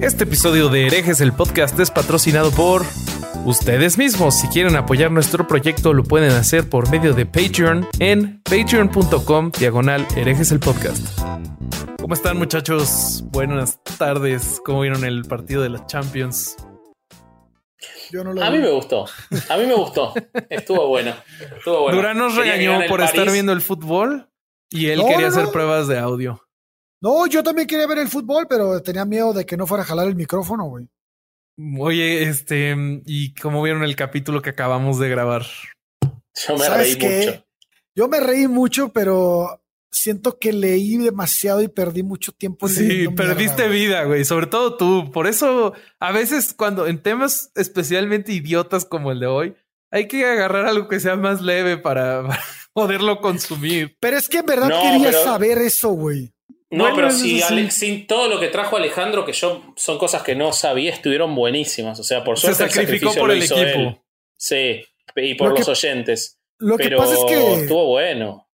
Este 0.00 0.24
episodio 0.24 0.68
de 0.68 0.86
Herejes, 0.86 1.20
el 1.20 1.32
podcast, 1.32 1.78
es 1.80 1.90
patrocinado 1.90 2.50
por 2.50 2.82
ustedes 3.44 3.98
mismos. 3.98 4.38
Si 4.38 4.48
quieren 4.48 4.76
apoyar 4.76 5.10
nuestro 5.10 5.46
proyecto, 5.46 5.92
lo 5.92 6.04
pueden 6.04 6.30
hacer 6.32 6.68
por 6.68 6.90
medio 6.90 7.14
de 7.14 7.26
Patreon 7.26 7.88
en 7.98 8.42
patreon.com 8.42 9.50
diagonal 9.58 10.06
herejes 10.16 10.52
el 10.52 10.60
podcast. 10.60 11.06
¿Cómo 12.00 12.14
están 12.14 12.36
muchachos? 12.38 13.24
Buenas 13.30 13.82
tardes. 13.98 14.60
¿Cómo 14.64 14.80
vieron 14.82 15.04
el 15.04 15.24
partido 15.24 15.62
de 15.62 15.70
la 15.70 15.86
Champions? 15.86 16.56
Yo 18.12 18.22
no 18.22 18.32
lo 18.32 18.44
A 18.44 18.50
mí 18.50 18.58
me 18.58 18.70
gustó. 18.70 19.06
A 19.48 19.56
mí 19.56 19.66
me 19.66 19.74
gustó. 19.74 20.12
Estuvo 20.48 20.86
bueno. 20.88 21.14
Estuvo 21.56 21.82
bueno. 21.82 21.96
Durán 21.96 22.18
nos 22.18 22.36
regañó 22.36 22.80
por 22.88 23.00
estar 23.00 23.30
viendo 23.30 23.52
el 23.52 23.60
fútbol 23.60 24.28
y 24.70 24.86
él 24.88 24.98
No, 25.00 25.06
quería 25.06 25.22
no, 25.22 25.28
hacer 25.28 25.44
no. 25.44 25.52
pruebas 25.52 25.88
de 25.88 25.98
audio. 25.98 26.40
No, 27.06 27.26
yo 27.28 27.42
también 27.44 27.68
quería 27.68 27.86
ver 27.86 27.98
el 27.98 28.08
fútbol, 28.08 28.46
pero 28.48 28.82
tenía 28.82 29.04
miedo 29.04 29.32
de 29.32 29.46
que 29.46 29.56
no 29.56 29.64
fuera 29.66 29.84
a 29.84 29.86
jalar 29.86 30.08
el 30.08 30.16
micrófono, 30.16 30.64
güey. 30.64 30.88
Oye, 31.78 32.24
este, 32.24 32.74
¿y 33.06 33.32
cómo 33.34 33.62
vieron 33.62 33.84
el 33.84 33.94
capítulo 33.94 34.42
que 34.42 34.50
acabamos 34.50 34.98
de 34.98 35.08
grabar? 35.08 35.42
Yo 36.02 36.54
me 36.58 36.64
¿Sabes 36.64 36.86
reí 36.88 36.98
qué? 36.98 37.26
mucho. 37.26 37.46
Yo 37.94 38.08
me 38.08 38.18
reí 38.20 38.48
mucho, 38.48 38.92
pero 38.92 39.62
siento 39.90 40.38
que 40.40 40.52
leí 40.52 40.96
demasiado 40.98 41.62
y 41.62 41.68
perdí 41.68 42.02
mucho 42.02 42.32
tiempo. 42.32 42.66
Sí, 42.68 43.06
perdiste 43.16 43.68
mierda, 43.68 43.74
vida, 43.74 44.04
güey. 44.04 44.24
Sobre 44.24 44.48
todo 44.48 44.76
tú. 44.76 45.10
Por 45.12 45.28
eso, 45.28 45.74
a 46.00 46.10
veces, 46.12 46.52
cuando 46.54 46.88
en 46.88 47.00
temas 47.02 47.52
especialmente 47.54 48.32
idiotas 48.32 48.84
como 48.84 49.12
el 49.12 49.20
de 49.20 49.26
hoy, 49.26 49.54
hay 49.92 50.08
que 50.08 50.26
agarrar 50.26 50.66
algo 50.66 50.88
que 50.88 50.98
sea 51.00 51.14
más 51.16 51.40
leve 51.40 51.78
para, 51.78 52.22
para 52.26 52.40
poderlo 52.74 53.20
consumir. 53.20 53.96
Pero 54.00 54.18
es 54.18 54.28
que 54.28 54.38
en 54.38 54.46
verdad 54.46 54.68
No, 54.68 54.82
quería 54.82 55.10
pero- 55.10 55.24
saber 55.24 55.58
eso, 55.58 55.90
güey. 55.90 56.32
No, 56.76 56.84
Bueno, 56.84 56.96
pero 56.96 57.10
sí. 57.10 57.40
Ale- 57.42 57.70
sin 57.70 58.06
todo 58.06 58.28
lo 58.28 58.38
que 58.38 58.48
trajo 58.48 58.76
Alejandro, 58.76 59.24
que 59.24 59.32
yo 59.32 59.72
son 59.76 59.98
cosas 59.98 60.22
que 60.22 60.34
no 60.34 60.52
sabía, 60.52 60.92
estuvieron 60.92 61.34
buenísimas. 61.34 61.98
O 61.98 62.04
sea, 62.04 62.22
por 62.22 62.38
Se 62.38 62.46
suerte 62.54 62.64
el 62.64 62.70
sacrificó 62.70 63.12
sacrificio 63.12 63.20
por 63.20 63.30
el 63.30 63.42
equipo. 63.42 63.80
él. 63.90 64.00
Sí, 64.36 64.84
y 65.16 65.34
por 65.34 65.48
Lo 65.50 65.56
los 65.56 65.64
que- 65.64 65.70
oyentes. 65.72 66.38
Lo 66.58 66.76
que 66.76 66.84
pero 66.84 66.98
pasa 66.98 67.14
es 67.14 67.24
que 67.26 67.54
estuvo 67.62 67.86
bueno. 67.86 68.48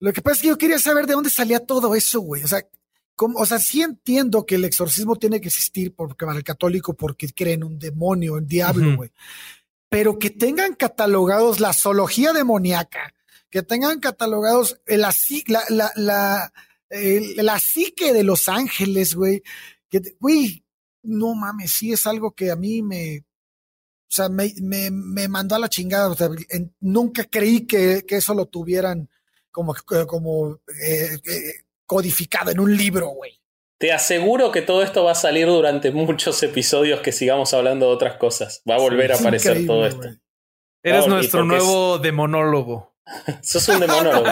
lo 0.00 0.12
que 0.12 0.20
pasa 0.22 0.36
es 0.36 0.42
que 0.42 0.48
yo 0.48 0.58
quería 0.58 0.78
saber 0.78 1.06
de 1.06 1.14
dónde 1.14 1.30
salía 1.30 1.60
todo 1.60 1.94
eso, 1.94 2.20
güey. 2.20 2.42
O 2.44 2.48
sea, 2.48 2.62
como, 3.16 3.38
o 3.40 3.46
sea, 3.46 3.58
sí 3.58 3.82
entiendo 3.82 4.46
que 4.46 4.54
el 4.54 4.64
exorcismo 4.64 5.16
tiene 5.16 5.40
que 5.40 5.48
existir 5.48 5.92
porque 5.94 6.24
para 6.24 6.36
el 6.38 6.44
católico 6.44 6.94
porque 6.94 7.28
creen 7.34 7.64
un 7.64 7.78
demonio, 7.78 8.34
un 8.34 8.46
diablo, 8.46 8.96
güey. 8.96 9.10
Pero 9.88 10.18
que 10.18 10.30
tengan 10.30 10.74
catalogados 10.74 11.60
la 11.60 11.72
zoología 11.72 12.32
demoníaca, 12.32 13.12
que 13.50 13.62
tengan 13.62 13.98
catalogados 14.00 14.78
la, 14.86 15.64
la, 15.70 15.90
la, 15.96 16.52
el- 16.90 17.36
la 17.44 17.58
psique 17.58 18.12
de 18.12 18.24
los 18.24 18.48
ángeles, 18.48 19.14
güey. 19.14 19.42
Que, 19.90 20.00
güey, 20.20 20.64
no 21.02 21.34
mames, 21.34 21.72
sí 21.72 21.92
es 21.92 22.06
algo 22.06 22.32
que 22.32 22.50
a 22.50 22.56
mí 22.56 22.82
me, 22.82 23.18
o 23.20 24.10
sea, 24.10 24.28
me, 24.28 24.52
me, 24.60 24.90
me 24.90 25.28
mandó 25.28 25.54
a 25.54 25.58
la 25.58 25.68
chingada. 25.68 26.08
O 26.10 26.14
sea, 26.14 26.28
en- 26.50 26.74
nunca 26.80 27.24
creí 27.24 27.66
que, 27.66 28.04
que 28.06 28.16
eso 28.16 28.34
lo 28.34 28.46
tuvieran 28.46 29.08
como, 29.50 29.74
como 30.06 30.60
eh, 30.86 31.18
eh, 31.24 31.52
codificado 31.86 32.50
en 32.50 32.60
un 32.60 32.76
libro, 32.76 33.08
güey. 33.08 33.32
Te 33.80 33.92
aseguro 33.92 34.50
que 34.50 34.60
todo 34.62 34.82
esto 34.82 35.04
va 35.04 35.12
a 35.12 35.14
salir 35.14 35.46
durante 35.46 35.90
muchos 35.92 36.42
episodios 36.42 37.00
que 37.00 37.12
sigamos 37.12 37.54
hablando 37.54 37.86
de 37.86 37.92
otras 37.94 38.16
cosas. 38.16 38.62
Va 38.68 38.74
a 38.74 38.78
volver 38.80 39.12
a 39.12 39.16
aparecer 39.16 39.66
todo 39.66 39.86
esto. 39.86 40.08
Eres 40.82 41.06
nuestro 41.06 41.40
es- 41.40 41.46
nuevo 41.46 41.98
demonólogo. 41.98 42.94
Sos 43.42 43.68
un 43.68 43.80
demonólogo. 43.80 44.24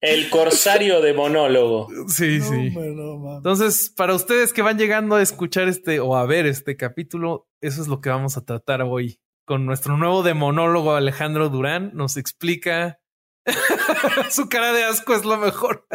El 0.00 0.30
corsario 0.30 1.00
demonólogo. 1.00 1.88
sí, 2.08 2.38
No, 2.38 2.48
sí. 2.48 2.70
no, 2.94 3.18
mames. 3.18 3.36
Entonces, 3.38 3.90
para 3.90 4.14
ustedes 4.14 4.52
que 4.52 4.62
van 4.62 4.78
llegando 4.78 5.16
a 5.16 5.22
escuchar 5.22 5.68
este 5.68 6.00
o 6.00 6.16
a 6.16 6.26
ver 6.26 6.46
este 6.46 6.76
capítulo, 6.76 7.48
eso 7.60 7.82
es 7.82 7.88
lo 7.88 8.00
que 8.00 8.10
vamos 8.10 8.36
a 8.36 8.44
tratar 8.44 8.82
hoy. 8.82 9.20
Con 9.46 9.66
nuestro 9.66 9.98
nuevo 9.98 10.22
demonólogo 10.22 10.94
Alejandro 10.94 11.50
Durán, 11.50 11.90
nos 11.94 12.16
explica. 12.16 12.98
Su 14.30 14.48
cara 14.48 14.72
de 14.72 14.84
asco 14.84 15.14
es 15.14 15.24
lo 15.24 15.36
mejor. 15.36 15.86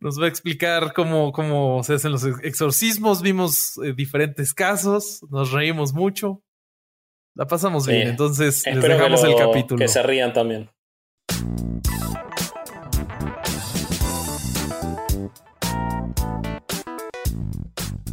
Nos 0.00 0.20
va 0.20 0.24
a 0.24 0.28
explicar 0.28 0.92
cómo, 0.94 1.32
cómo 1.32 1.82
se 1.84 1.94
hacen 1.94 2.12
los 2.12 2.24
exorcismos. 2.42 3.22
Vimos 3.22 3.78
eh, 3.84 3.92
diferentes 3.94 4.54
casos, 4.54 5.20
nos 5.30 5.52
reímos 5.52 5.92
mucho. 5.92 6.42
La 7.34 7.46
pasamos 7.46 7.84
Sí. 7.86 7.92
bien. 7.92 8.08
Entonces, 8.08 8.62
les 8.66 8.78
que, 8.78 8.88
dejamos 8.88 9.24
el 9.24 9.30
lo- 9.30 9.36
capítulo. 9.38 9.78
que 9.78 9.88
se 9.88 10.02
rían 10.02 10.32
también. 10.32 10.70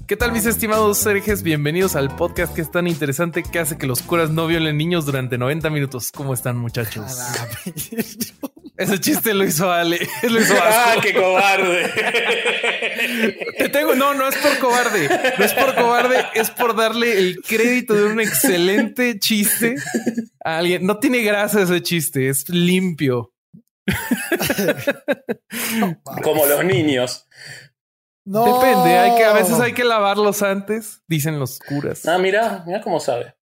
¿Qué 0.08 0.16
tal 0.16 0.32
mis 0.32 0.46
estimados 0.48 1.06
herejes? 1.06 1.44
Bienvenidos 1.44 1.96
al 1.96 2.16
podcast 2.16 2.56
que 2.56 2.62
es 2.62 2.72
tan 2.72 2.88
interesante 2.88 3.44
que 3.44 3.60
hace 3.60 3.78
que 3.78 3.86
los 3.86 4.02
curas 4.02 4.32
no 4.32 4.48
violen 4.48 4.76
niños 4.76 5.06
durante 5.06 5.38
90 5.38 5.70
minutos. 5.70 6.12
¿Cómo 6.12 6.34
están 6.34 6.58
muchachos? 6.58 7.06
Ese 8.80 8.98
chiste 8.98 9.34
lo 9.34 9.44
hizo 9.44 9.70
Ale. 9.70 10.00
Lo 10.24 10.40
hizo 10.40 10.54
¡Ah, 10.58 10.96
qué 11.02 11.14
cobarde! 11.14 11.92
Te 13.58 13.68
tengo, 13.68 13.94
no, 13.94 14.14
no 14.14 14.26
es 14.26 14.38
por 14.38 14.58
cobarde. 14.60 15.10
No 15.38 15.44
es 15.44 15.54
por 15.54 15.76
cobarde, 15.76 16.26
es 16.34 16.50
por 16.50 16.74
darle 16.78 17.20
el 17.20 17.42
crédito 17.42 17.94
de 17.94 18.06
un 18.06 18.22
excelente 18.22 19.20
chiste 19.20 19.76
a 20.46 20.60
alguien. 20.60 20.86
No 20.86 20.98
tiene 20.98 21.22
grasa 21.24 21.62
ese 21.62 21.82
chiste, 21.82 22.30
es 22.30 22.48
limpio. 22.48 23.34
Como 26.24 26.46
los 26.46 26.64
niños. 26.64 27.28
No. 28.24 28.46
Depende, 28.46 28.98
hay 28.98 29.18
que, 29.18 29.26
a 29.26 29.34
veces 29.34 29.60
hay 29.60 29.74
que 29.74 29.84
lavarlos 29.84 30.42
antes, 30.42 31.02
dicen 31.06 31.38
los 31.38 31.60
curas. 31.60 32.06
Ah, 32.06 32.18
mira, 32.18 32.64
mira 32.66 32.80
cómo 32.80 33.02
sabe. 33.02 33.36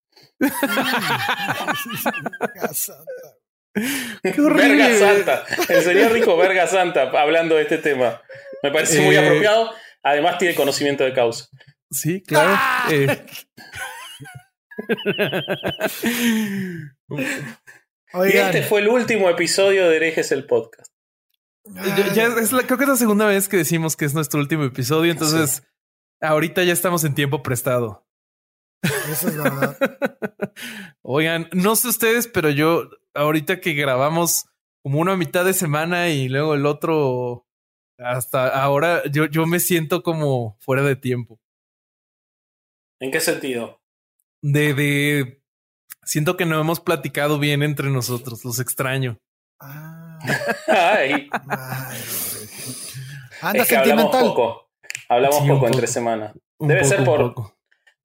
Qué 4.23 4.41
horrible. 4.41 4.77
Verga 4.77 4.97
Santa. 4.97 5.43
El 5.69 5.81
señor 5.83 6.11
Rico 6.11 6.37
Verga 6.37 6.67
Santa 6.67 7.09
hablando 7.19 7.55
de 7.55 7.63
este 7.63 7.77
tema. 7.77 8.21
Me 8.63 8.71
parece 8.71 9.01
muy 9.01 9.15
Eh, 9.15 9.19
apropiado. 9.19 9.71
Además 10.03 10.37
tiene 10.37 10.55
conocimiento 10.55 11.03
de 11.03 11.13
causa. 11.13 11.47
Sí, 11.91 12.21
claro. 12.23 12.49
¡Ah! 12.53 12.87
Eh, 12.91 13.25
Y 18.25 18.37
este 18.37 18.63
fue 18.63 18.81
el 18.81 18.87
último 18.87 19.29
episodio 19.29 19.87
de 19.89 19.97
Herejes 19.97 20.31
el 20.31 20.45
Podcast. 20.45 20.91
ya- 21.65 22.13
ya 22.13 22.23
es 22.39 22.51
la- 22.53 22.63
creo 22.63 22.77
que 22.77 22.85
es 22.85 22.89
la 22.89 22.95
segunda 22.95 23.25
vez 23.25 23.49
que 23.49 23.57
decimos 23.57 23.95
que 23.97 24.05
es 24.05 24.13
nuestro 24.13 24.39
último 24.39 24.63
episodio, 24.63 25.11
entonces 25.11 25.63
ahorita 26.21 26.63
ya 26.63 26.71
estamos 26.73 27.03
en 27.03 27.13
tiempo 27.13 27.43
prestado. 27.43 28.06
Eso 28.83 29.27
es 29.29 29.37
verdad. 29.37 29.77
Oigan, 31.01 31.49
no 31.53 31.75
sé 31.75 31.87
ustedes, 31.89 32.27
pero 32.27 32.49
yo 32.49 32.89
ahorita 33.13 33.59
que 33.59 33.73
grabamos 33.73 34.45
como 34.83 34.99
una 34.99 35.15
mitad 35.15 35.43
de 35.45 35.53
semana 35.53 36.09
y 36.09 36.29
luego 36.29 36.53
el 36.53 36.65
otro 36.65 37.45
hasta 37.99 38.47
ahora, 38.49 39.01
yo, 39.11 39.25
yo 39.25 39.45
me 39.47 39.59
siento 39.59 40.03
como 40.03 40.57
fuera 40.59 40.83
de 40.83 40.95
tiempo. 40.95 41.39
¿En 42.99 43.11
qué 43.11 43.19
sentido? 43.19 43.81
De, 44.43 44.73
de 44.73 45.41
siento 46.03 46.37
que 46.37 46.45
no 46.45 46.59
hemos 46.59 46.79
platicado 46.79 47.39
bien 47.39 47.63
entre 47.63 47.89
nosotros, 47.89 48.45
los 48.45 48.59
extraño. 48.59 49.17
Ah, 49.59 50.19
Ay, 50.67 51.29
ay. 51.49 51.97
Anda 53.41 53.63
es 53.63 53.69
que 53.69 53.75
hablamos 53.77 54.03
sentimental. 54.03 54.21
poco. 54.21 54.69
Hablamos 55.09 55.35
Sí, 55.37 55.41
un 55.43 55.47
poco 55.49 55.59
poco. 55.61 55.67
entre 55.73 55.87
semana. 55.87 56.33
Debe 56.59 56.81
poco, 56.81 56.89
ser 56.95 57.03
por- 57.05 57.19
poco. 57.33 57.56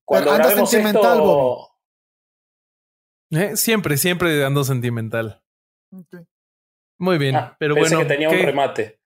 Cuando 0.05 0.33
Anda 0.33 0.51
sentimental, 0.55 1.19
esto, 1.19 1.25
Bobby. 1.25 1.69
Eh, 3.31 3.57
siempre, 3.57 3.97
siempre 3.97 4.45
ando 4.45 4.63
sentimental. 4.65 5.43
Muy 6.99 7.19
bien, 7.19 7.37
Ah, 7.37 7.57
pero 7.59 7.75
pensé 7.75 7.95
bueno, 7.97 8.09
que 8.09 8.15
tenía 8.15 8.29
¿qué, 8.29 8.41
un 8.41 8.47
remate. 8.47 9.01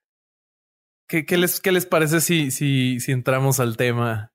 qué- 1.09 1.25
qué 1.25 1.37
les, 1.37 1.61
qué 1.61 1.73
les 1.73 1.87
parece 1.87 2.21
si, 2.21 2.51
si, 2.51 2.99
si 3.01 3.13
entramos 3.13 3.61
al 3.61 3.77
tema? 3.77 4.33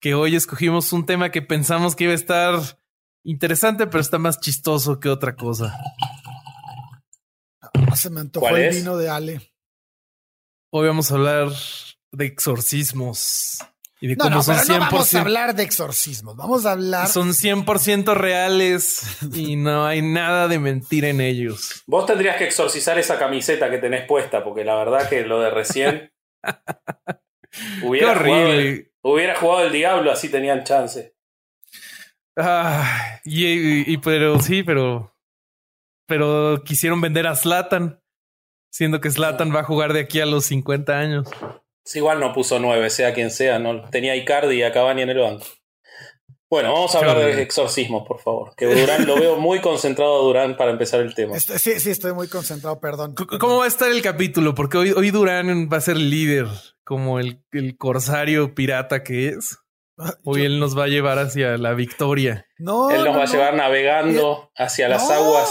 Que 0.00 0.14
hoy 0.14 0.34
escogimos 0.36 0.92
un 0.92 1.06
tema 1.06 1.30
que 1.30 1.42
pensamos 1.42 1.94
que 1.96 2.04
iba 2.04 2.12
a 2.12 2.16
estar 2.16 2.54
interesante, 3.24 3.86
pero 3.86 4.00
está 4.00 4.18
más 4.18 4.40
chistoso 4.40 4.98
que 5.00 5.08
otra 5.08 5.36
cosa. 5.36 5.76
Ah, 7.60 7.96
se 7.96 8.10
me 8.10 8.20
antojó 8.20 8.46
¿Cuál 8.48 8.60
el 8.62 8.68
es? 8.68 8.76
vino 8.76 8.96
de 8.96 9.08
Ale. 9.08 9.52
Hoy 10.72 10.86
vamos 10.86 11.10
a 11.10 11.14
hablar 11.16 11.48
de 12.12 12.26
exorcismos 12.26 13.58
y 14.02 14.08
de 14.08 14.16
No, 14.16 14.24
cómo 14.24 14.36
no, 14.36 14.42
son 14.42 14.56
pero 14.56 14.74
no 14.74 14.80
vamos 14.80 15.12
100%, 15.12 15.16
a 15.16 15.20
hablar 15.20 15.54
de 15.54 15.62
exorcismos. 15.62 16.36
Vamos 16.36 16.66
a 16.66 16.72
hablar. 16.72 17.06
son 17.08 17.28
100% 17.30 18.14
reales 18.14 19.02
y 19.34 19.56
no 19.56 19.86
hay 19.86 20.02
nada 20.02 20.48
de 20.48 20.58
mentira 20.58 21.08
en 21.08 21.20
ellos. 21.20 21.82
Vos 21.86 22.04
tendrías 22.04 22.36
que 22.36 22.44
exorcizar 22.44 22.98
esa 22.98 23.18
camiseta 23.18 23.70
que 23.70 23.78
tenés 23.78 24.04
puesta, 24.06 24.42
porque 24.44 24.64
la 24.64 24.74
verdad 24.74 25.08
que 25.08 25.22
lo 25.22 25.40
de 25.40 25.50
recién. 25.50 26.12
Qué 27.80 27.86
hubiera, 27.86 28.14
jugado 28.16 28.46
el, 28.46 28.58
horrible. 28.58 28.92
hubiera 29.02 29.36
jugado 29.38 29.66
el 29.66 29.72
diablo, 29.72 30.10
así 30.10 30.28
tenían 30.28 30.64
chance. 30.64 31.14
Ah, 32.36 33.20
y, 33.24 33.44
y- 33.46 33.84
y- 33.86 33.98
pero 33.98 34.40
sí, 34.40 34.62
pero 34.62 35.14
pero 36.08 36.62
quisieron 36.64 37.00
vender 37.00 37.26
a 37.26 37.34
Slatan, 37.36 38.00
siendo 38.70 39.00
que 39.00 39.10
Slatan 39.10 39.54
va 39.54 39.60
a 39.60 39.64
jugar 39.64 39.92
de 39.92 40.00
aquí 40.00 40.20
a 40.20 40.26
los 40.26 40.44
50 40.46 40.98
años. 40.98 41.28
Si 41.84 41.98
igual 41.98 42.20
no 42.20 42.32
puso 42.32 42.58
nueve, 42.58 42.90
sea 42.90 43.12
quien 43.12 43.30
sea, 43.30 43.58
no 43.58 43.88
tenía 43.90 44.16
Icardi 44.16 44.56
y 44.56 44.62
a 44.62 44.72
Cavani 44.72 45.02
en 45.02 45.10
el 45.10 45.18
banco. 45.18 45.46
Bueno, 46.52 46.74
vamos 46.74 46.94
a 46.94 46.98
hablar 46.98 47.16
de 47.16 47.40
exorcismos, 47.40 48.06
por 48.06 48.20
favor. 48.20 48.54
Que 48.54 48.66
Durán 48.66 49.06
lo 49.06 49.14
veo 49.16 49.36
muy 49.36 49.60
concentrado 49.60 50.20
a 50.20 50.22
Durán 50.22 50.54
para 50.58 50.70
empezar 50.70 51.00
el 51.00 51.14
tema. 51.14 51.40
sí, 51.40 51.80
sí, 51.80 51.90
estoy 51.90 52.12
muy 52.12 52.28
concentrado, 52.28 52.78
perdón. 52.78 53.14
¿Cómo 53.14 53.56
va 53.56 53.64
a 53.64 53.68
estar 53.68 53.90
el 53.90 54.02
capítulo? 54.02 54.54
Porque 54.54 54.76
hoy, 54.76 54.90
hoy 54.92 55.10
Durán 55.10 55.70
va 55.72 55.78
a 55.78 55.80
ser 55.80 55.96
líder, 55.96 56.46
como 56.84 57.18
el, 57.20 57.42
el 57.52 57.78
corsario 57.78 58.54
pirata 58.54 59.02
que 59.02 59.28
es. 59.28 59.60
Ah, 59.96 60.14
hoy 60.24 60.44
él 60.44 60.60
nos 60.60 60.76
va 60.76 60.84
a 60.84 60.88
llevar 60.88 61.18
hacia 61.18 61.56
la 61.56 61.72
victoria. 61.72 62.46
No. 62.58 62.90
Él 62.90 63.02
nos 63.02 63.16
va 63.16 63.22
a 63.22 63.26
llevar 63.26 63.54
navegando 63.54 64.50
hacia 64.54 64.90
las 64.90 65.08
aguas. 65.10 65.50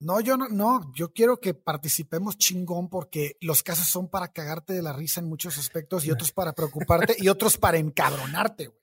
No, 0.00 0.20
yo 0.20 0.36
no, 0.36 0.48
no, 0.48 0.92
yo 0.94 1.12
quiero 1.12 1.40
que 1.40 1.54
participemos 1.54 2.38
chingón 2.38 2.88
porque 2.88 3.36
los 3.40 3.62
casos 3.62 3.88
son 3.88 4.08
para 4.08 4.28
cagarte 4.32 4.72
de 4.72 4.82
la 4.82 4.92
risa 4.92 5.20
en 5.20 5.28
muchos 5.28 5.58
aspectos 5.58 6.04
y 6.04 6.10
otros 6.10 6.30
para 6.30 6.52
preocuparte 6.52 7.16
y 7.18 7.28
otros 7.28 7.58
para 7.58 7.78
encabronarte, 7.78 8.68
güey. 8.68 8.78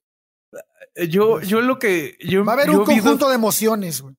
Eh, 0.95 1.07
yo, 1.07 1.41
yo 1.41 1.61
lo 1.61 1.79
que. 1.79 2.17
Yo, 2.19 2.43
Va 2.43 2.53
a 2.53 2.55
haber 2.55 2.69
un 2.69 2.85
conjunto 2.85 3.29
de 3.29 3.35
emociones, 3.35 4.01
güey. 4.01 4.15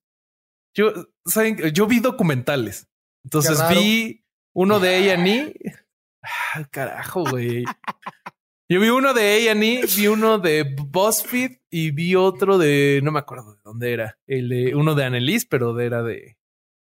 Yo, 0.74 0.92
¿saben? 1.24 1.56
Yo 1.72 1.86
vi 1.86 2.00
documentales. 2.00 2.88
Entonces 3.24 3.58
vi 3.70 4.24
uno 4.54 4.78
de 4.78 5.10
A&E. 5.10 5.54
Ah, 6.22 6.64
carajo, 6.70 7.24
güey. 7.24 7.64
Yo 8.68 8.80
vi 8.80 8.88
uno 8.88 9.14
de 9.14 9.48
A&E, 9.48 9.86
vi 9.96 10.06
uno 10.08 10.38
de 10.38 10.64
BuzzFeed 10.64 11.58
y 11.70 11.92
vi 11.92 12.16
otro 12.16 12.58
de... 12.58 13.00
No 13.02 13.12
me 13.12 13.20
acuerdo 13.20 13.54
de 13.54 13.60
dónde 13.62 13.92
era. 13.92 14.18
El 14.26 14.48
de, 14.48 14.74
uno 14.74 14.94
de 14.94 15.04
Annelies, 15.04 15.46
pero 15.46 15.78
era 15.78 16.02
de, 16.02 16.35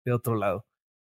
de 0.10 0.16
otro 0.16 0.36
lado. 0.36 0.66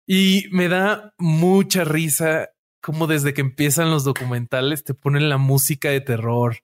Y 0.08 0.46
me 0.52 0.68
da 0.68 1.14
mucha 1.18 1.84
risa 1.84 2.50
como 2.82 3.08
desde 3.08 3.34
que 3.34 3.42
empiezan 3.42 3.92
los 3.92 4.04
documentales 4.04 4.84
te 4.84 4.94
ponen 4.94 5.30
la 5.30 5.38
música 5.38 5.90
de 5.90 6.02
terror 6.02 6.58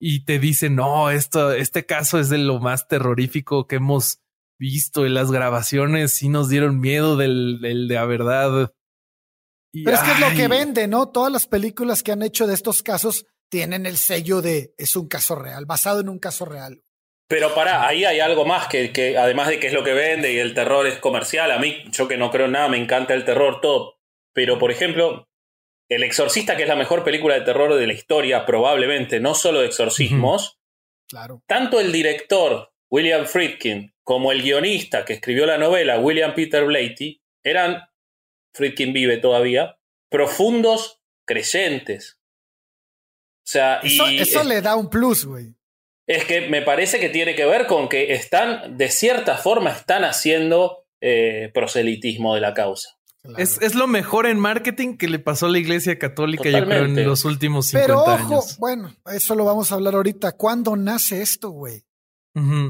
y 0.00 0.24
te 0.24 0.38
dicen, 0.38 0.76
no, 0.76 1.10
esto, 1.10 1.52
este 1.52 1.84
caso 1.84 2.18
es 2.18 2.30
de 2.30 2.38
lo 2.38 2.58
más 2.58 2.88
terrorífico 2.88 3.66
que 3.66 3.76
hemos 3.76 4.20
visto 4.58 5.04
en 5.04 5.14
las 5.14 5.30
grabaciones 5.30 6.12
sí 6.12 6.28
nos 6.28 6.48
dieron 6.48 6.80
miedo 6.80 7.16
del, 7.16 7.60
del 7.60 7.86
de 7.86 7.94
la 7.94 8.06
verdad. 8.06 8.72
Pero 9.72 9.96
es 9.96 10.02
que 10.02 10.12
es 10.12 10.20
lo 10.20 10.30
que 10.30 10.48
vende, 10.48 10.88
¿no? 10.88 11.10
Todas 11.10 11.30
las 11.30 11.46
películas 11.46 12.02
que 12.02 12.12
han 12.12 12.22
hecho 12.22 12.46
de 12.46 12.54
estos 12.54 12.82
casos 12.82 13.26
tienen 13.50 13.86
el 13.86 13.98
sello 13.98 14.40
de 14.40 14.74
es 14.78 14.96
un 14.96 15.06
caso 15.06 15.34
real, 15.34 15.66
basado 15.66 16.00
en 16.00 16.08
un 16.08 16.18
caso 16.18 16.44
real. 16.44 16.82
Pero 17.28 17.54
para, 17.54 17.86
ahí 17.86 18.06
hay 18.06 18.20
algo 18.20 18.46
más 18.46 18.68
que, 18.68 18.90
que, 18.90 19.18
además 19.18 19.48
de 19.48 19.60
que 19.60 19.66
es 19.66 19.74
lo 19.74 19.84
que 19.84 19.92
vende 19.92 20.32
y 20.32 20.38
el 20.38 20.54
terror 20.54 20.86
es 20.86 20.98
comercial, 20.98 21.50
a 21.50 21.58
mí, 21.58 21.84
yo 21.90 22.08
que 22.08 22.16
no 22.16 22.30
creo 22.30 22.46
en 22.46 22.52
nada, 22.52 22.68
me 22.68 22.78
encanta 22.78 23.12
el 23.12 23.26
terror, 23.26 23.60
todo. 23.60 23.98
Pero, 24.32 24.58
por 24.58 24.70
ejemplo, 24.70 25.28
el 25.90 26.02
Exorcista, 26.04 26.56
que 26.56 26.62
es 26.62 26.68
la 26.68 26.76
mejor 26.76 27.04
película 27.04 27.34
de 27.34 27.42
terror 27.42 27.74
de 27.74 27.86
la 27.86 27.92
historia, 27.92 28.46
probablemente, 28.46 29.20
no 29.20 29.34
solo 29.34 29.60
de 29.60 29.66
exorcismos. 29.66 30.58
Claro. 31.06 31.42
Tanto 31.46 31.80
el 31.80 31.92
director, 31.92 32.72
William 32.90 33.26
Friedkin, 33.26 33.94
como 34.02 34.32
el 34.32 34.42
guionista 34.42 35.04
que 35.04 35.14
escribió 35.14 35.44
la 35.44 35.58
novela, 35.58 35.98
William 35.98 36.34
Peter 36.34 36.64
Blatty, 36.64 37.22
eran, 37.42 37.82
Friedkin 38.54 38.94
vive 38.94 39.18
todavía, 39.18 39.78
profundos 40.08 41.02
creyentes. 41.26 42.18
O 43.44 43.50
sea, 43.50 43.80
eso, 43.82 44.10
y, 44.10 44.18
eso 44.18 44.44
le 44.44 44.62
da 44.62 44.76
un 44.76 44.88
plus, 44.88 45.26
güey. 45.26 45.57
Es 46.08 46.24
que 46.24 46.48
me 46.48 46.62
parece 46.62 46.98
que 46.98 47.10
tiene 47.10 47.36
que 47.36 47.44
ver 47.44 47.66
con 47.66 47.88
que 47.88 48.14
están, 48.14 48.76
de 48.76 48.88
cierta 48.88 49.36
forma, 49.36 49.70
están 49.70 50.04
haciendo 50.04 50.86
eh, 51.00 51.50
proselitismo 51.54 52.34
de 52.34 52.40
la 52.40 52.54
causa. 52.54 52.98
Es, 53.36 53.74
lo 53.74 53.86
mejor 53.86 54.26
en 54.26 54.38
marketing 54.38 54.96
que 54.96 55.06
le 55.06 55.18
pasó 55.18 55.46
a 55.46 55.48
la 55.50 55.58
iglesia 55.58 55.98
católica, 55.98 56.48
yo 56.48 56.64
creo, 56.64 56.84
en 56.86 57.06
los 57.06 57.26
últimos 57.26 57.66
50 57.66 57.86
Pero 57.86 58.02
ojo, 58.02 58.44
bueno, 58.58 58.96
eso 59.12 59.34
lo 59.34 59.44
vamos 59.44 59.70
a 59.70 59.74
hablar 59.74 59.94
ahorita. 59.94 60.32
¿Cuándo 60.32 60.76
nace 60.76 61.20
esto, 61.20 61.50
güey? 61.50 61.84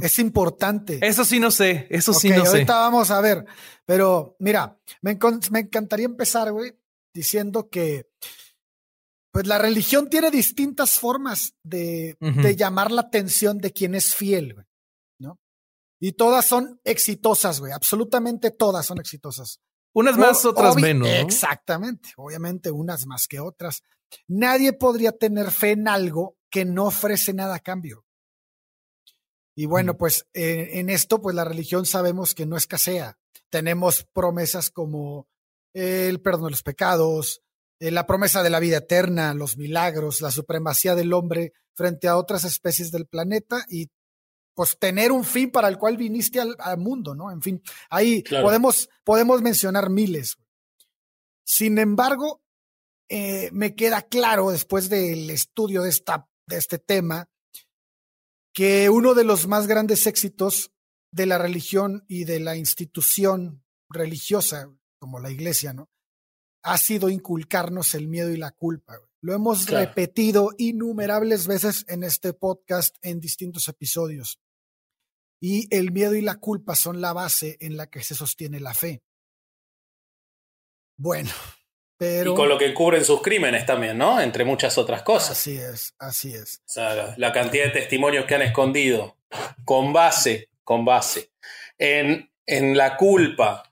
Es 0.00 0.18
importante. 0.18 0.98
Eso 1.02 1.26
sí 1.26 1.38
no 1.38 1.50
sé, 1.50 1.86
eso 1.90 2.14
sí 2.14 2.30
no 2.30 2.44
sé. 2.46 2.50
Ahorita 2.50 2.78
vamos 2.78 3.10
a 3.10 3.20
ver. 3.20 3.44
Pero 3.84 4.34
mira, 4.38 4.78
me, 5.02 5.10
encantaría 5.10 6.06
empezar, 6.06 6.50
güey, 6.52 6.72
diciendo 7.12 7.68
que 7.68 8.06
pues 9.38 9.46
la 9.46 9.58
religión 9.58 10.10
tiene 10.10 10.32
distintas 10.32 10.98
formas 10.98 11.54
de, 11.62 12.16
de 12.18 12.56
llamar 12.56 12.90
la 12.90 13.02
atención 13.02 13.58
de 13.58 13.72
quien 13.72 13.94
es 13.94 14.12
fiel, 14.12 14.54
güey, 14.54 14.66
¿no? 15.20 15.38
Y 16.00 16.14
todas 16.14 16.44
son 16.44 16.80
exitosas, 16.82 17.60
güey, 17.60 17.70
absolutamente 17.70 18.50
todas 18.50 18.84
son 18.84 18.98
exitosas. 18.98 19.60
Unas 19.94 20.18
más, 20.18 20.44
otras 20.44 20.74
menos. 20.74 21.06
Exactamente, 21.08 22.08
obviamente 22.16 22.72
unas 22.72 23.06
más 23.06 23.28
que 23.28 23.38
otras. 23.38 23.84
Nadie 24.26 24.72
podría 24.72 25.12
tener 25.12 25.52
fe 25.52 25.70
en 25.70 25.86
algo 25.86 26.36
que 26.50 26.64
no 26.64 26.86
ofrece 26.86 27.32
nada 27.32 27.54
a 27.54 27.60
cambio. 27.60 28.04
Y 29.54 29.66
bueno, 29.66 29.96
pues 29.96 30.26
eh, 30.34 30.80
en 30.80 30.90
esto, 30.90 31.22
pues 31.22 31.36
la 31.36 31.44
religión 31.44 31.86
sabemos 31.86 32.34
que 32.34 32.44
no 32.44 32.56
escasea. 32.56 33.16
Tenemos 33.50 34.04
promesas 34.12 34.68
como 34.68 35.28
el 35.74 36.20
perdón 36.20 36.46
de 36.46 36.50
los 36.50 36.64
pecados, 36.64 37.44
eh, 37.80 37.90
la 37.90 38.06
promesa 38.06 38.42
de 38.42 38.50
la 38.50 38.60
vida 38.60 38.78
eterna, 38.78 39.34
los 39.34 39.56
milagros, 39.56 40.20
la 40.20 40.30
supremacía 40.30 40.94
del 40.94 41.12
hombre 41.12 41.52
frente 41.74 42.08
a 42.08 42.16
otras 42.16 42.44
especies 42.44 42.90
del 42.90 43.06
planeta 43.06 43.64
y 43.68 43.88
pues 44.54 44.76
tener 44.76 45.12
un 45.12 45.24
fin 45.24 45.52
para 45.52 45.68
el 45.68 45.78
cual 45.78 45.96
viniste 45.96 46.40
al, 46.40 46.78
mundo, 46.78 47.14
¿no? 47.14 47.30
En 47.30 47.40
fin, 47.40 47.62
ahí 47.90 48.24
podemos, 48.42 48.88
podemos 49.04 49.40
mencionar 49.40 49.88
miles. 49.88 50.36
Sin 51.44 51.78
embargo, 51.78 52.42
eh, 53.08 53.50
me 53.52 53.76
queda 53.76 54.02
claro 54.02 54.50
después 54.50 54.88
del 54.88 55.30
estudio 55.30 55.82
de, 55.82 55.90
esta, 55.90 56.28
de 56.46 56.56
este 56.56 56.78
tema 56.78 57.28
que 58.52 58.90
uno 58.90 59.14
de 59.14 59.22
los 59.22 59.46
más 59.46 59.68
grandes 59.68 60.08
éxitos 60.08 60.72
de 61.12 61.26
la 61.26 61.38
religión 61.38 62.04
y 62.08 62.24
de 62.24 62.40
la 62.40 62.56
institución 62.56 63.64
religiosa, 63.88 64.74
como 64.98 65.20
la 65.20 65.30
iglesia, 65.30 65.72
¿no? 65.72 65.88
Ha 66.68 66.76
sido 66.76 67.08
inculcarnos 67.08 67.94
el 67.94 68.08
miedo 68.08 68.30
y 68.30 68.36
la 68.36 68.50
culpa. 68.50 69.00
Lo 69.22 69.32
hemos 69.32 69.66
repetido 69.70 70.50
innumerables 70.58 71.46
veces 71.46 71.86
en 71.88 72.04
este 72.04 72.34
podcast 72.34 72.94
en 73.00 73.20
distintos 73.20 73.68
episodios 73.68 74.38
y 75.40 75.74
el 75.74 75.92
miedo 75.92 76.14
y 76.14 76.20
la 76.20 76.34
culpa 76.34 76.74
son 76.74 77.00
la 77.00 77.14
base 77.14 77.56
en 77.60 77.78
la 77.78 77.88
que 77.88 78.02
se 78.02 78.14
sostiene 78.14 78.60
la 78.60 78.74
fe. 78.74 79.02
Bueno, 80.98 81.30
pero... 81.96 82.32
Y 82.32 82.36
con 82.36 82.50
lo 82.50 82.58
que 82.58 82.74
cubren 82.74 83.02
sus 83.02 83.22
crímenes 83.22 83.64
también, 83.64 83.96
¿no? 83.96 84.20
Entre 84.20 84.44
muchas 84.44 84.76
otras 84.76 85.02
cosas. 85.02 85.30
Así 85.30 85.56
es, 85.56 85.94
así 85.98 86.34
es. 86.34 86.58
O 86.66 86.68
sea, 86.68 87.14
la, 87.16 87.32
cantidad 87.32 87.64
de 87.64 87.70
testimonios 87.70 88.26
que 88.26 88.34
han 88.34 88.42
escondido 88.42 89.16
con 89.64 89.94
base, 89.94 90.50
con 90.64 90.84
base, 90.84 91.30
en, 91.78 92.30
en 92.44 92.76
la 92.76 92.98
culpa 92.98 93.67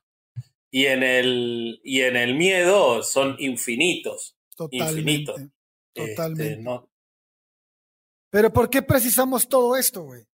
y 0.76 0.88
en, 0.88 1.02
el, 1.02 1.80
y 1.84 2.02
en 2.02 2.16
el 2.16 2.34
miedo 2.34 3.02
son 3.02 3.34
infinitos. 3.38 4.36
Totalmente. 4.54 5.00
Infinitos. 5.00 5.40
Este, 5.94 6.10
totalmente. 6.10 6.88
Pero 8.28 8.52
¿por 8.52 8.68
qué 8.68 8.82
precisamos 8.82 9.48
todo 9.48 9.74
esto, 9.78 10.02
güey? 10.02 10.28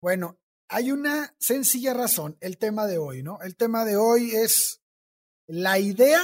Bueno, 0.00 0.38
hay 0.68 0.92
una 0.92 1.34
sencilla 1.40 1.94
razón, 1.94 2.36
el 2.40 2.58
tema 2.58 2.86
de 2.86 2.98
hoy, 2.98 3.24
¿no? 3.24 3.40
El 3.42 3.56
tema 3.56 3.84
de 3.84 3.96
hoy 3.96 4.36
es 4.36 4.82
la 5.48 5.80
idea 5.80 6.22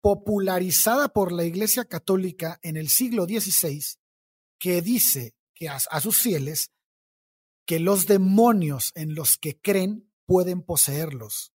popularizada 0.00 1.08
por 1.08 1.30
la 1.30 1.44
Iglesia 1.44 1.84
Católica 1.84 2.58
en 2.62 2.78
el 2.78 2.88
siglo 2.88 3.24
XVI 3.24 3.84
que 4.58 4.80
dice 4.80 5.34
que 5.54 5.68
a, 5.68 6.00
sus 6.00 6.16
fieles 6.16 6.72
que 7.66 7.80
los 7.80 8.06
demonios 8.06 8.92
en 8.94 9.14
los 9.14 9.36
que 9.36 9.60
creen 9.60 10.10
pueden 10.24 10.62
poseerlos. 10.62 11.52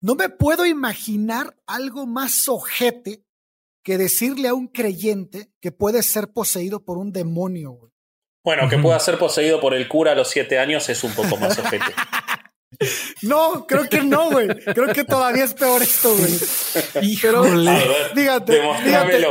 No 0.00 0.14
me 0.14 0.28
puedo 0.30 0.64
imaginar 0.64 1.56
algo 1.66 2.06
más 2.06 2.48
ojete 2.48 3.24
que 3.82 3.98
decirle 3.98 4.48
a 4.48 4.54
un 4.54 4.68
creyente 4.68 5.52
que 5.60 5.72
puede 5.72 6.02
ser 6.02 6.32
poseído 6.32 6.84
por 6.84 6.98
un 6.98 7.12
demonio. 7.12 7.92
Bueno, 8.42 8.68
que 8.68 8.78
pueda 8.78 8.98
ser 8.98 9.18
poseído 9.18 9.60
por 9.60 9.74
el 9.74 9.88
cura 9.88 10.12
a 10.12 10.14
los 10.14 10.28
siete 10.28 10.58
años 10.58 10.88
es 10.88 11.04
un 11.04 11.12
poco 11.12 11.36
más 11.36 11.58
ojete. 11.58 11.84
No, 13.22 13.66
creo 13.66 13.88
que 13.88 14.02
no, 14.02 14.30
güey. 14.30 14.48
Creo 14.48 14.92
que 14.94 15.04
todavía 15.04 15.44
es 15.44 15.52
peor 15.52 15.82
esto, 15.82 16.16
güey. 16.16 16.32
Híjole. 17.02 17.78
fíjate, 18.14 18.62
fíjate, 18.82 19.26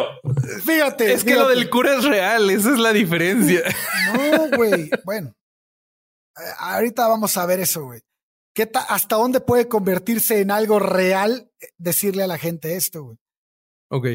fíjate. 0.64 1.14
Es 1.14 1.24
que 1.24 1.36
lo 1.36 1.48
del 1.48 1.70
cura 1.70 1.96
es 1.98 2.04
real, 2.04 2.50
esa 2.52 2.74
es 2.74 2.78
la 2.78 2.94
diferencia. 2.94 3.64
No, 4.14 4.56
güey. 4.56 4.92
Bueno, 5.04 5.34
eh, 6.38 6.52
ahorita 6.60 7.08
vamos 7.08 7.36
a 7.38 7.46
ver 7.46 7.62
eso, 7.62 7.86
güey. 7.86 8.02
¿Qué 8.54 8.70
¿Hasta 8.74 9.16
dónde 9.16 9.42
puede 9.42 9.68
convertirse 9.68 10.42
en 10.42 10.52
algo 10.52 10.80
real 10.80 11.52
eh, 11.60 11.68
decirle 11.78 12.24
a 12.24 12.28
la 12.28 12.38
gente 12.38 12.76
esto, 12.76 13.04
güey? 13.04 13.18
Ok. 13.90 14.08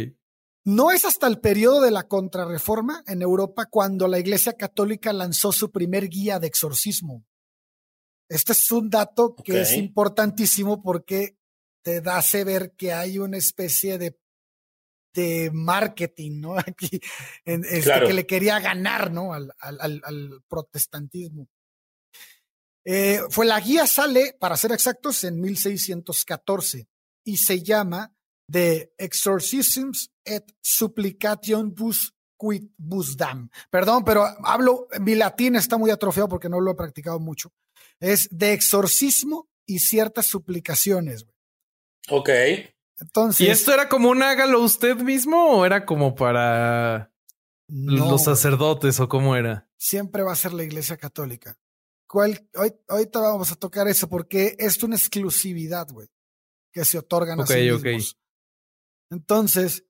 No 0.66 0.90
es 0.90 1.04
hasta 1.04 1.26
el 1.26 1.40
periodo 1.40 1.82
de 1.82 1.90
la 1.90 2.08
contrarreforma 2.08 3.04
en 3.06 3.22
Europa 3.22 3.66
cuando 3.66 4.08
la 4.08 4.18
Iglesia 4.18 4.54
Católica 4.54 5.12
lanzó 5.12 5.52
su 5.52 5.70
primer 5.70 6.08
guía 6.08 6.38
de 6.38 6.46
exorcismo. 6.46 7.24
Este 8.28 8.52
es 8.52 8.72
un 8.72 8.88
dato 8.88 9.36
que 9.36 9.60
es 9.60 9.74
importantísimo 9.74 10.82
porque 10.82 11.36
te 11.82 11.98
hace 12.06 12.44
ver 12.44 12.72
que 12.76 12.94
hay 12.94 13.18
una 13.18 13.36
especie 13.36 13.98
de 13.98 14.18
de 15.14 15.50
marketing, 15.52 16.40
¿no? 16.40 16.56
Aquí, 16.58 17.00
en, 17.44 17.64
este, 17.64 18.00
que 18.06 18.12
le 18.12 18.26
quería 18.26 18.60
ganar, 18.60 19.12
¿no? 19.12 19.32
Al, 19.32 19.52
al, 19.60 20.00
al 20.04 20.42
protestantismo. 20.48 21.48
Eh, 22.84 23.20
fue 23.30 23.46
la 23.46 23.58
guía 23.60 23.86
sale, 23.86 24.36
para 24.38 24.56
ser 24.56 24.72
exactos, 24.72 25.24
en 25.24 25.40
1614 25.40 26.88
y 27.24 27.38
se 27.38 27.62
llama 27.62 28.12
The 28.50 28.92
Exorcisms 28.98 30.10
et 30.24 30.44
Supplicationibus 30.60 32.14
Quid 32.38 32.68
Busdam. 32.76 33.48
Perdón, 33.70 34.04
pero 34.04 34.26
hablo, 34.44 34.86
mi 35.00 35.14
latín 35.14 35.56
está 35.56 35.78
muy 35.78 35.90
atrofiado 35.90 36.28
porque 36.28 36.48
no 36.48 36.60
lo 36.60 36.72
he 36.72 36.74
practicado 36.74 37.18
mucho. 37.18 37.52
Es 38.00 38.28
de 38.30 38.52
exorcismo 38.52 39.48
y 39.66 39.78
ciertas 39.78 40.26
suplicaciones. 40.26 41.26
Ok. 42.10 42.28
Entonces. 42.98 43.46
¿Y 43.46 43.50
esto 43.50 43.72
era 43.72 43.88
como 43.88 44.10
un 44.10 44.22
hágalo 44.22 44.60
usted 44.60 44.96
mismo 44.96 45.58
o 45.58 45.64
era 45.64 45.86
como 45.86 46.14
para 46.14 47.12
los 47.68 48.24
sacerdotes 48.24 49.00
o 49.00 49.08
cómo 49.08 49.36
era? 49.36 49.68
Siempre 49.78 50.22
va 50.22 50.32
a 50.32 50.36
ser 50.36 50.52
la 50.52 50.64
iglesia 50.64 50.96
católica. 50.96 51.56
¿Cuál, 52.14 52.48
hoy, 52.54 52.72
ahorita 52.86 53.18
vamos 53.18 53.50
a 53.50 53.56
tocar 53.56 53.88
eso 53.88 54.08
porque 54.08 54.54
es 54.56 54.80
una 54.84 54.94
exclusividad, 54.94 55.88
güey, 55.90 56.06
que 56.72 56.84
se 56.84 56.96
otorgan 56.96 57.40
a 57.40 57.44
sí 57.44 57.54
mismos. 57.54 58.16
Entonces, 59.10 59.84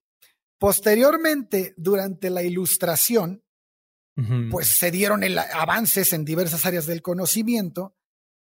posteriormente, 0.59 1.75
durante 1.77 2.31
la 2.31 2.43
ilustración, 2.43 3.45
pues 4.51 4.69
se 4.69 4.91
dieron 4.91 5.23
avances 5.53 6.15
en 6.15 6.25
diversas 6.25 6.65
áreas 6.65 6.87
del 6.87 7.03
conocimiento 7.03 7.95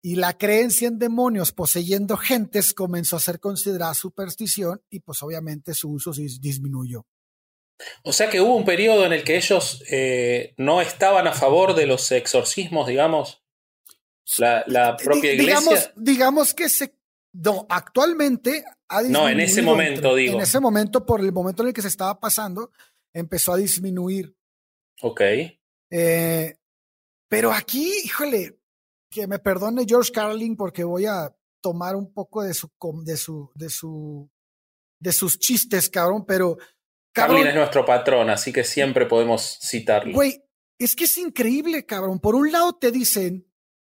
y 0.01 0.15
la 0.15 0.35
creencia 0.35 0.87
en 0.87 0.97
demonios 0.97 1.51
poseyendo 1.51 2.17
gentes 2.17 2.73
comenzó 2.73 3.17
a 3.17 3.19
ser 3.19 3.39
considerada 3.39 3.93
superstición 3.93 4.81
y 4.89 5.01
pues 5.01 5.21
obviamente 5.21 5.75
su 5.75 5.91
uso 5.91 6.11
disminuyó. 6.11 7.05
O 8.03 8.13
sea 8.13 8.31
que 8.31 8.41
hubo 8.41 8.55
un 8.55 8.65
periodo 8.65 9.05
en 9.05 9.13
el 9.13 9.23
que 9.23 9.37
ellos 9.37 9.83
eh, 9.91 10.55
no 10.57 10.81
estaban 10.81 11.27
a 11.27 11.33
favor 11.33 11.75
de 11.75 11.85
los 11.85 12.11
exorcismos, 12.11 12.87
digamos. 12.87 13.43
La, 14.37 14.95
propia 14.97 15.33
iglesia. 15.33 15.59
Digamos, 15.59 15.91
digamos 15.95 16.53
que 16.53 16.69
se. 16.69 16.95
No, 17.31 17.65
actualmente 17.69 18.63
ha 18.87 19.01
No, 19.03 19.29
en 19.29 19.39
ese 19.39 19.61
momento, 19.61 20.15
digo. 20.15 20.35
En 20.35 20.41
ese 20.41 20.59
momento, 20.59 21.05
por 21.05 21.21
el 21.21 21.31
momento 21.31 21.61
en 21.61 21.69
el 21.69 21.73
que 21.73 21.81
se 21.81 21.87
estaba 21.87 22.19
pasando, 22.19 22.71
empezó 23.13 23.53
a 23.53 23.57
disminuir. 23.57 24.35
Ok. 25.01 25.21
Eh, 25.91 26.55
pero 27.27 27.51
aquí, 27.51 27.91
híjole, 28.03 28.59
que 29.11 29.27
me 29.27 29.39
perdone 29.39 29.85
George 29.87 30.11
Carlin 30.11 30.55
porque 30.55 30.83
voy 30.83 31.05
a 31.05 31.33
tomar 31.61 31.95
un 31.95 32.13
poco 32.13 32.43
de 32.43 32.53
su, 32.53 32.69
de 33.03 33.17
su, 33.17 33.51
de 33.55 33.69
su, 33.69 34.29
de 34.99 35.11
sus 35.11 35.39
chistes, 35.39 35.89
cabrón, 35.89 36.25
pero. 36.25 36.57
Carlin 37.11 37.47
es 37.47 37.55
nuestro 37.55 37.85
patrón, 37.85 38.29
así 38.29 38.53
que 38.53 38.63
siempre 38.63 39.05
podemos 39.05 39.59
citarlo. 39.61 40.13
Güey, 40.13 40.43
es 40.77 40.95
que 40.95 41.05
es 41.05 41.17
increíble, 41.17 41.85
cabrón. 41.85 42.19
Por 42.19 42.35
un 42.35 42.51
lado 42.51 42.73
te 42.73 42.91
dicen, 42.91 43.48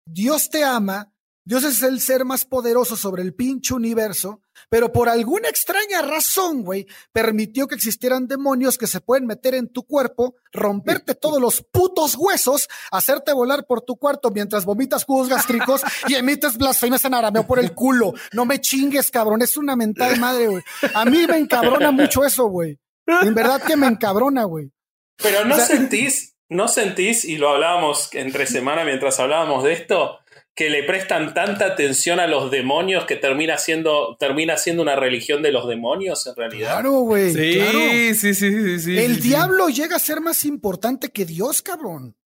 Dios 0.07 0.51
te 0.51 0.65
ama, 0.65 1.13
Dios 1.45 1.63
es 1.63 1.83
el 1.83 2.01
ser 2.01 2.25
más 2.25 2.45
poderoso 2.45 2.97
sobre 2.97 3.23
el 3.23 3.35
pinche 3.35 3.75
universo, 3.75 4.41
pero 4.69 4.93
por 4.93 5.09
alguna 5.09 5.49
extraña 5.49 6.03
razón, 6.03 6.63
güey, 6.63 6.87
permitió 7.13 7.69
que 7.69 7.77
existieran 7.77 8.27
demonios 8.27 8.79
que 8.79 8.87
se 8.87 9.01
pueden 9.01 9.27
meter 9.27 9.55
en 9.55 9.69
tu 9.69 9.85
cuerpo, 9.85 10.35
romperte 10.53 11.15
todos 11.15 11.41
los 11.41 11.63
putos 11.63 12.17
huesos, 12.17 12.69
hacerte 12.91 13.33
volar 13.33 13.65
por 13.67 13.81
tu 13.83 13.97
cuarto 13.97 14.31
mientras 14.31 14.65
vomitas 14.65 15.05
jugos 15.05 15.29
gástricos 15.29 15.83
y 16.09 16.15
emites 16.15 16.57
blasfemias 16.57 17.05
en 17.05 17.15
arameo 17.15 17.47
por 17.47 17.59
el 17.59 17.75
culo. 17.75 18.13
No 18.33 18.45
me 18.45 18.61
chingues, 18.61 19.11
cabrón, 19.11 19.43
es 19.43 19.57
una 19.57 19.77
mental 19.77 20.19
madre, 20.19 20.49
güey. 20.49 20.63
A 20.95 21.05
mí 21.05 21.27
me 21.29 21.39
encabrona 21.39 21.91
mucho 21.91 22.25
eso, 22.25 22.47
güey. 22.47 22.79
En 23.07 23.35
verdad 23.35 23.63
que 23.63 23.77
me 23.77 23.87
encabrona, 23.87 24.45
güey. 24.45 24.73
Pero 25.17 25.45
no 25.45 25.57
sentís 25.59 26.36
¿No 26.49 26.69
sentís, 26.69 27.25
y 27.25 27.39
lo 27.39 27.51
hablábamos 27.51 28.09
entre 28.15 28.47
semana 28.47 28.85
mientras 28.85 29.19
hablábamos 29.21 29.65
de 29.65 29.73
esto, 29.73 30.19
que 30.55 30.71
le 30.71 30.85
prestan 30.85 31.35
tanta 31.35 31.67
atención 31.67 32.19
a 32.19 32.27
los 32.27 32.51
demonios 32.51 33.05
que 33.05 33.17
termina 33.17 33.59
siendo, 33.59 34.17
termina 34.19 34.57
siendo 34.57 34.83
una 34.83 34.97
religión 34.97 35.43
de 35.43 35.53
los 35.53 35.69
demonios 35.69 36.27
en 36.27 36.35
realidad? 36.35 36.73
Claro, 36.73 37.01
güey. 37.01 37.33
Sí, 37.33 38.15
sí, 38.15 38.35
sí, 38.35 38.79
sí, 38.79 38.99
El 38.99 39.21
diablo 39.21 39.69
llega 39.69 39.97
a 39.97 40.01
ser 40.01 40.21
más 40.23 40.45
importante 40.47 41.11
que 41.11 41.27
Dios, 41.27 41.61
cabrón. 41.61 42.17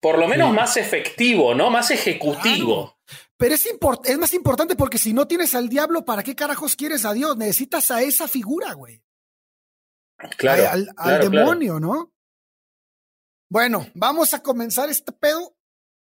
Por 0.00 0.18
lo 0.18 0.28
menos 0.28 0.52
más 0.52 0.76
efectivo, 0.76 1.54
¿no? 1.54 1.70
Más 1.70 1.90
ejecutivo. 1.90 2.98
Pero 3.38 3.54
es, 3.54 3.66
es 4.04 4.18
más 4.18 4.34
importante 4.34 4.76
porque 4.76 4.98
si 4.98 5.12
no 5.12 5.26
tienes 5.26 5.54
al 5.54 5.68
diablo, 5.68 6.04
¿para 6.04 6.22
qué 6.22 6.36
carajos 6.36 6.76
quieres 6.76 7.04
a 7.04 7.14
Dios? 7.14 7.36
Necesitas 7.36 7.90
a 7.90 8.02
esa 8.02 8.28
figura, 8.28 8.74
güey. 8.74 9.02
Claro. 10.36 10.84
Al, 10.96 11.30
demonio, 11.30 11.80
¿no? 11.80 12.12
Bueno, 13.50 13.86
vamos 13.94 14.34
a 14.34 14.42
comenzar 14.42 14.90
este 14.90 15.12
pedo 15.12 15.56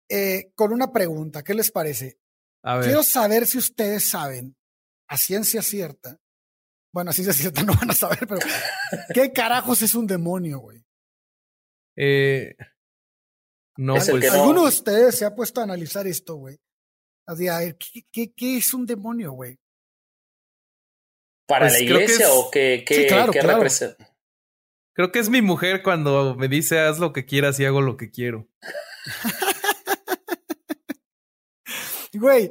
eh, 0.08 0.52
con 0.54 0.72
una 0.72 0.92
pregunta. 0.92 1.42
¿Qué 1.42 1.54
les 1.54 1.70
parece? 1.70 2.18
Quiero 2.82 3.02
saber 3.02 3.46
si 3.46 3.58
ustedes 3.58 4.04
saben, 4.04 4.56
a 5.08 5.18
ciencia 5.18 5.60
cierta, 5.60 6.18
bueno, 6.92 7.10
a 7.10 7.12
ciencia 7.12 7.34
cierta 7.34 7.62
no 7.64 7.74
van 7.74 7.90
a 7.90 7.94
saber, 7.94 8.20
pero 8.20 8.40
¿qué 9.12 9.32
carajos 9.32 9.82
es 9.82 9.94
un 9.94 10.06
demonio, 10.06 10.60
güey? 10.60 10.82
Eh, 11.96 12.56
no, 13.76 13.94
pues, 13.94 14.32
¿Alguno 14.32 14.62
de 14.62 14.68
ustedes 14.68 15.18
se 15.18 15.24
ha 15.24 15.34
puesto 15.34 15.60
a 15.60 15.64
analizar 15.64 16.06
esto, 16.06 16.36
güey? 16.36 16.58
A 17.26 17.34
ver, 17.34 17.76
¿qué, 18.12 18.32
qué, 18.32 18.56
es 18.56 18.72
un 18.72 18.86
demonio, 18.86 19.32
güey? 19.32 19.58
¿Para 21.46 21.66
pues 21.66 21.74
la 21.74 21.80
iglesia 21.80 22.32
o 22.32 22.50
qué, 22.50 22.84
qué, 22.86 23.06
qué 23.06 23.42
representa? 23.42 24.13
Creo 24.94 25.12
que 25.12 25.18
es 25.18 25.28
mi 25.28 25.42
mujer 25.42 25.82
cuando 25.82 26.36
me 26.36 26.48
dice 26.48 26.78
haz 26.78 26.98
lo 27.00 27.12
que 27.12 27.26
quieras 27.26 27.58
y 27.60 27.64
hago 27.64 27.80
lo 27.80 27.96
que 27.96 28.10
quiero. 28.10 28.48
Güey, 32.16 32.48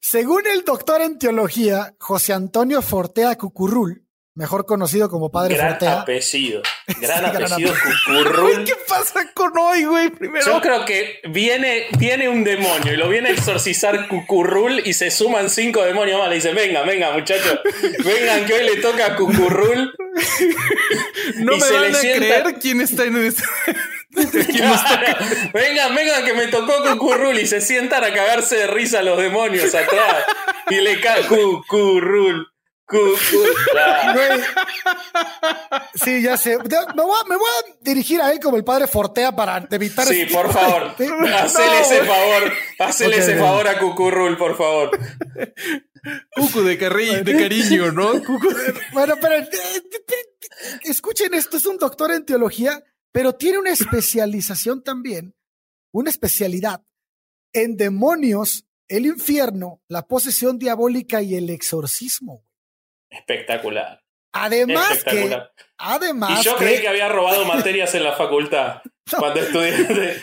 según 0.00 0.48
el 0.48 0.64
doctor 0.64 1.00
en 1.00 1.16
teología 1.16 1.94
José 2.00 2.32
Antonio 2.32 2.82
Fortea 2.82 3.36
Cucurrul, 3.36 4.05
mejor 4.36 4.66
conocido 4.66 5.08
como 5.08 5.30
Padre 5.30 5.56
gran 5.56 5.70
Fortea. 5.70 6.00
Apellido, 6.02 6.62
gran 7.00 7.24
apellido 7.24 7.72
Cucurrul. 8.06 8.64
¿Qué 8.66 8.74
pasa 8.86 9.32
con 9.34 9.56
hoy, 9.58 9.84
güey? 9.84 10.10
Primero. 10.10 10.46
Yo 10.46 10.60
creo 10.60 10.84
que 10.84 11.20
viene, 11.30 11.86
viene 11.98 12.28
un 12.28 12.44
demonio 12.44 12.92
y 12.92 12.96
lo 12.96 13.08
viene 13.08 13.30
a 13.30 13.32
exorcizar 13.32 14.08
Cucurrul 14.08 14.82
y 14.84 14.92
se 14.92 15.10
suman 15.10 15.50
cinco 15.50 15.82
demonios 15.82 16.20
más. 16.20 16.28
Le 16.28 16.36
dicen, 16.36 16.54
venga, 16.54 16.82
venga, 16.82 17.12
muchachos, 17.12 17.60
vengan 18.04 18.44
que 18.44 18.54
hoy 18.54 18.64
le 18.64 18.76
toca 18.76 19.06
a 19.06 19.16
Cucurrul. 19.16 19.92
No 21.36 21.56
me 21.56 21.70
van 21.70 21.94
a 21.94 21.98
creer 21.98 22.54
quién 22.60 22.80
está 22.80 23.04
en 23.04 23.16
este... 23.16 23.42
venga, 25.52 25.88
venga, 25.88 26.24
que 26.24 26.32
me 26.34 26.46
tocó 26.46 26.72
Cucurrul 26.84 27.38
y 27.38 27.46
se 27.46 27.60
sientan 27.60 28.04
a 28.04 28.14
cagarse 28.14 28.56
de 28.56 28.66
risa 28.68 29.02
los 29.02 29.18
demonios 29.18 29.74
atrás. 29.74 30.24
Y 30.70 30.76
le 30.76 31.00
cae 31.00 31.26
Cucurrul. 31.26 32.46
Sí, 35.94 36.22
ya 36.22 36.36
sé. 36.36 36.56
Me 36.58 37.02
voy, 37.02 37.16
a, 37.16 37.74
dirigir 37.80 38.20
a 38.20 38.32
él 38.32 38.38
como 38.40 38.56
el 38.56 38.64
padre 38.64 38.86
Fortea 38.86 39.34
para 39.34 39.66
evitar. 39.70 40.06
Sí, 40.06 40.26
por 40.26 40.52
favor. 40.52 40.82
Hacele 41.34 41.80
ese 41.80 42.04
favor. 42.04 42.52
Hacele 42.78 43.18
ese 43.18 43.36
favor 43.36 43.66
a 43.66 43.78
Cucurrul, 43.78 44.36
por 44.36 44.56
favor. 44.56 44.90
Cucu 46.36 46.62
de, 46.62 46.76
de 46.76 47.38
cariño, 47.38 47.90
¿no? 47.90 48.12
Bueno, 48.92 49.14
pero 49.20 49.36
eh, 49.36 49.48
escuchen 50.84 51.34
esto, 51.34 51.56
es 51.56 51.66
un 51.66 51.78
doctor 51.78 52.12
en 52.12 52.24
teología, 52.24 52.82
pero 53.10 53.34
tiene 53.34 53.58
una 53.58 53.70
especialización 53.70 54.84
también, 54.84 55.34
una 55.92 56.10
especialidad 56.10 56.82
en 57.52 57.76
demonios, 57.76 58.66
el 58.88 59.06
infierno, 59.06 59.80
la 59.88 60.06
posesión 60.06 60.58
diabólica 60.58 61.22
y 61.22 61.34
el 61.34 61.50
exorcismo. 61.50 62.44
Espectacular. 63.10 64.02
Además 64.32 65.04
que. 65.04 65.42
Además. 65.78 66.40
Y 66.40 66.44
yo 66.44 66.56
creí 66.56 66.80
que 66.80 66.88
había 66.88 67.08
robado 67.08 67.44
materias 67.44 67.94
en 67.94 68.04
la 68.04 68.12
facultad 68.12 68.82
cuando 69.18 69.40
estudié. 69.40 70.22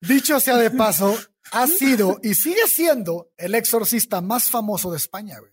dicho 0.00 0.40
sea 0.40 0.56
de 0.56 0.70
paso, 0.70 1.16
ha 1.52 1.66
sido 1.66 2.18
y 2.22 2.34
sigue 2.34 2.66
siendo 2.66 3.30
el 3.36 3.54
exorcista 3.54 4.20
más 4.20 4.50
famoso 4.50 4.90
de 4.90 4.96
España, 4.96 5.38
güey. 5.38 5.52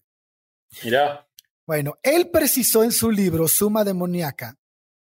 Mira. 0.84 1.28
Bueno, 1.66 1.98
él 2.04 2.30
precisó 2.30 2.84
en 2.84 2.92
su 2.92 3.12
libro 3.12 3.48
Suma 3.48 3.84
Demoníaca, 3.84 4.58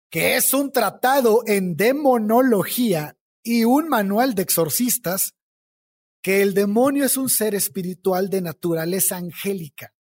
que 0.09 0.35
es 0.35 0.53
un 0.53 0.71
tratado 0.71 1.43
en 1.45 1.75
demonología 1.75 3.17
y 3.43 3.65
un 3.65 3.87
manual 3.87 4.33
de 4.33 4.43
exorcistas, 4.43 5.35
que 6.21 6.41
el 6.41 6.53
demonio 6.53 7.05
es 7.05 7.17
un 7.17 7.29
ser 7.29 7.55
espiritual 7.55 8.29
de 8.29 8.41
naturaleza 8.41 9.17
angélica. 9.17 9.93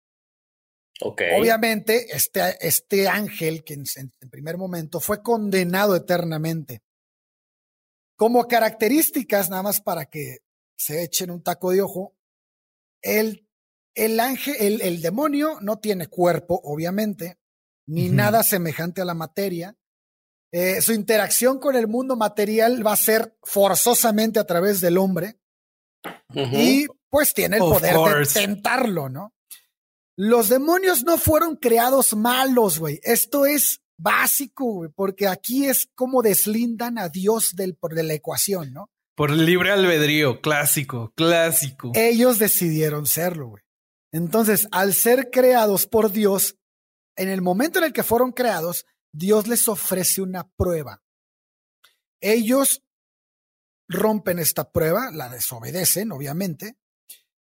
Okay. 1.00 1.40
Obviamente, 1.40 2.06
este, 2.14 2.56
este 2.60 3.06
ángel, 3.06 3.62
que 3.62 3.75
en, 3.75 3.84
en, 3.96 4.30
primer 4.30 4.56
momento 4.56 4.98
fue 4.98 5.22
condenado 5.22 5.94
eternamente. 5.94 6.82
Como 8.16 8.48
características, 8.48 9.48
nada 9.48 9.62
más 9.62 9.80
para 9.80 10.06
que 10.06 10.38
se 10.76 11.04
echen 11.04 11.30
un 11.30 11.42
taco 11.42 11.70
de 11.70 11.82
ojo, 11.82 12.16
él 13.00 13.48
el 13.94 14.20
ángel, 14.20 14.56
el, 14.60 14.80
el 14.80 15.02
demonio 15.02 15.58
no 15.60 15.78
tiene 15.78 16.06
cuerpo, 16.06 16.60
obviamente, 16.62 17.38
ni 17.87 18.08
nada 18.08 18.44
semejante 18.44 19.00
a 19.00 19.04
la 19.04 19.14
materia. 19.14 19.76
Eh, 20.52 20.80
su 20.80 20.92
interacción 20.92 21.58
con 21.58 21.75
el 21.75 21.88
mundo 21.88 22.16
material 22.16 22.87
va 22.87 22.92
a 22.92 22.96
ser 22.96 23.37
forzosamente 23.42 24.38
a 24.38 24.44
través 24.44 24.80
del 24.80 24.98
hombre 24.98 25.38
Y 26.35 26.87
pues 27.11 27.35
tiene 27.35 27.57
el 27.57 27.62
Of 27.62 27.81
poder 27.81 27.95
de 27.95 28.26
tentarlo, 28.33 29.09
¿no? 29.09 29.33
Los 30.17 30.49
demonios 30.49 31.05
no 31.05 31.17
fueron 31.17 31.57
creados 31.57 32.14
malos, 32.14 32.78
güey. 32.78 32.99
Esto 33.02 33.47
es 33.47 33.81
básico, 33.97 34.64
güey, 34.64 34.90
porque 34.95 35.26
aquí 35.28 35.67
es 35.67 35.88
como 35.95 36.23
deslindan 36.23 36.99
a 36.99 37.09
Dios 37.09 37.55
del, 37.57 37.75
por- 37.76 37.95
de 37.95 38.02
la 38.02 38.14
ecuación, 38.14 38.73
¿no? 38.73 38.90
Por 39.17 39.31
libre 39.33 39.71
albedrío, 39.73 40.40
clásico, 40.40 41.12
clásico. 41.17 41.93
Ellos 41.95 42.38
decidieron 42.38 43.07
serlo, 43.07 43.49
güey. 43.49 43.62
Entonces, 44.12 44.69
al 44.71 44.95
ser 44.95 45.31
creados 45.31 45.87
por 45.87 46.12
Dios, 46.12 46.57
en 47.17 47.28
el 47.28 47.43
momento 47.43 47.78
en 47.78 47.87
el 47.87 47.93
que 47.93 48.05
fueron 48.05 48.33
creados, 48.33 48.87
Dios 49.12 49.49
les 49.49 49.67
ofrece 49.69 50.23
una 50.23 50.49
prueba. 50.57 51.02
Ellos 52.21 52.83
rompen 53.88 54.38
esta 54.38 54.71
prueba, 54.71 55.11
la 55.12 55.28
desobedecen, 55.28 56.12
obviamente, 56.12 56.76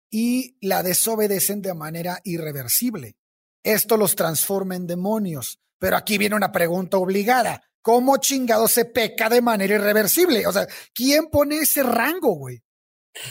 y 0.10 0.58
la 0.62 0.84
desobedecen 0.84 1.62
de 1.62 1.74
manera 1.74 2.20
irreversible. 2.24 3.18
Esto 3.64 3.98
los 3.98 4.16
transforma 4.16 4.76
en 4.76 4.88
demonios. 4.88 5.60
Pero 5.80 5.98
aquí 5.98 6.18
viene 6.18 6.36
una 6.36 6.52
pregunta 6.52 6.98
obligada. 6.98 7.62
¿Cómo 7.82 8.18
chingado 8.18 8.68
se 8.68 8.86
peca 8.86 9.30
de 9.30 9.42
manera 9.42 9.76
irreversible? 9.76 10.46
O 10.48 10.52
sea, 10.52 10.68
¿quién 10.94 11.28
pone 11.30 11.60
ese 11.60 11.84
rango, 11.84 12.34
güey? 12.36 12.62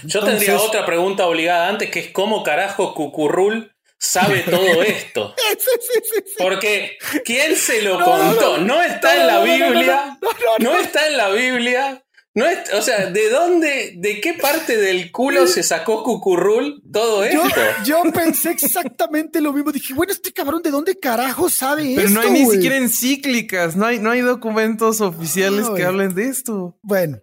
Yo 0.05 0.25
tendría 0.25 0.59
otra 0.59 0.85
pregunta 0.85 1.27
obligada 1.27 1.69
antes, 1.69 1.91
que 1.91 2.01
es 2.01 2.11
cómo 2.11 2.43
carajo 2.43 2.95
Cucurrul 2.95 3.73
sabe 3.99 4.41
todo 4.41 4.83
esto. 4.83 5.35
Sí, 5.37 5.59
sí, 5.81 6.01
sí, 6.05 6.23
sí. 6.27 6.35
Porque 6.39 6.97
¿quién 7.25 7.57
se 7.57 7.83
lo 7.83 7.99
No, 7.99 8.05
contó? 8.05 8.59
no, 8.59 8.65
No 8.65 8.83
está 8.83 9.17
en 9.21 9.27
la 9.27 9.43
Biblia. 9.43 10.19
No 10.61 10.79
está 10.79 11.07
en 11.07 11.17
la 11.17 11.29
Biblia. 11.31 12.05
No 12.37 12.47
es, 12.47 12.71
o 12.75 12.83
sea, 12.83 13.07
¿de 13.11 13.31
dónde, 13.31 13.95
de 13.97 14.21
qué 14.21 14.35
parte 14.35 14.77
del 14.77 15.11
culo 15.11 15.47
se 15.47 15.63
sacó 15.63 16.03
Cucurrul 16.03 16.83
todo 16.93 17.25
esto? 17.25 17.41
yo 17.87 18.03
pensé 18.13 18.51
exactamente 18.51 19.41
lo 19.41 19.55
mismo. 19.55 19.73
Dije, 19.73 19.95
bueno, 19.95 20.13
este 20.13 20.35
cabrón, 20.35 20.61
¿de 20.61 20.71
dónde 20.71 20.99
carajo 20.99 21.49
sabe 21.49 21.95
Pero 21.97 22.09
esto? 22.09 22.21
no 22.21 22.21
hay 22.21 22.31
ni 22.31 22.51
siquiera 22.51 22.77
encíclicas, 22.77 23.75
no 23.75 23.87
hay, 23.87 24.01
no 24.01 24.11
hay 24.11 24.21
documentos 24.21 25.01
oficiales 25.01 25.67
que 25.71 25.83
hablen 25.85 26.15
de 26.15 26.29
esto. 26.29 26.79
Bueno. 26.83 27.23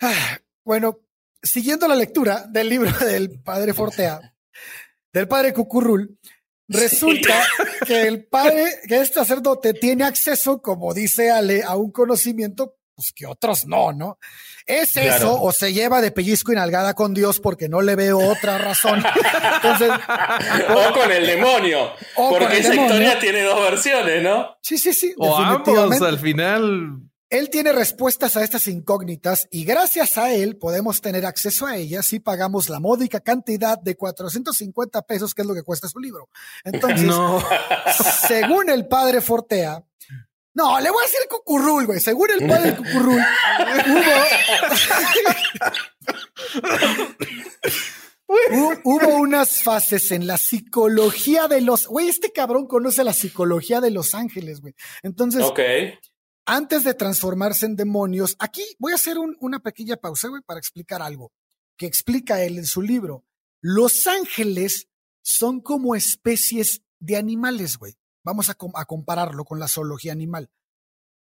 Ah, 0.00 0.38
Bueno, 0.64 1.00
siguiendo 1.42 1.86
la 1.86 1.94
lectura 1.94 2.46
del 2.48 2.70
libro 2.70 2.90
del 3.06 3.42
padre 3.42 3.74
Fortea, 3.74 4.34
del 5.12 5.28
padre 5.28 5.52
Cucurrul, 5.52 6.18
resulta 6.66 7.34
que 7.86 8.08
el 8.08 8.24
padre, 8.24 8.64
que 8.88 9.02
este 9.02 9.16
sacerdote 9.16 9.74
tiene 9.74 10.04
acceso, 10.04 10.62
como 10.62 10.94
dice 10.94 11.30
Ale, 11.30 11.62
a 11.62 11.76
un 11.76 11.92
conocimiento 11.92 12.78
pues 13.02 13.12
que 13.12 13.26
otros 13.26 13.66
no, 13.66 13.92
¿no? 13.92 14.18
¿Es 14.66 14.92
Claro. 14.92 15.10
eso 15.16 15.42
o 15.42 15.52
se 15.52 15.72
lleva 15.72 16.00
de 16.00 16.12
pellizco 16.12 16.52
y 16.52 16.54
nalgada 16.54 16.94
con 16.94 17.14
Dios 17.14 17.40
porque 17.40 17.68
no 17.68 17.80
le 17.82 17.96
veo 17.96 18.18
otra 18.18 18.58
razón? 18.58 19.02
Entonces, 19.56 19.90
O 20.68 20.92
con 20.94 21.10
el 21.10 21.26
demonio. 21.26 21.90
Porque 22.16 22.44
el 22.46 22.52
esa 22.52 22.70
demonio. 22.70 22.92
historia 22.94 23.18
tiene 23.18 23.42
dos 23.42 23.60
versiones, 23.60 24.22
¿no? 24.22 24.56
sí, 24.62 24.78
sí, 24.78 24.92
sí, 24.92 25.14
O 25.18 25.36
ambos, 25.36 26.00
al 26.02 26.18
final. 26.18 26.98
Él 27.28 27.48
tiene 27.48 27.72
respuestas 27.72 28.36
a 28.36 28.44
estas 28.44 28.68
incógnitas 28.68 29.48
y 29.50 29.64
gracias 29.64 30.18
a 30.18 30.34
él 30.34 30.58
podemos 30.58 31.00
tener 31.00 31.24
acceso 31.24 31.64
a 31.66 31.76
ellas 31.78 32.04
si 32.04 32.20
pagamos 32.20 32.68
la 32.68 32.78
módica 32.78 33.20
cantidad 33.20 33.78
de 33.80 33.96
450 33.96 35.00
pesos, 35.02 35.34
que 35.34 35.40
es 35.40 35.48
lo 35.48 35.54
que 35.54 35.62
cuesta 35.62 35.88
su 35.88 35.98
libro. 35.98 36.28
Entonces, 36.62 37.00
No. 37.06 37.42
según 38.28 38.68
el 38.68 38.86
padre 38.86 39.22
Fortea, 39.22 39.82
no, 40.54 40.80
le 40.80 40.90
voy 40.90 41.02
a 41.02 41.06
decir 41.06 41.20
Cucurrul, 41.28 41.86
güey. 41.86 42.00
Según 42.00 42.30
el 42.30 42.46
padre 42.48 42.76
Cucurrul, 42.76 43.22
hubo, 43.86 44.02
Hu- 48.50 48.80
hubo 48.84 49.16
unas 49.16 49.62
fases 49.62 50.10
en 50.10 50.26
la 50.26 50.38
psicología 50.38 51.48
de 51.48 51.60
los, 51.60 51.86
güey, 51.86 52.08
este 52.08 52.32
cabrón 52.32 52.66
conoce 52.66 53.04
la 53.04 53.12
psicología 53.12 53.80
de 53.80 53.90
los 53.90 54.14
ángeles, 54.14 54.60
güey. 54.60 54.74
Entonces, 55.02 55.42
antes 56.46 56.82
de 56.84 56.94
transformarse 56.94 57.66
en 57.66 57.76
demonios, 57.76 58.36
aquí 58.38 58.62
voy 58.78 58.92
a 58.92 58.96
hacer 58.96 59.18
un- 59.18 59.36
una 59.40 59.58
pequeña 59.60 59.96
pausa, 59.96 60.28
güey, 60.28 60.42
para 60.42 60.58
explicar 60.58 61.02
algo 61.02 61.30
que 61.76 61.86
explica 61.86 62.42
él 62.42 62.58
en 62.58 62.66
su 62.66 62.80
libro. 62.82 63.24
Los 63.60 64.06
ángeles 64.06 64.88
son 65.22 65.60
como 65.60 65.94
especies 65.94 66.82
de 67.00 67.16
animales, 67.16 67.76
güey. 67.78 67.94
Vamos 68.24 68.48
a, 68.50 68.54
com- 68.54 68.72
a 68.76 68.84
compararlo 68.84 69.44
con 69.44 69.58
la 69.58 69.68
zoología 69.68 70.12
animal. 70.12 70.50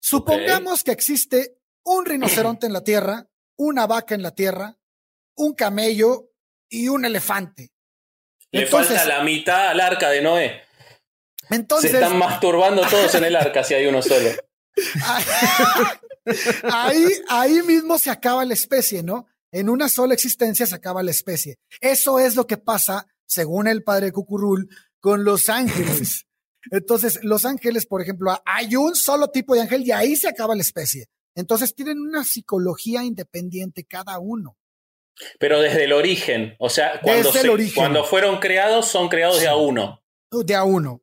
Supongamos 0.01 0.84
que 0.84 0.91
existe 0.91 1.58
un 1.84 2.06
rinoceronte 2.08 2.65
en 2.67 2.73
la 2.73 2.84
Tierra, 2.84 3.27
una 3.58 3.88
vaca 3.88 4.15
en 4.15 4.21
la 4.23 4.32
Tierra, 4.36 4.77
un 5.36 5.53
camello 5.53 6.32
y 6.69 6.88
un 6.89 7.06
elefante. 7.06 7.71
Le 8.51 8.63
Entonces- 8.63 8.97
falta 8.97 9.17
la 9.17 9.23
mitad 9.23 9.69
al 9.69 9.79
arca 9.79 10.10
de 10.10 10.21
Noé. 10.21 10.62
Entonces, 11.49 11.91
Se 11.91 11.97
están 11.97 12.17
masturbando 12.17 12.82
todos 12.88 13.13
en 13.15 13.25
el 13.25 13.36
arca 13.36 13.63
si 13.63 13.73
hay 13.73 13.86
uno 13.86 14.01
solo. 14.01 14.29
ahí, 16.63 17.06
ahí 17.29 17.62
mismo 17.63 17.97
se 17.97 18.10
acaba 18.10 18.45
la 18.45 18.53
especie, 18.53 19.03
¿no? 19.03 19.27
En 19.51 19.69
una 19.69 19.89
sola 19.89 20.13
existencia 20.13 20.65
se 20.65 20.73
acaba 20.75 21.03
la 21.03 21.12
especie. 21.12 21.60
Eso 21.79 22.17
es 22.19 22.36
lo 22.36 22.47
que 22.47 22.58
pasa, 22.58 23.08
según 23.25 23.67
el 23.67 23.84
padre 23.84 24.12
Cucurul, 24.12 24.69
con 24.99 25.23
los 25.23 25.49
ángeles. 25.49 26.25
Entonces, 26.71 27.19
los 27.23 27.45
ángeles, 27.45 27.86
por 27.86 28.02
ejemplo, 28.02 28.36
hay 28.45 28.76
un 28.76 28.95
solo 28.95 29.30
tipo 29.30 29.54
de 29.56 29.62
ángel 29.62 29.84
y 29.86 29.91
ahí 29.91 30.15
se 30.15 30.28
acaba 30.28 30.56
la 30.56 30.62
especie. 30.62 31.08
Entonces, 31.36 31.73
tienen 31.76 31.99
una 31.99 32.23
psicología 32.23 33.04
independiente 33.04 33.84
cada 33.84 34.19
uno. 34.19 34.58
Pero 35.39 35.60
desde 35.62 35.84
el 35.86 35.93
origen. 35.93 36.56
O 36.60 36.69
sea, 36.69 36.99
cuando, 37.02 37.23
Desde 37.28 37.39
el 37.39 37.45
se- 37.45 37.49
origen. 37.52 37.76
cuando 37.76 38.04
fueron 38.04 38.39
creados, 38.39 38.88
son 38.88 39.10
creados 39.10 39.39
de 39.39 39.47
a 39.47 39.56
uno. 39.56 40.02
De 40.32 40.56
a 40.56 40.63
uno. 40.63 41.02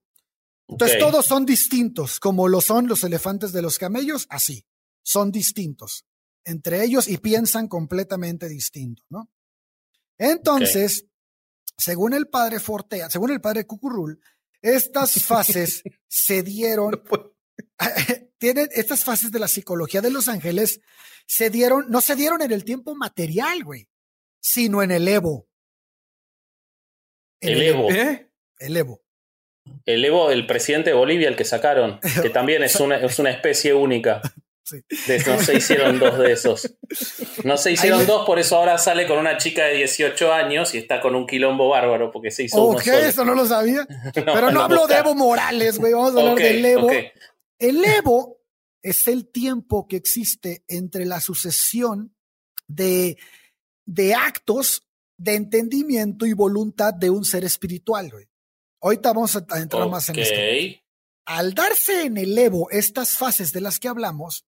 Entonces, 0.68 0.98
todos 0.98 1.26
son 1.26 1.44
distintos, 1.46 2.20
como 2.20 2.46
lo 2.48 2.60
son 2.60 2.86
los 2.86 3.02
elefantes 3.04 3.52
de 3.52 3.62
los 3.62 3.78
camellos, 3.78 4.26
así. 4.30 4.64
Son 5.02 5.30
distintos 5.32 6.04
entre 6.44 6.82
ellos 6.82 7.06
y 7.06 7.18
piensan 7.18 7.68
completamente 7.68 8.48
distinto, 8.48 9.02
¿no? 9.10 9.28
Entonces, 10.18 11.06
según 11.76 12.14
el 12.14 12.28
padre 12.28 12.60
Fortea, 12.60 13.10
según 13.10 13.30
el 13.30 13.40
padre 13.40 13.66
Cucurrul, 13.66 14.20
estas 14.62 15.22
fases 15.24 15.82
se 16.08 16.42
dieron, 16.42 17.02
tienen 18.38 18.68
estas 18.72 19.04
fases 19.04 19.30
de 19.30 19.38
la 19.38 19.48
psicología 19.48 20.00
de 20.00 20.10
los 20.10 20.28
ángeles, 20.28 20.80
se 21.26 21.50
dieron, 21.50 21.86
no 21.88 22.00
se 22.00 22.16
dieron 22.16 22.42
en 22.42 22.52
el 22.52 22.64
tiempo 22.64 22.94
material, 22.94 23.62
güey, 23.64 23.88
sino 24.40 24.82
en 24.82 24.90
el 24.90 25.06
Evo. 25.06 25.48
En 27.40 27.50
El 27.50 27.62
Evo. 27.62 27.90
¿Eh? 27.90 28.30
El 28.58 28.76
Evo. 28.76 29.02
El 29.86 30.04
Evo, 30.04 30.30
el 30.30 30.46
presidente 30.46 30.90
de 30.90 30.96
Bolivia, 30.96 31.28
el 31.28 31.36
que 31.36 31.44
sacaron, 31.44 32.00
que 32.22 32.30
también 32.30 32.62
es 32.62 32.76
una, 32.80 32.96
es 32.96 33.18
una 33.18 33.30
especie 33.30 33.72
única. 33.74 34.20
Sí. 34.62 34.78
De- 35.08 35.18
no 35.26 35.40
se 35.42 35.56
hicieron 35.56 35.98
dos 35.98 36.18
de 36.18 36.32
esos. 36.32 36.74
No 37.44 37.56
se 37.56 37.72
hicieron 37.72 38.00
Ahí- 38.00 38.06
dos, 38.06 38.24
por 38.26 38.38
eso 38.38 38.56
ahora 38.56 38.78
sale 38.78 39.06
con 39.08 39.18
una 39.18 39.36
chica 39.36 39.64
de 39.66 39.74
18 39.76 40.32
años 40.32 40.74
y 40.74 40.78
está 40.78 41.00
con 41.00 41.14
un 41.14 41.26
quilombo 41.26 41.68
bárbaro, 41.70 42.10
porque 42.12 42.30
se 42.30 42.44
hizo 42.44 42.64
uno 42.64 42.78
Ok, 42.78 42.84
solo. 42.84 42.98
eso 42.98 43.24
no 43.24 43.34
lo 43.34 43.46
sabía. 43.46 43.86
No, 44.26 44.32
Pero 44.34 44.50
no, 44.52 44.62
hablo 44.62 44.86
de. 44.86 44.96
Evo 44.96 45.14
Morales, 45.14 45.78
güey. 45.78 45.92
Vamos 45.92 46.14
a 46.14 46.18
hablar 46.20 46.34
Ok, 46.34 46.40
del 46.40 46.64
Evo. 46.64 46.90
El 47.58 47.84
Evo 47.84 48.40
es 48.82 49.08
el 49.08 49.28
tiempo 49.30 49.86
que 49.88 49.96
existe 49.96 50.64
entre 50.68 51.04
la 51.04 51.20
sucesión 51.20 52.14
de, 52.68 53.16
de 53.86 54.14
actos 54.14 54.86
de 55.18 55.34
entendimiento 55.34 56.24
y 56.26 56.32
voluntad 56.32 56.94
de 56.94 57.10
un 57.10 57.24
ser 57.24 57.44
espiritual, 57.44 58.10
güey. 58.10 58.26
Ahorita 58.82 59.12
vamos 59.12 59.36
a 59.36 59.44
entrar 59.58 59.88
más 59.88 60.08
en 60.08 60.18
esto. 60.18 60.34
Al 61.26 61.52
darse 61.54 62.04
en 62.04 62.16
el 62.16 62.36
Evo 62.38 62.70
estas 62.70 63.16
fases 63.16 63.52
de 63.52 63.60
las 63.60 63.78
que 63.78 63.88
hablamos, 63.88 64.46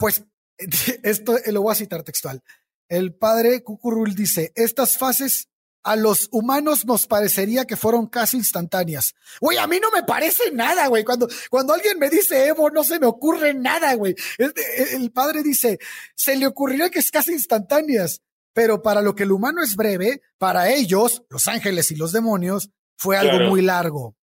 pues 0.00 0.24
esto 1.04 1.36
lo 1.46 1.62
voy 1.62 1.72
a 1.72 1.76
citar 1.76 2.02
textual. 2.02 2.42
El 2.88 3.14
padre 3.14 3.62
Cucurul 3.62 4.16
dice, 4.16 4.50
estas 4.56 4.98
fases 4.98 5.46
a 5.82 5.96
los 5.96 6.28
humanos 6.32 6.84
nos 6.84 7.06
parecería 7.06 7.64
que 7.64 7.76
fueron 7.76 8.06
casi 8.08 8.36
instantáneas. 8.36 9.14
Güey, 9.40 9.56
a 9.58 9.66
mí 9.66 9.78
no 9.80 9.90
me 9.92 10.02
parece 10.02 10.50
nada, 10.52 10.88
güey. 10.88 11.04
Cuando, 11.04 11.28
cuando 11.48 11.72
alguien 11.72 11.98
me 11.98 12.10
dice 12.10 12.48
Evo, 12.48 12.68
no 12.70 12.82
se 12.84 12.98
me 12.98 13.06
ocurre 13.06 13.54
nada, 13.54 13.94
güey. 13.94 14.14
Este, 14.36 14.96
El, 14.96 15.12
padre 15.12 15.42
dice, 15.42 15.78
se 16.16 16.36
le 16.36 16.46
ocurriría 16.46 16.90
que 16.90 16.98
es 16.98 17.10
casi 17.10 17.32
instantáneas, 17.32 18.20
pero 18.52 18.82
para 18.82 19.00
lo 19.00 19.14
que 19.14 19.22
el 19.22 19.32
humano 19.32 19.62
es 19.62 19.76
breve, 19.76 20.20
para 20.36 20.68
ellos, 20.70 21.22
los 21.30 21.46
ángeles 21.48 21.90
y 21.92 21.96
los 21.96 22.12
demonios, 22.12 22.70
fue 22.98 23.16
algo 23.16 23.36
Claro. 23.36 23.48
muy 23.50 23.62
largo. 23.62 24.16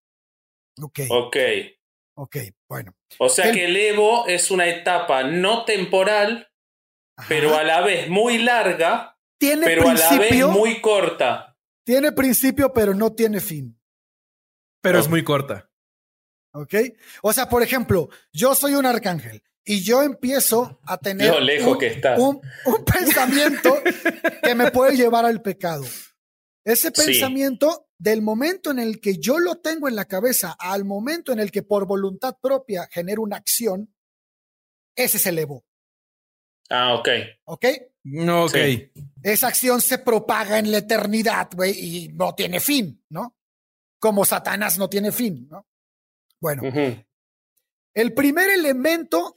Ok, 0.79 0.99
Ok. 1.09 1.37
ok, 2.15 2.37
bueno. 2.69 2.93
O 3.19 3.30
sea 3.30 3.45
El- 3.49 3.56
que 3.56 3.65
el 3.65 3.75
Evo 3.77 4.27
es 4.27 4.51
una 4.51 4.67
etapa 4.67 5.23
no 5.23 5.65
temporal, 5.65 6.49
Ajá. 7.17 7.27
pero 7.30 7.56
a 7.56 7.63
la 7.63 7.82
vez 7.82 8.10
muy 8.10 8.38
larga, 8.38 9.17
tiene 9.39 9.65
pero 9.65 9.84
a 9.89 9.93
la 9.93 10.10
vez 10.10 10.17
principio, 10.19 10.49
muy 10.49 10.82
corta. 10.82 11.56
Tiene 11.86 12.12
principio, 12.12 12.73
pero 12.73 12.93
no 12.93 13.13
tiene 13.13 13.39
fin. 13.39 13.80
Pero 14.82 14.99
es 14.99 15.08
muy 15.10 15.23
corta. 15.23 15.69
¿Ok? 16.53 16.73
O 17.21 17.34
sea, 17.34 17.49
por 17.49 17.62
ejemplo, 17.63 18.10
yo 18.34 18.56
soy 18.56 18.73
un 18.73 18.86
arcángel 18.86 19.43
y 19.63 19.84
yo 19.84 20.01
empiezo 20.01 20.80
a 20.86 20.97
tener 20.97 21.30
Lo 21.32 21.39
lejos 21.39 21.73
un, 21.73 21.80
que 21.80 21.88
está. 21.88 22.15
un- 22.17 22.41
un 22.65 22.86
pensamiento 23.25 23.82
que 24.43 24.56
me 24.56 24.71
puede 24.71 24.95
llevar 24.95 25.25
al 25.25 25.41
pecado. 25.41 25.84
Ese 26.65 26.88
Sí. 26.89 26.93
Del 27.99 28.21
momento 28.21 28.71
en 28.71 28.79
el 28.79 28.99
que 29.01 29.17
yo 29.17 29.39
lo 29.39 29.55
tengo 29.55 29.88
en 29.88 29.95
la 29.95 30.05
cabeza 30.05 30.55
al 30.60 30.86
momento 30.86 31.31
en 31.31 31.39
el 31.39 31.51
que 31.51 31.63
por 31.63 31.86
voluntad 31.88 32.38
propia 32.41 32.88
genero 32.91 33.21
una 33.23 33.38
acción, 33.38 33.93
ese 34.95 35.17
es 35.17 35.25
el 35.25 35.39
ego. 35.39 35.65
Ah, 36.69 36.95
ok. 36.95 37.10
¿Ok? 37.45 37.65
Ok. 38.45 38.51
Sí. 38.55 38.91
Esa 39.23 39.47
acción 39.47 39.81
se 39.81 39.97
propaga 39.99 40.60
en 40.60 40.71
la 40.71 40.79
eternidad, 40.79 41.49
güey, 41.53 41.71
y 41.77 42.07
no 42.10 42.36
tiene 42.36 42.60
fin, 42.60 43.03
¿no? 43.10 43.36
Como 43.99 44.25
Satanás 44.25 44.77
no 44.77 44.89
tiene 44.89 45.12
fin, 45.12 45.47
¿no? 45.49 45.67
Bueno, 46.39 46.62
el 47.93 48.13
primer 48.13 48.49
elemento 48.49 49.33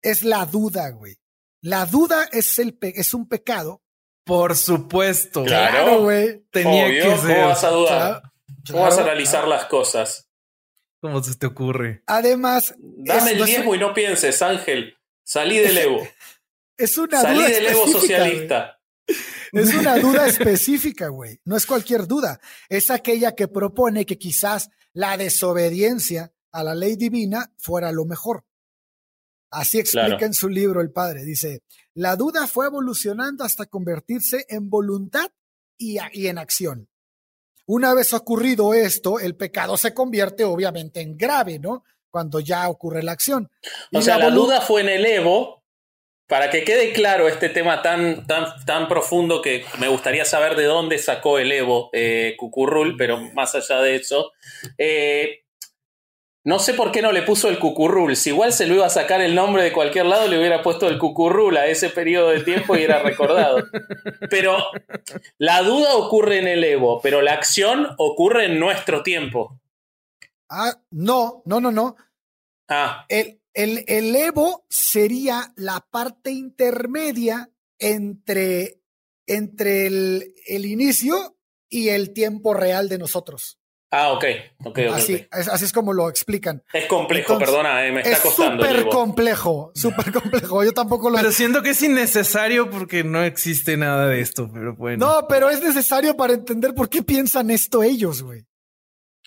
es 0.00 0.22
la 0.22 0.46
duda, 0.46 0.90
güey. 0.90 1.16
La 1.62 1.84
duda 1.86 2.28
es, 2.30 2.58
el 2.58 2.76
pe- 2.76 2.92
es 3.00 3.12
un 3.14 3.26
pecado. 3.28 3.82
Por 4.24 4.56
supuesto. 4.56 5.44
Claro. 5.44 6.02
güey. 6.02 6.44
Tenía 6.50 6.86
Obvio, 6.86 7.02
que 7.04 7.10
¿Cómo 7.10 7.22
ser. 7.22 7.44
vas 7.44 7.64
a 7.64 7.70
dudar? 7.70 7.98
Claro, 7.98 8.32
¿Cómo 8.70 8.82
vas 8.82 8.98
a 8.98 9.02
analizar 9.02 9.46
las 9.46 9.66
cosas? 9.66 10.28
¿Cómo 11.00 11.22
se 11.22 11.34
te 11.36 11.46
ocurre? 11.46 12.02
Además, 12.06 12.74
Dame 12.78 13.32
el 13.32 13.38
no 13.38 13.44
diezmo 13.44 13.74
y 13.74 13.78
no 13.78 13.92
pienses, 13.92 14.40
Ángel. 14.40 14.96
Salí 15.22 15.58
del 15.58 15.76
Evo. 15.76 16.08
es 16.78 16.96
una 16.96 17.20
Salí 17.20 17.38
duda 17.38 17.48
del 17.48 17.66
Evo 17.66 17.86
socialista. 17.88 18.80
Es 19.52 19.74
una 19.74 19.98
duda 19.98 20.26
específica, 20.26 21.08
güey. 21.08 21.38
No 21.44 21.56
es 21.56 21.66
cualquier 21.66 22.06
duda. 22.06 22.40
Es 22.70 22.90
aquella 22.90 23.34
que 23.34 23.48
propone 23.48 24.06
que 24.06 24.18
quizás 24.18 24.70
la 24.94 25.16
desobediencia 25.18 26.32
a 26.52 26.64
la 26.64 26.74
ley 26.74 26.96
divina 26.96 27.52
fuera 27.58 27.92
lo 27.92 28.06
mejor. 28.06 28.44
Así 29.54 29.78
explica 29.78 30.06
Claro. 30.08 30.26
en 30.26 30.34
su 30.34 30.48
libro 30.48 30.80
el 30.80 30.90
padre. 30.90 31.24
Dice, 31.24 31.62
la 31.94 32.16
duda 32.16 32.46
fue 32.46 32.66
evolucionando 32.66 33.44
hasta 33.44 33.66
convertirse 33.66 34.44
en 34.48 34.68
voluntad 34.68 35.30
y, 35.78 35.98
en 36.26 36.38
acción. 36.38 36.88
Una 37.66 37.94
vez 37.94 38.12
ocurrido 38.12 38.74
esto, 38.74 39.20
el 39.20 39.36
pecado 39.36 39.76
se 39.76 39.94
convierte 39.94 40.44
obviamente 40.44 41.00
en 41.00 41.16
grave, 41.16 41.58
¿no? 41.58 41.84
Cuando 42.10 42.40
ya 42.40 42.68
ocurre 42.68 43.02
la 43.02 43.12
acción. 43.12 43.50
Y 43.90 43.96
O 43.96 44.02
sea, 44.02 44.18
la 44.18 44.30
duda 44.30 44.60
fue 44.60 44.82
en 44.82 44.88
el 44.88 45.06
Evo. 45.06 45.62
Para 46.26 46.48
que 46.48 46.64
quede 46.64 46.94
claro 46.94 47.28
este 47.28 47.50
tema 47.50 47.82
tan, 47.82 48.26
tan, 48.26 48.46
tan 48.64 48.88
profundo 48.88 49.42
que 49.42 49.62
me 49.78 49.88
gustaría 49.88 50.24
saber 50.24 50.56
de 50.56 50.64
dónde 50.64 50.98
sacó 50.98 51.38
el 51.38 51.52
Evo 51.52 51.90
eh, 51.92 52.34
Cucurrul, 52.38 52.96
pero 52.96 53.20
más 53.34 53.54
allá 53.54 53.82
de 53.82 53.96
eso, 53.96 54.32
eh, 54.78 55.43
no 56.44 56.58
sé 56.58 56.74
por 56.74 56.92
qué 56.92 57.00
no 57.00 57.10
le 57.10 57.22
puso 57.22 57.48
el 57.48 57.58
Cucurrul. 57.58 58.16
Si 58.16 58.28
igual 58.28 58.52
se 58.52 58.66
lo 58.66 58.74
iba 58.74 58.84
a 58.84 58.90
sacar 58.90 59.22
el 59.22 59.34
nombre 59.34 59.62
de 59.62 59.72
cualquier 59.72 60.04
lado, 60.04 60.28
le 60.28 60.38
hubiera 60.38 60.62
puesto 60.62 60.86
el 60.88 60.98
Cucurrul 60.98 61.56
a 61.56 61.66
ese 61.66 61.88
periodo 61.88 62.28
de 62.28 62.40
tiempo 62.42 62.76
y 62.76 62.82
era 62.82 63.02
recordado. 63.02 63.64
Pero 64.28 64.58
la 65.38 65.62
duda 65.62 65.96
ocurre 65.96 66.38
en 66.38 66.48
el 66.48 66.62
Evo, 66.62 67.00
pero 67.00 67.22
la 67.22 67.32
acción 67.32 67.88
ocurre 67.96 68.44
en 68.44 68.60
nuestro 68.60 69.02
tiempo. 69.02 69.58
Ah, 70.50 70.74
no, 70.90 71.42
no, 71.46 71.60
no, 71.60 71.72
no. 71.72 71.96
Ah, 72.68 73.06
El, 73.08 73.40
el, 73.54 73.82
el 73.86 74.14
Evo 74.14 74.66
sería 74.68 75.50
la 75.56 75.80
parte 75.90 76.30
intermedia 76.30 77.50
entre, 77.78 78.82
entre 79.26 79.86
el, 79.86 80.34
el 80.46 80.66
inicio 80.66 81.38
y 81.70 81.88
el 81.88 82.12
tiempo 82.12 82.52
real 82.52 82.90
de 82.90 82.98
nosotros. 82.98 83.58
Ah, 83.94 84.12
ok, 84.12 84.24
ok, 84.64 84.78
ok. 84.88 84.94
Así, 84.94 85.26
es, 85.32 85.48
así 85.48 85.64
es 85.64 85.72
como 85.72 85.92
lo 85.92 86.08
explican. 86.08 86.62
Es 86.72 86.86
complejo, 86.86 87.34
Entonces, 87.34 87.48
perdona, 87.54 87.86
eh, 87.86 87.92
me 87.92 88.00
está 88.00 88.12
Es 88.12 88.20
costando 88.20 88.64
súper 88.64 88.88
complejo, 88.88 89.72
súper 89.74 90.12
complejo. 90.12 90.64
Yo 90.64 90.72
tampoco 90.72 91.10
lo... 91.10 91.16
Pero 91.16 91.32
siento 91.32 91.62
que 91.62 91.70
es 91.70 91.82
innecesario 91.82 92.70
porque 92.70 93.04
no 93.04 93.22
existe 93.22 93.76
nada 93.76 94.06
de 94.08 94.20
esto, 94.20 94.50
pero 94.52 94.74
bueno. 94.74 95.06
No, 95.06 95.26
pero 95.28 95.48
es 95.50 95.62
necesario 95.62 96.16
para 96.16 96.34
entender 96.34 96.74
por 96.74 96.88
qué 96.88 97.02
piensan 97.02 97.50
esto 97.50 97.82
ellos, 97.82 98.22
güey. 98.22 98.44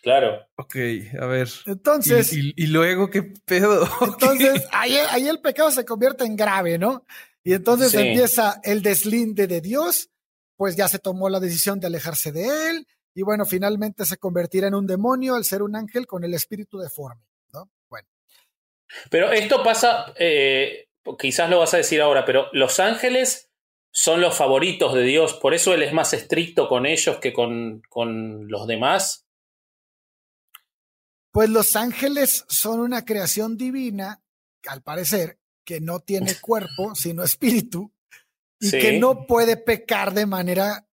Claro. 0.01 0.45
Ok, 0.56 0.75
a 1.19 1.25
ver. 1.25 1.49
Entonces, 1.65 2.32
¿Y, 2.34 2.49
y- 2.49 2.53
y 2.56 2.67
luego 2.67 3.10
qué 3.10 3.23
pedo? 3.23 3.88
entonces 4.01 4.63
ahí, 4.71 4.95
ahí 5.10 5.27
el 5.27 5.41
pecado 5.41 5.71
se 5.71 5.84
convierte 5.86 6.23
en 6.23 6.36
grave, 6.36 6.77
¿no? 6.77 7.03
Y 7.43 7.53
entonces 7.53 7.91
Sí. 7.91 7.97
empieza 7.97 8.60
el 8.63 8.82
deslinde 8.82 9.47
de 9.47 9.60
Dios, 9.62 10.10
pues 10.56 10.75
ya 10.75 10.88
se 10.88 10.99
tomó 10.99 11.30
la 11.30 11.39
decisión 11.39 11.80
de 11.80 11.88
alejarse 11.88 12.32
de 12.32 12.69
él, 12.69 12.88
y 13.17 13.23
bueno, 13.23 13.45
finalmente 13.45 14.06
se 14.06 14.17
convertirá 14.17 14.67
en 14.67 14.75
un 14.75 14.86
demonio 14.86 15.34
al 15.34 15.43
ser 15.43 15.63
un 15.63 15.75
ángel 15.75 16.06
con 16.06 16.23
el 16.23 16.36
espíritu 16.36 16.77
deforme, 16.77 17.23
¿no? 17.51 17.67
Bueno, 17.89 18.08
Pero 19.10 19.32
esto 19.32 19.63
pasa, 19.63 20.13
eh, 20.19 20.88
quizás 21.17 21.49
lo 21.49 21.58
vas 21.58 21.73
a 21.73 21.77
decir 21.77 21.99
ahora, 21.99 22.25
pero 22.25 22.47
los 22.53 22.80
ángeles 22.80 23.49
son 23.91 24.21
los 24.21 24.36
favoritos 24.38 24.93
de 24.93 25.01
Dios, 25.01 25.34
por 25.34 25.56
eso 25.56 25.73
Él 25.73 25.82
es 25.82 25.93
más 25.93 26.13
estricto 26.13 26.67
con 26.69 26.86
ellos 26.86 27.17
que 27.17 27.34
con, 27.34 27.82
con 27.89 28.47
los 28.49 28.67
demás. 28.67 29.25
pues 31.32 31.49
los 31.49 31.75
ángeles 31.75 32.45
son 32.47 32.80
una 32.80 33.03
creación 33.03 33.58
divina, 33.58 34.21
al 34.67 34.84
parecer, 34.84 35.39
que 35.65 35.80
no 35.82 35.99
tiene 36.01 36.34
cuerpo, 36.41 36.93
sino 36.93 37.23
espíritu, 37.23 37.91
y 38.60 38.69
Sí. 38.69 38.80
que 38.80 38.99
no 38.99 39.25
puede 39.25 39.58
pecar 39.58 40.13
de 40.13 40.27
manera 40.27 40.88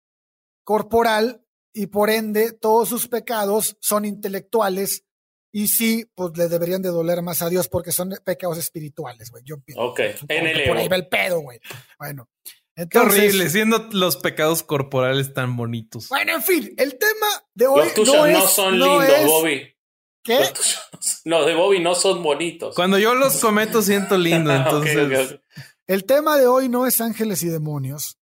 corporal 0.65 1.44
y 1.75 1.89
por 1.89 2.09
ende 2.09 2.53
todos 2.53 2.89
sus 2.89 3.09
pecados 3.09 3.77
son 3.81 4.05
intelectuales 4.05 5.05
y 5.53 5.69
sí, 5.69 6.07
pues 6.15 6.37
le 6.37 6.49
deberían 6.49 6.83
de 6.83 6.89
doler 6.89 7.21
más 7.23 7.43
a 7.43 7.49
Dios 7.49 7.69
porque 7.69 7.93
son 7.93 8.15
pecados 8.25 8.57
espirituales, 8.59 9.31
güey. 9.31 9.43
Yo 9.45 9.61
pienso. 9.61 9.83
Ok, 9.83 10.01
en 10.29 10.47
el 10.47 10.65
por 10.67 10.77
ahí 10.79 10.89
va 10.89 10.97
el 10.97 11.09
pedo, 11.09 11.41
güey. 11.41 11.61
Bueno, 11.99 12.29
Qué 12.77 12.83
entonces, 12.83 13.19
horrible, 13.21 13.51
siendo 13.51 13.89
los 13.93 14.17
pecados 14.17 14.63
corporales 14.65 15.33
tan 15.33 15.57
bonitos. 15.57 16.09
Bueno, 16.09 16.33
en 16.35 16.43
fin, 16.43 16.75
el 16.77 16.99
tema 16.99 17.27
de 17.55 17.67
hoy 17.69 17.85
Los 17.85 17.95
tuyos 17.95 18.15
no, 18.17 18.27
no, 18.27 18.27
es, 18.39 18.51
son 18.51 18.79
no 18.79 19.01
lindos, 19.01 19.19
es- 19.21 19.27
Bobby. 19.27 19.71
¿Qué? 20.25 20.39
Los, 20.41 20.53
tuyos- 20.55 21.21
los 21.25 21.47
de 21.47 21.55
Bobby 21.55 21.81
no 21.81 21.95
son 21.95 22.23
bonitos. 22.23 22.75
Cuando 22.75 22.99
yo 22.99 23.15
los 23.15 23.37
cometo 23.37 23.81
siento 23.83 24.17
lindo, 24.19 24.53
entonces... 24.57 25.39
El 25.87 26.05
tema 26.05 26.37
de 26.39 26.47
hoy 26.47 26.69
no 26.69 26.87
es 26.87 27.01
ángeles 27.01 27.43
y 27.45 27.49
demonios, 27.49 28.19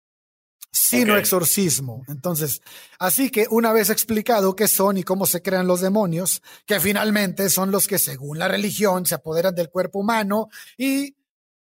sino 0.70 1.16
exorcismo. 1.16 2.04
Entonces, 2.09 2.61
así 2.98 3.31
que 3.31 3.46
una 3.50 3.72
vez 3.72 3.90
explicado 3.90 4.54
qué 4.54 4.68
son 4.68 4.98
y 4.98 5.02
cómo 5.02 5.26
se 5.26 5.42
crean 5.42 5.66
los 5.66 5.81
demonios, 5.81 6.42
que 6.66 6.81
finalmente 6.81 7.48
son 7.50 7.70
los 7.70 7.87
que 7.87 7.98
según 7.98 8.38
la 8.38 8.48
religión 8.48 9.07
se 9.07 9.14
apoderan 9.14 9.54
del 9.54 9.70
cuerpo 9.70 10.00
humano 10.00 10.48
y 10.76 11.16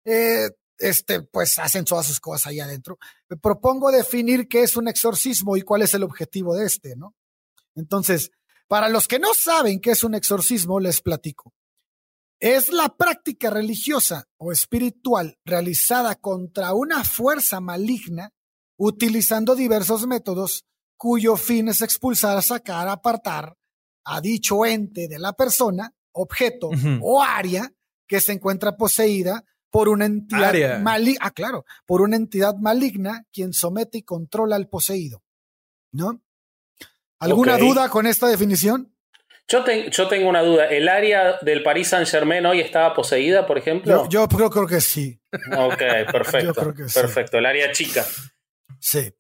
eh, 0.04 0.50
este, 0.78 1.22
pues 1.22 1.58
hacen 1.58 1.84
todas 1.84 2.06
sus 2.06 2.20
cosas 2.20 2.48
ahí 2.48 2.60
adentro. 2.60 2.98
Me 3.28 3.36
propongo 3.36 3.90
definir 3.90 4.48
qué 4.48 4.62
es 4.62 4.76
un 4.76 4.88
exorcismo 4.88 5.56
y 5.56 5.62
cuál 5.62 5.82
es 5.82 5.94
el 5.94 6.02
objetivo 6.02 6.54
de 6.54 6.66
este, 6.66 6.96
¿no? 6.96 7.14
Entonces, 7.74 8.30
para 8.68 8.88
los 8.88 9.08
que 9.08 9.18
no 9.18 9.34
saben 9.34 9.80
qué 9.80 9.92
es 9.92 10.04
un 10.04 10.14
exorcismo, 10.14 10.80
les 10.80 11.00
platico. 11.00 11.54
Es 12.40 12.72
la 12.72 12.88
práctica 12.88 13.50
religiosa 13.50 14.26
o 14.36 14.50
espiritual 14.50 15.38
realizada 15.44 16.16
contra 16.16 16.74
una 16.74 17.04
fuerza 17.04 17.60
maligna 17.60 18.32
utilizando 18.76 19.54
diversos 19.54 20.06
métodos 20.06 20.64
cuyo 20.96 21.36
fin 21.36 21.68
es 21.68 21.82
expulsar, 21.82 22.42
sacar, 22.42 22.88
apartar 22.88 23.56
a 24.04 24.20
dicho 24.20 24.64
ente 24.66 25.08
de 25.08 25.18
la 25.18 25.32
persona, 25.32 25.92
objeto 26.12 26.70
o 27.00 27.22
área 27.22 27.70
que 28.06 28.20
se 28.20 28.32
encuentra 28.32 28.76
poseída 28.76 29.44
por 29.70 29.88
una 29.88 30.04
entidad 30.06 30.50
maligna, 30.80 31.18
ah, 31.24 31.30
claro, 31.30 31.64
por 31.86 32.02
una 32.02 32.16
entidad 32.16 32.54
maligna 32.56 33.24
quien 33.32 33.52
somete 33.52 33.98
y 33.98 34.02
controla 34.02 34.56
al 34.56 34.68
poseído. 34.68 35.22
¿No? 35.92 36.20
¿Alguna 37.18 37.52
duda 37.68 37.88
con 37.88 38.06
esta 38.06 38.26
definición? 38.28 38.94
Yo, 39.48 39.64
te- 39.64 39.90
yo 39.90 40.08
tengo 40.08 40.28
una 40.28 40.42
duda. 40.42 40.66
¿El 40.66 40.88
área 40.88 41.38
del 41.42 41.62
Paris 41.62 41.88
Saint 41.88 42.08
Germain 42.08 42.44
hoy 42.46 42.60
estaba 42.60 42.94
poseída, 42.94 43.46
por 43.46 43.58
ejemplo? 43.58 44.04
Yo, 44.04 44.08
yo 44.08 44.28
creo, 44.28 44.50
creo 44.50 44.66
que 44.66 44.80
sí. 44.80 45.20
Ok, 45.56 45.78
perfecto. 46.12 46.46
Yo 46.46 46.54
creo 46.54 46.74
que 46.74 46.88
sí. 46.88 47.00
Perfecto. 47.00 47.38
El 47.38 47.46
área 47.46 47.72
chica. 47.72 48.04
Sí. 48.80 49.12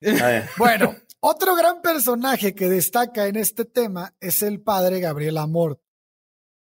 Bueno, 0.58 0.94
otro 1.20 1.54
gran 1.56 1.80
personaje 1.82 2.54
que 2.54 2.68
destaca 2.68 3.26
en 3.26 3.36
este 3.36 3.64
tema 3.64 4.14
es 4.20 4.42
el 4.42 4.60
padre 4.60 5.00
Gabriel 5.00 5.38
Amor. 5.38 5.80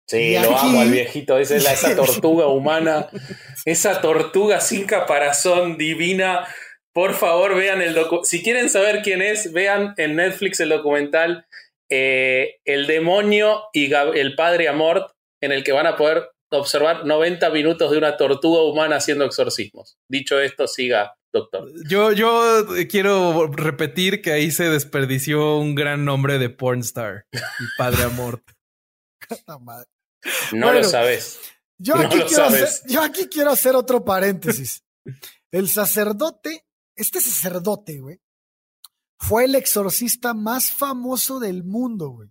Sí, 0.09 0.37
lo 0.37 0.59
amo 0.59 0.81
al 0.81 0.91
viejito. 0.91 1.39
Esa 1.39 1.57
es 1.57 1.65
la- 1.65 1.73
esa 1.73 1.95
tortuga 1.97 2.47
humana. 2.49 3.09
Esa 3.65 4.01
tortuga 4.01 4.61
sin 4.61 4.85
caparazón 4.87 5.79
divina. 5.79 6.47
Por 6.93 7.15
favor, 7.15 7.55
vean 7.57 7.81
el 7.81 7.95
documental. 7.95 8.27
Si 8.27 8.43
quieren 8.43 8.69
saber 8.69 9.01
quién 9.03 9.23
es, 9.23 9.53
vean 9.53 9.95
en 9.97 10.17
Netflix 10.17 10.61
el 10.61 10.69
documental 10.71 11.47
eh, 11.89 12.57
El 12.65 12.87
demonio 12.87 13.63
y 13.73 13.89
Gab- 13.89 14.17
el 14.17 14.35
padre 14.35 14.69
Amort, 14.69 15.13
en 15.41 15.53
el 15.53 15.63
que 15.65 15.73
van 15.73 15.87
a 15.87 15.97
poder 15.97 16.29
observar 16.51 17.07
90 17.07 17.49
minutos 17.51 17.91
de 17.91 17.99
una 17.99 18.17
tortuga 18.19 18.63
humana 18.63 18.97
haciendo 18.97 19.25
exorcismos. 19.25 19.97
Dicho 20.09 20.39
esto, 20.41 20.67
siga, 20.67 21.15
doctor. 21.33 21.71
Yo, 21.89 22.13
yo 22.13 22.67
quiero 22.89 23.47
repetir 23.49 24.23
que 24.23 24.33
ahí 24.33 24.51
se 24.51 24.69
desperdició 24.69 25.59
un 25.59 25.75
gran 25.75 26.05
nombre 26.05 26.39
de 26.39 26.51
pornstar, 26.51 27.27
el 27.33 27.69
padre 27.77 28.05
amor. 28.05 28.43
no 30.53 30.73
lo 30.73 30.85
sabes. 30.85 31.39
Yo 31.79 31.97
aquí, 31.97 32.21
quiero 32.29 32.45
hacer, 32.45 32.69
yo 32.89 33.03
aquí 33.03 33.27
quiero 33.27 33.51
hacer 33.51 33.75
otro 33.75 34.05
paréntesis. 34.05 34.85
El 35.51 35.69
sacerdote, 35.69 36.65
este 36.95 37.21
sacerdote, 37.21 37.99
güey, 37.99 38.21
fue 39.19 39.45
el 39.45 39.55
exorcista 39.55 40.33
más 40.33 40.71
famoso 40.71 41.41
del 41.41 41.65
mundo, 41.65 42.11
güey. 42.11 42.31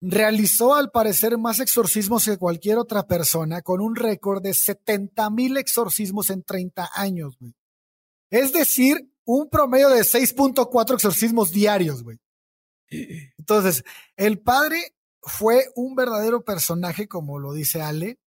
Realizó 0.00 0.74
al 0.74 0.90
parecer 0.90 1.38
más 1.38 1.60
exorcismos 1.60 2.24
que 2.24 2.36
cualquier 2.36 2.78
otra 2.78 3.06
persona, 3.06 3.62
con 3.62 3.80
un 3.80 3.96
récord 3.96 4.42
de 4.42 4.54
70 4.54 5.30
mil 5.30 5.56
exorcismos 5.56 6.30
en 6.30 6.42
30 6.42 6.90
años, 6.94 7.36
güey. 7.38 7.54
Es 8.34 8.52
decir, 8.52 9.12
un 9.24 9.48
promedio 9.48 9.90
de 9.90 10.00
6.4 10.00 10.94
exorcismos 10.94 11.52
diarios, 11.52 12.02
güey. 12.02 12.18
Entonces, 13.38 13.84
el 14.16 14.40
padre 14.40 14.96
fue 15.22 15.66
un 15.76 15.94
verdadero 15.94 16.44
personaje, 16.44 17.06
como 17.06 17.38
lo 17.38 17.52
dice 17.52 17.80
Ale, 17.80 18.18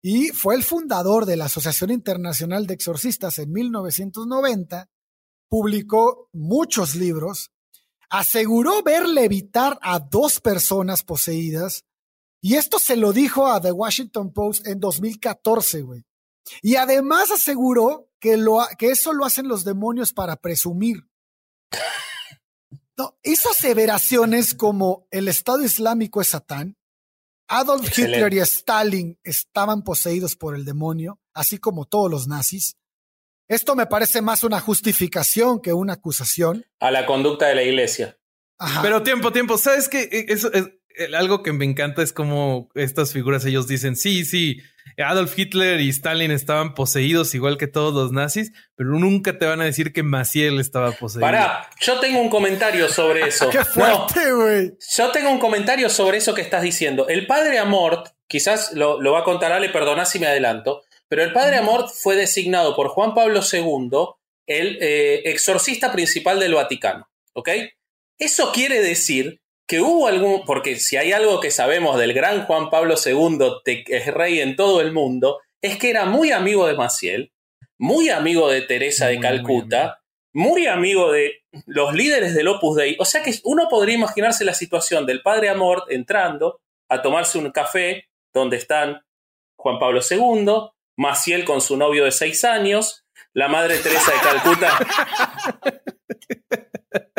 y 0.00 0.28
fue 0.28 0.54
el 0.54 0.62
fundador 0.62 1.26
de 1.26 1.36
la 1.36 1.46
Asociación 1.46 1.90
Internacional 1.90 2.68
de 2.68 2.74
Exorcistas 2.74 3.40
en 3.40 3.50
1990, 3.50 4.88
publicó 5.48 6.28
muchos 6.32 6.94
libros, 6.94 7.50
aseguró 8.08 8.84
ver 8.84 9.08
levitar 9.08 9.80
a 9.82 9.98
dos 9.98 10.38
personas 10.38 11.02
poseídas, 11.02 11.82
y 12.40 12.54
esto 12.54 12.78
se 12.78 12.94
lo 12.94 13.12
dijo 13.12 13.48
a 13.48 13.60
The 13.60 13.72
Washington 13.72 14.32
Post 14.32 14.68
en 14.68 14.78
2014, 14.78 15.82
güey. 15.82 16.04
Y 16.62 16.76
además 16.76 17.30
aseguró 17.30 18.10
que, 18.20 18.36
lo, 18.36 18.60
que 18.78 18.90
eso 18.90 19.12
lo 19.12 19.24
hacen 19.24 19.48
los 19.48 19.64
demonios 19.64 20.12
para 20.12 20.36
presumir. 20.36 21.06
No, 22.96 23.18
hizo 23.22 23.50
aseveraciones 23.50 24.54
como 24.54 25.06
el 25.10 25.28
Estado 25.28 25.64
Islámico 25.64 26.20
es 26.20 26.28
Satán, 26.28 26.76
Adolf 27.48 27.98
Hitler 27.98 28.32
y 28.32 28.38
Stalin 28.38 29.18
estaban 29.24 29.82
poseídos 29.82 30.36
por 30.36 30.54
el 30.54 30.64
demonio, 30.64 31.18
así 31.34 31.58
como 31.58 31.84
todos 31.84 32.08
los 32.10 32.28
nazis. 32.28 32.76
Esto 33.48 33.74
me 33.74 33.86
parece 33.86 34.22
más 34.22 34.44
una 34.44 34.60
justificación 34.60 35.60
que 35.60 35.72
una 35.72 35.94
acusación. 35.94 36.64
A 36.78 36.92
la 36.92 37.06
conducta 37.06 37.48
de 37.48 37.56
la 37.56 37.64
iglesia. 37.64 38.16
Pero 38.82 39.02
tiempo, 39.02 39.32
tiempo. 39.32 39.58
¿Sabes 39.58 39.88
qué? 39.88 40.02
E, 40.02 40.26
eso 40.28 40.52
es, 40.52 40.68
algo 41.12 41.42
que 41.42 41.52
me 41.52 41.64
encanta 41.64 42.02
es 42.02 42.12
como 42.12 42.68
estas 42.76 43.12
figuras 43.12 43.44
ellos 43.44 43.66
dicen, 43.66 43.96
sí, 43.96 44.24
sí, 44.24 44.58
Adolf 44.98 45.38
Hitler 45.38 45.80
y 45.80 45.88
Stalin 45.88 46.30
estaban 46.30 46.74
poseídos 46.74 47.34
igual 47.34 47.56
que 47.56 47.66
todos 47.66 47.94
los 47.94 48.12
nazis, 48.12 48.52
pero 48.76 48.90
nunca 48.90 49.38
te 49.38 49.46
van 49.46 49.60
a 49.60 49.64
decir 49.64 49.92
que 49.92 50.02
Maciel 50.02 50.60
estaba 50.60 50.92
poseído. 50.92 51.26
Pará, 51.26 51.68
yo 51.80 52.00
tengo 52.00 52.20
un 52.20 52.28
comentario 52.28 52.88
sobre 52.88 53.26
eso. 53.26 53.48
¡Qué 53.50 53.64
fuerte, 53.64 54.32
güey! 54.32 54.72
yo 54.96 55.10
tengo 55.10 55.30
un 55.30 55.38
comentario 55.38 55.88
sobre 55.90 56.18
eso 56.18 56.34
que 56.34 56.42
estás 56.42 56.62
diciendo. 56.62 57.08
El 57.08 57.26
padre 57.26 57.58
Amort, 57.58 58.08
quizás 58.26 58.72
lo, 58.72 59.00
va 59.12 59.20
a 59.20 59.24
contar 59.24 59.52
Ale, 59.52 59.68
perdona 59.70 60.04
si 60.04 60.18
me 60.18 60.26
adelanto, 60.26 60.82
pero 61.08 61.22
el 61.22 61.32
padre 61.32 61.56
Amort 61.56 61.88
fue 61.88 62.16
designado 62.16 62.76
por 62.76 62.88
Juan 62.88 63.14
Pablo 63.14 63.40
II 63.50 63.90
el 64.46 64.78
eh, 64.80 65.22
exorcista 65.30 65.92
principal 65.92 66.40
del 66.40 66.54
Vaticano. 66.54 67.08
¿Ok? 67.34 67.50
Eso 68.18 68.52
quiere 68.52 68.82
decir 68.82 69.40
que 69.70 69.80
hubo 69.80 70.08
algún, 70.08 70.44
porque 70.44 70.80
si 70.80 70.96
hay 70.96 71.12
algo 71.12 71.38
que 71.38 71.52
sabemos 71.52 71.96
del 71.96 72.12
gran 72.12 72.44
Juan 72.44 72.70
Pablo 72.70 72.96
II, 72.96 73.38
que 73.64 73.84
es 73.86 74.06
rey 74.08 74.40
en 74.40 74.56
todo 74.56 74.80
el 74.80 74.90
mundo, 74.90 75.38
es 75.62 75.78
que 75.78 75.90
era 75.90 76.06
muy 76.06 76.32
amigo 76.32 76.66
de 76.66 76.74
Maciel, 76.74 77.32
muy 77.78 78.08
amigo 78.08 78.50
de 78.50 78.62
Teresa 78.62 79.06
de 79.06 79.20
Calcuta, 79.20 80.00
muy, 80.32 80.66
amigo 80.66 81.12
de 81.12 81.44
los 81.66 81.94
líderes 81.94 82.34
del 82.34 82.48
Opus 82.48 82.78
Dei. 82.78 82.96
O 82.98 83.04
sea 83.04 83.22
que 83.22 83.32
uno 83.44 83.68
podría 83.68 83.94
imaginarse 83.94 84.44
la 84.44 84.54
situación 84.54 85.06
del 85.06 85.22
padre 85.22 85.48
Amort 85.50 85.88
entrando 85.88 86.60
a 86.88 87.00
tomarse 87.00 87.38
un 87.38 87.52
café 87.52 88.08
donde 88.34 88.56
están 88.56 89.00
Juan 89.56 89.78
Pablo 89.78 90.00
II, 90.08 90.72
Maciel 90.96 91.44
con 91.44 91.60
su 91.60 91.76
novio 91.76 92.06
de 92.06 92.10
seis 92.10 92.42
años, 92.42 93.04
la 93.34 93.46
madre 93.46 93.78
Teresa 93.78 94.10
de 94.10 94.18
Calcuta. 94.18 94.78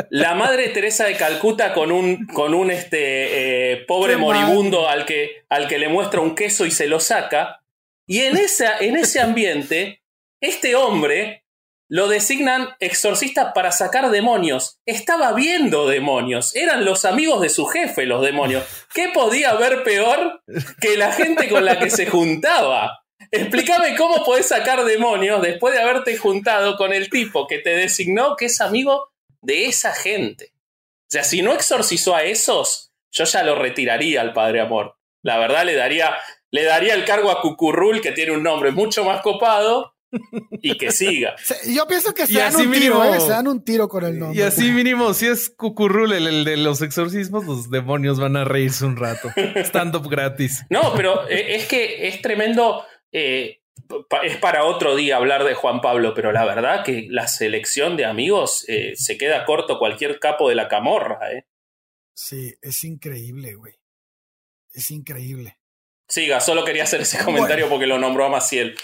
La 0.09 0.35
madre 0.35 0.69
Teresa 0.69 1.05
de 1.05 1.15
Calcuta 1.15 1.73
con 1.73 1.91
un, 1.91 2.25
con 2.27 2.53
un 2.53 2.71
este, 2.71 3.73
eh, 3.73 3.85
pobre 3.85 4.17
moribundo 4.17 4.87
al 4.87 5.05
que, 5.05 5.43
al 5.49 5.67
que 5.67 5.79
le 5.79 5.89
muestra 5.89 6.21
un 6.21 6.35
queso 6.35 6.65
y 6.65 6.71
se 6.71 6.87
lo 6.87 6.99
saca. 6.99 7.61
Y 8.07 8.21
en, 8.21 8.37
esa, 8.37 8.77
en 8.79 8.97
ese 8.97 9.19
ambiente, 9.19 10.01
este 10.41 10.75
hombre 10.75 11.41
lo 11.87 12.07
designan 12.07 12.69
exorcista 12.79 13.53
para 13.53 13.73
sacar 13.73 14.11
demonios. 14.11 14.79
Estaba 14.85 15.33
viendo 15.33 15.87
demonios. 15.87 16.55
Eran 16.55 16.85
los 16.85 17.03
amigos 17.03 17.41
de 17.41 17.49
su 17.49 17.65
jefe 17.65 18.05
los 18.05 18.21
demonios. 18.21 18.63
¿Qué 18.93 19.09
podía 19.09 19.49
haber 19.49 19.83
peor 19.83 20.41
que 20.79 20.95
la 20.95 21.11
gente 21.11 21.49
con 21.49 21.65
la 21.65 21.79
que 21.79 21.89
se 21.89 22.05
juntaba? 22.05 23.01
Explícame 23.29 23.95
cómo 23.97 24.23
podés 24.23 24.47
sacar 24.47 24.85
demonios 24.85 25.41
después 25.41 25.73
de 25.73 25.81
haberte 25.81 26.15
juntado 26.15 26.77
con 26.77 26.93
el 26.93 27.09
tipo 27.09 27.45
que 27.45 27.59
te 27.59 27.71
designó 27.71 28.37
que 28.37 28.45
es 28.45 28.61
amigo 28.61 29.09
de 29.41 29.65
esa 29.65 29.93
gente. 29.93 30.53
O 30.53 31.11
sea, 31.11 31.23
si 31.23 31.41
no 31.41 31.53
exorcizó 31.53 32.15
a 32.15 32.23
esos, 32.23 32.91
yo 33.11 33.25
ya 33.25 33.43
lo 33.43 33.55
retiraría 33.55 34.21
al 34.21 34.33
Padre 34.33 34.61
Amor. 34.61 34.95
La 35.23 35.37
verdad, 35.37 35.65
le 35.65 35.75
daría, 35.75 36.15
le 36.51 36.63
daría 36.63 36.93
el 36.93 37.05
cargo 37.05 37.31
a 37.31 37.41
Cucurrul, 37.41 38.01
que 38.01 38.11
tiene 38.11 38.31
un 38.31 38.43
nombre 38.43 38.71
mucho 38.71 39.03
más 39.03 39.21
copado, 39.21 39.93
y 40.61 40.77
que 40.77 40.91
siga. 40.91 41.35
Yo 41.67 41.87
pienso 41.87 42.13
que 42.13 42.27
se 42.27 42.39
dan 42.39 42.55
un 42.55 42.71
tiro, 42.71 43.03
¿eh? 43.03 43.19
se 43.19 43.29
dan 43.29 43.47
un 43.47 43.63
tiro 43.63 43.87
con 43.87 44.05
el 44.05 44.19
nombre. 44.19 44.39
Y 44.39 44.41
así 44.41 44.71
mínimo, 44.71 45.13
si 45.13 45.27
es 45.27 45.49
Cucurrul 45.49 46.13
el, 46.13 46.45
de 46.45 46.57
los 46.57 46.81
exorcismos, 46.81 47.45
los 47.45 47.69
demonios 47.69 48.19
van 48.19 48.35
a 48.35 48.43
reírse 48.43 48.85
un 48.85 48.97
rato. 48.97 49.29
Stand-up 49.55 50.07
gratis. 50.09 50.65
No, 50.69 50.93
pero 50.95 51.27
eh, 51.29 51.55
es 51.55 51.67
que 51.67 52.07
es 52.07 52.21
tremendo. 52.21 52.85
Eh, 53.11 53.60
es 54.23 54.37
para 54.37 54.65
otro 54.65 54.95
día 54.95 55.17
hablar 55.17 55.43
de 55.43 55.53
Juan 55.53 55.81
Pablo, 55.81 56.13
pero 56.13 56.31
la 56.31 56.45
verdad 56.45 56.83
que 56.83 57.07
la 57.09 57.27
selección 57.27 57.97
de 57.97 58.05
amigos 58.05 58.65
eh, 58.67 58.93
se 58.95 59.17
queda 59.17 59.45
corto 59.45 59.79
cualquier 59.79 60.19
capo 60.19 60.49
de 60.49 60.55
la 60.55 60.67
camorra, 60.67 61.31
¿eh? 61.31 61.47
Sí, 62.13 62.53
es 62.61 62.83
increíble, 62.83 63.55
güey. 63.55 63.73
Es 64.73 64.91
increíble. 64.91 65.57
Siga, 66.07 66.39
solo 66.39 66.63
quería 66.63 66.83
hacer 66.83 67.01
ese 67.01 67.23
comentario 67.23 67.69
porque 67.69 67.87
lo 67.87 67.97
nombró 67.97 68.25
a 68.25 68.29
Maciel. 68.29 68.75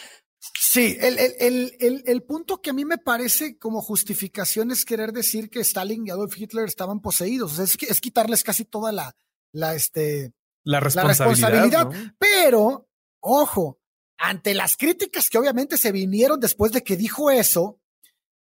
Sí, 0.59 0.97
el, 0.99 1.17
el, 1.17 1.75
el, 1.79 2.03
el, 2.05 2.23
punto 2.23 2.61
que 2.61 2.69
a 2.69 2.73
mí 2.73 2.85
me 2.85 2.97
parece 2.97 3.57
como 3.57 3.81
justificación 3.81 4.71
es 4.71 4.85
querer 4.85 5.11
decir 5.11 5.49
que 5.49 5.59
Stalin 5.61 6.05
y 6.05 6.09
Adolf 6.11 6.37
Hitler 6.37 6.65
estaban 6.65 7.01
poseídos. 7.01 7.59
es, 7.59 7.77
es 7.81 7.99
quitarles 8.01 8.43
casi 8.43 8.63
toda 8.63 8.91
la, 8.91 9.15
la, 9.51 9.73
este, 9.73 10.33
la 10.63 10.79
responsabilidad. 10.79 11.89
Pero, 12.19 12.87
ojo, 13.19 13.79
ante 14.17 14.53
las 14.53 14.77
críticas 14.77 15.29
que 15.29 15.37
obviamente 15.37 15.77
se 15.77 15.91
vinieron 15.91 16.39
después 16.39 16.71
de 16.71 16.83
que 16.83 16.97
dijo 16.97 17.29
eso, 17.29 17.79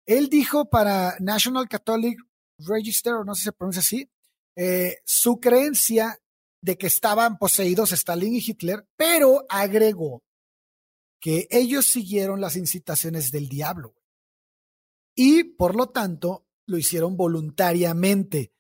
él 0.06 0.30
dijo 0.30 0.70
para 0.70 1.16
National 1.20 1.68
Catholic 1.68 2.20
Register, 2.60 3.14
o 3.14 3.24
no 3.24 3.34
sé 3.36 3.42
si 3.42 3.46
se 3.46 3.52
pronuncia 3.52 3.80
así, 3.80 4.10
eh, 4.56 4.98
su 5.06 5.40
creencia 5.40 6.20
de 6.62 6.78
que 6.78 6.88
estaban 6.88 7.38
poseídos 7.38 7.92
Stalin 7.92 8.36
y 8.36 8.44
Hitler, 8.46 8.88
pero 8.96 9.46
agregó 9.50 10.24
que 11.20 11.48
ellos 11.50 11.86
siguieron 11.86 12.40
las 12.40 12.56
incitaciones 12.56 13.32
del 13.32 13.50
diablo. 13.50 13.96
Y 15.16 15.44
por 15.44 15.76
lo 15.76 15.90
tanto, 15.90 16.46
lo 16.68 16.78
hicieron 16.78 17.18
voluntariamente. 17.18 18.54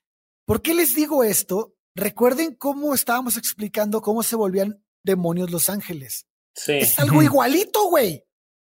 ¿Por 0.45 0.61
qué 0.61 0.73
les 0.73 0.95
digo 0.95 1.23
esto? 1.23 1.75
Recuerden 1.95 2.55
cómo 2.55 2.93
estábamos 2.93 3.37
explicando 3.37 4.01
cómo 4.01 4.23
se 4.23 4.35
volvían 4.35 4.83
demonios 5.03 5.51
los 5.51 5.69
ángeles. 5.69 6.27
Es 6.67 6.99
algo 6.99 7.21
igualito, 7.21 7.89
güey. 7.89 8.23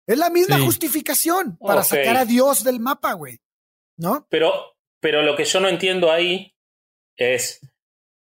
Es 0.07 0.19
la 0.19 0.31
misma 0.31 0.59
justificación 0.59 1.57
para 1.59 1.85
sacar 1.85 2.17
a 2.17 2.25
Dios 2.25 2.65
del 2.65 2.81
mapa, 2.81 3.13
güey. 3.13 3.39
¿No? 3.97 4.27
Pero, 4.31 4.77
pero 5.01 5.23
lo 5.23 5.37
que 5.37 5.45
yo 5.45 5.61
no 5.61 5.69
entiendo 5.69 6.11
ahí 6.11 6.57
es 7.17 7.61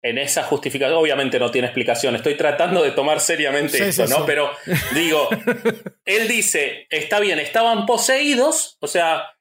en 0.02 0.18
esa 0.18 0.44
justificación, 0.44 0.98
obviamente 0.98 1.38
no 1.38 1.50
tiene 1.50 1.66
explicación, 1.66 2.16
estoy 2.16 2.36
tratando 2.36 2.82
de 2.82 2.92
tomar 2.92 3.20
seriamente 3.20 3.88
esto, 3.88 4.06
¿no? 4.06 4.24
Pero 4.24 4.50
digo, 4.94 5.28
él 6.04 6.28
dice, 6.28 6.86
está 6.88 7.20
bien, 7.20 7.38
estaban 7.38 7.86
poseídos, 7.86 8.78
o 8.80 8.86
sea, 8.86 9.36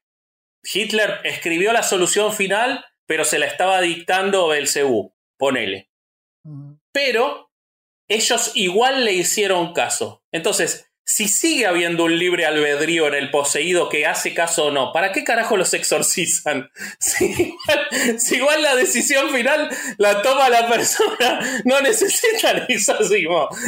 Hitler 0.62 1.20
escribió 1.24 1.72
la 1.72 1.82
solución 1.82 2.32
final, 2.34 2.84
pero 3.06 3.24
se 3.24 3.38
la 3.38 3.46
estaba 3.46 3.80
dictando 3.80 4.48
Belcebú, 4.48 5.14
ponele. 5.38 5.90
Pero 6.92 7.49
ellos 8.10 8.50
igual 8.54 9.04
le 9.04 9.12
hicieron 9.12 9.72
caso. 9.72 10.22
Entonces, 10.32 10.90
si 11.04 11.28
sigue 11.28 11.66
habiendo 11.66 12.04
un 12.04 12.18
libre 12.18 12.44
albedrío 12.44 13.06
en 13.06 13.14
el 13.14 13.30
poseído 13.30 13.88
que 13.88 14.06
hace 14.06 14.34
caso 14.34 14.66
o 14.66 14.70
no, 14.70 14.92
¿para 14.92 15.12
qué 15.12 15.24
carajo 15.24 15.56
los 15.56 15.72
exorcizan? 15.72 16.70
Si 18.18 18.36
igual, 18.36 18.62
la 18.62 18.76
decisión 18.76 19.30
final 19.30 19.70
la 19.98 20.22
toma 20.22 20.48
la 20.48 20.68
persona, 20.68 21.62
no 21.64 21.80
necesitan 21.80 22.66
exorcismo. 22.68 23.48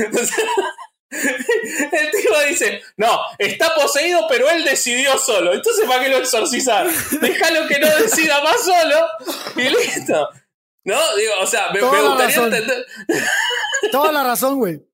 El 1.13 2.11
tipo 2.11 2.35
dice, 2.49 2.83
no, 2.97 3.21
está 3.39 3.75
poseído, 3.75 4.27
pero 4.29 4.49
él 4.49 4.65
decidió 4.65 5.19
solo. 5.19 5.53
Entonces, 5.53 5.85
¿para 5.87 6.03
qué 6.03 6.09
lo 6.09 6.19
exorcizar? 6.19 6.89
Déjalo 7.21 7.69
que 7.69 7.79
no 7.79 7.97
decida 7.97 8.43
más 8.43 8.65
solo 8.65 9.07
y 9.57 9.69
listo. 9.69 10.31
¿No? 10.85 11.17
Digo, 11.17 11.33
o 11.41 11.47
sea, 11.47 11.71
me, 11.71 11.81
gustaría 11.81 12.37
entender. 12.37 12.87
Toda 13.91 14.13
la 14.13 14.23
razón, 14.23 14.59
güey. 14.59 14.87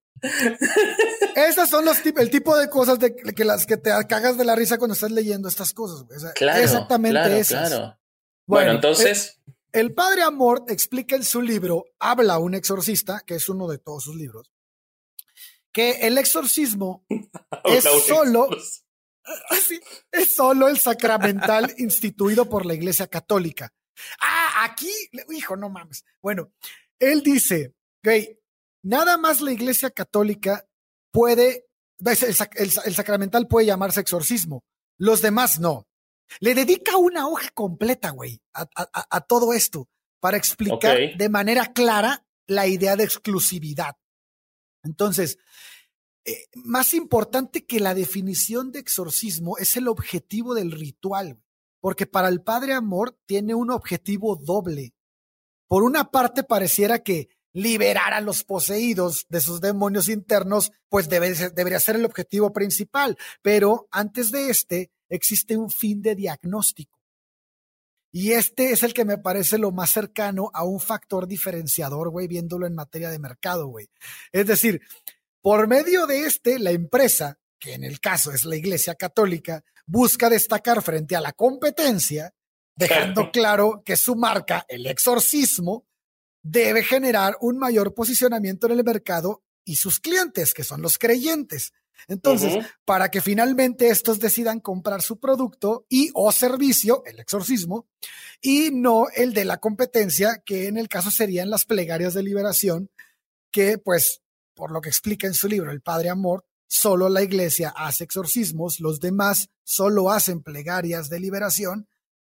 Esas 1.35 1.70
son 1.70 1.85
los 1.85 2.05
el 2.05 2.31
tipo 2.31 2.57
de 2.57 2.68
cosas 2.68 2.98
de 2.98 3.14
que 3.14 3.44
las 3.44 3.66
que 3.66 3.77
te 3.77 3.90
cagas 4.09 4.37
de 4.37 4.44
la 4.44 4.57
risa 4.57 4.79
cuando 4.79 4.94
estás 4.94 5.11
leyendo 5.11 5.48
estas 5.48 5.72
cosas, 5.72 6.05
güey. 6.05 6.18
claro, 6.35 6.62
exactamente 6.62 7.38
esas. 7.38 7.68
Claro. 7.68 7.98
Bueno, 8.46 8.72
entonces. 8.72 9.40
El, 9.72 9.87
el, 9.87 9.94
padre 9.94 10.22
Amor 10.22 10.64
explica 10.68 11.14
en 11.14 11.22
su 11.22 11.42
libro, 11.42 11.85
habla 11.98 12.38
un 12.38 12.55
exorcista, 12.55 13.20
que 13.24 13.37
es 13.37 13.48
uno 13.48 13.68
de 13.68 13.79
todos 13.79 14.05
sus 14.05 14.16
libros, 14.16 14.51
que 15.72 16.07
el 16.07 16.18
exorcismo 16.18 17.05
es 17.64 17.85
solo, 18.07 18.48
es 20.12 20.35
solo 20.35 20.68
el 20.68 20.79
sacramental 20.79 21.74
instituido 21.79 22.48
por 22.48 22.66
la 22.66 22.74
Iglesia 22.74 23.07
Católica. 23.07 23.72
Ah, 24.20 24.64
aquí, 24.64 24.90
hijo, 25.31 25.57
no 25.57 25.68
mames. 25.68 26.05
Bueno, 26.22 26.53
él 26.98 27.22
dice, 27.22 27.74
güey, 28.03 28.40
nada 28.88 29.18
más 29.18 29.40
la 29.40 29.53
Iglesia 29.53 29.90
Católica 29.90 30.66
puede, 31.12 31.66
el, 32.05 32.94
sacramental 32.94 33.46
puede 33.46 33.66
llamarse 33.66 34.01
exorcismo, 34.01 34.64
los 34.96 35.22
demás 35.22 35.61
no. 35.61 35.87
Le 36.40 36.55
dedica 36.55 36.96
una 36.96 37.27
hoja 37.27 37.51
completa, 37.55 38.11
güey, 38.11 38.40
a, 38.53 39.20
todo 39.22 39.53
esto 39.53 39.88
para 40.20 40.37
explicar 40.37 40.98
de 41.16 41.29
manera 41.29 41.72
clara 41.72 42.27
la 42.46 42.66
idea 42.66 42.96
de 42.96 43.05
exclusividad. 43.05 43.96
Entonces, 44.83 45.38
eh, 46.24 46.44
más 46.55 46.92
importante 46.92 47.64
que 47.64 47.81
la 47.81 47.94
definición 47.94 48.72
de 48.72 48.81
exorcismo 48.81 49.57
es 49.57 49.77
el 49.77 49.88
objetivo 49.88 50.55
del 50.55 50.72
ritual, 50.72 51.40
porque 51.81 52.07
para 52.07 52.29
el 52.29 52.42
Padre 52.42 52.74
Amor 52.74 53.18
tiene 53.27 53.55
un 53.55 53.70
objetivo 53.70 54.37
doble. 54.37 54.94
Por 55.66 55.83
una 55.83 56.11
parte, 56.11 56.42
pareciera 56.42 57.03
que 57.03 57.31
liberar 57.59 58.14
a 58.14 58.21
los 58.21 58.44
poseídos 58.44 59.27
de 59.29 59.40
sus 59.40 59.61
demonios 59.61 60.09
internos, 60.09 60.71
pues 60.88 61.09
debería 61.09 61.81
ser 61.81 61.97
el 61.97 62.05
objetivo 62.05 62.53
principal, 62.53 63.18
pero 63.42 63.88
antes 63.90 64.31
de 64.31 64.49
este 64.49 64.92
existe 65.09 65.57
un 65.57 65.68
fin 65.68 66.01
de 66.01 66.14
diagnóstico. 66.14 66.99
Y 68.12 68.33
este 68.33 68.71
es 68.71 68.85
el 68.85 68.94
que 68.94 69.05
me 69.05 69.18
parece 69.18 69.59
lo 69.59 69.73
más 69.73 69.90
cercano 69.90 70.51
a 70.55 70.64
un 70.64 70.79
factor 70.79 71.27
diferenciador, 71.27 72.11
güey, 72.11 72.29
viéndolo 72.29 72.66
en 72.66 72.77
materia 72.77 73.11
de 73.11 73.18
mercado, 73.18 73.66
güey. 73.66 73.88
Es 74.31 74.47
decir, 74.47 74.81
por 75.42 75.66
medio 75.66 76.07
de 76.07 76.27
este, 76.27 76.59
la 76.61 76.71
empresa, 76.71 77.38
que 77.59 77.75
en 77.75 77.83
el 77.83 77.99
caso 77.99 78.31
es 78.33 78.44
la 78.44 78.57
Iglesia 78.57 78.94
Católica, 78.94 79.64
busca 79.85 80.31
destacar 80.31 80.81
frente 80.81 81.16
a 81.16 81.21
la 81.21 81.33
competencia, 81.33 82.33
dejando 82.77 83.31
claro 83.33 83.83
que 83.85 83.97
su 83.97 84.14
marca, 84.14 84.64
el 84.68 84.87
exorcismo, 84.87 85.88
debe 86.42 86.83
generar 86.83 87.37
un 87.40 87.59
mayor 87.59 87.94
posicionamiento 87.94 88.66
en 88.66 88.72
el 88.72 88.85
mercado 88.85 89.42
y 89.64 89.77
sus 89.77 90.01
clientes, 90.01 90.55
que 90.55 90.64
son 90.64 90.83
los 90.83 90.98
creyentes. 90.98 91.72
Entonces, 92.07 92.64
para 92.85 93.11
que 93.11 93.20
finalmente 93.20 93.88
estos 93.88 94.20
decidan 94.20 94.61
comprar 94.61 95.03
su 95.03 95.18
producto 95.18 95.85
y 95.88 96.11
o 96.14 96.31
servicio, 96.31 97.03
el 97.05 97.18
exorcismo, 97.18 97.88
y 98.40 98.70
no 98.72 99.09
el 99.14 99.35
de 99.35 99.44
la 99.44 99.59
competencia, 99.59 100.42
que 100.44 100.68
en 100.68 100.79
el 100.79 100.88
caso 100.88 101.11
serían 101.11 101.51
las 101.51 101.64
plegarias 101.64 102.14
de 102.14 102.22
liberación, 102.22 102.90
que 103.51 103.79
pues, 103.79 104.22
por 104.55 104.70
lo 104.70 104.81
que 104.81 104.88
explica 104.88 105.27
en 105.27 105.35
su 105.35 105.48
libro 105.48 105.70
El 105.70 105.83
Padre 105.83 106.09
Amor, 106.09 106.46
solo 106.68 107.09
la 107.09 107.22
iglesia 107.22 107.74
hace 107.77 108.05
exorcismos, 108.05 108.81
los 108.81 109.01
demás 109.01 109.48
solo 109.64 110.11
hacen 110.11 110.42
plegarias 110.42 111.09
de 111.09 111.20
liberación, 111.20 111.88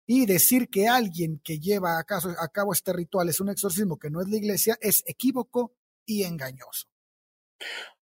y 0.06 0.26
decir 0.26 0.68
que 0.68 0.88
alguien 0.88 1.40
que 1.42 1.58
lleva 1.58 1.98
a, 1.98 2.00
a 2.00 2.48
cabo 2.48 2.72
este 2.72 2.92
ritual 2.92 3.28
es 3.28 3.40
un 3.40 3.48
exorcismo 3.48 3.98
que 3.98 4.10
no 4.10 4.20
es 4.20 4.28
la 4.28 4.36
iglesia 4.36 4.78
es 4.80 5.02
equívoco 5.06 5.74
y 6.04 6.22
engañoso. 6.22 6.86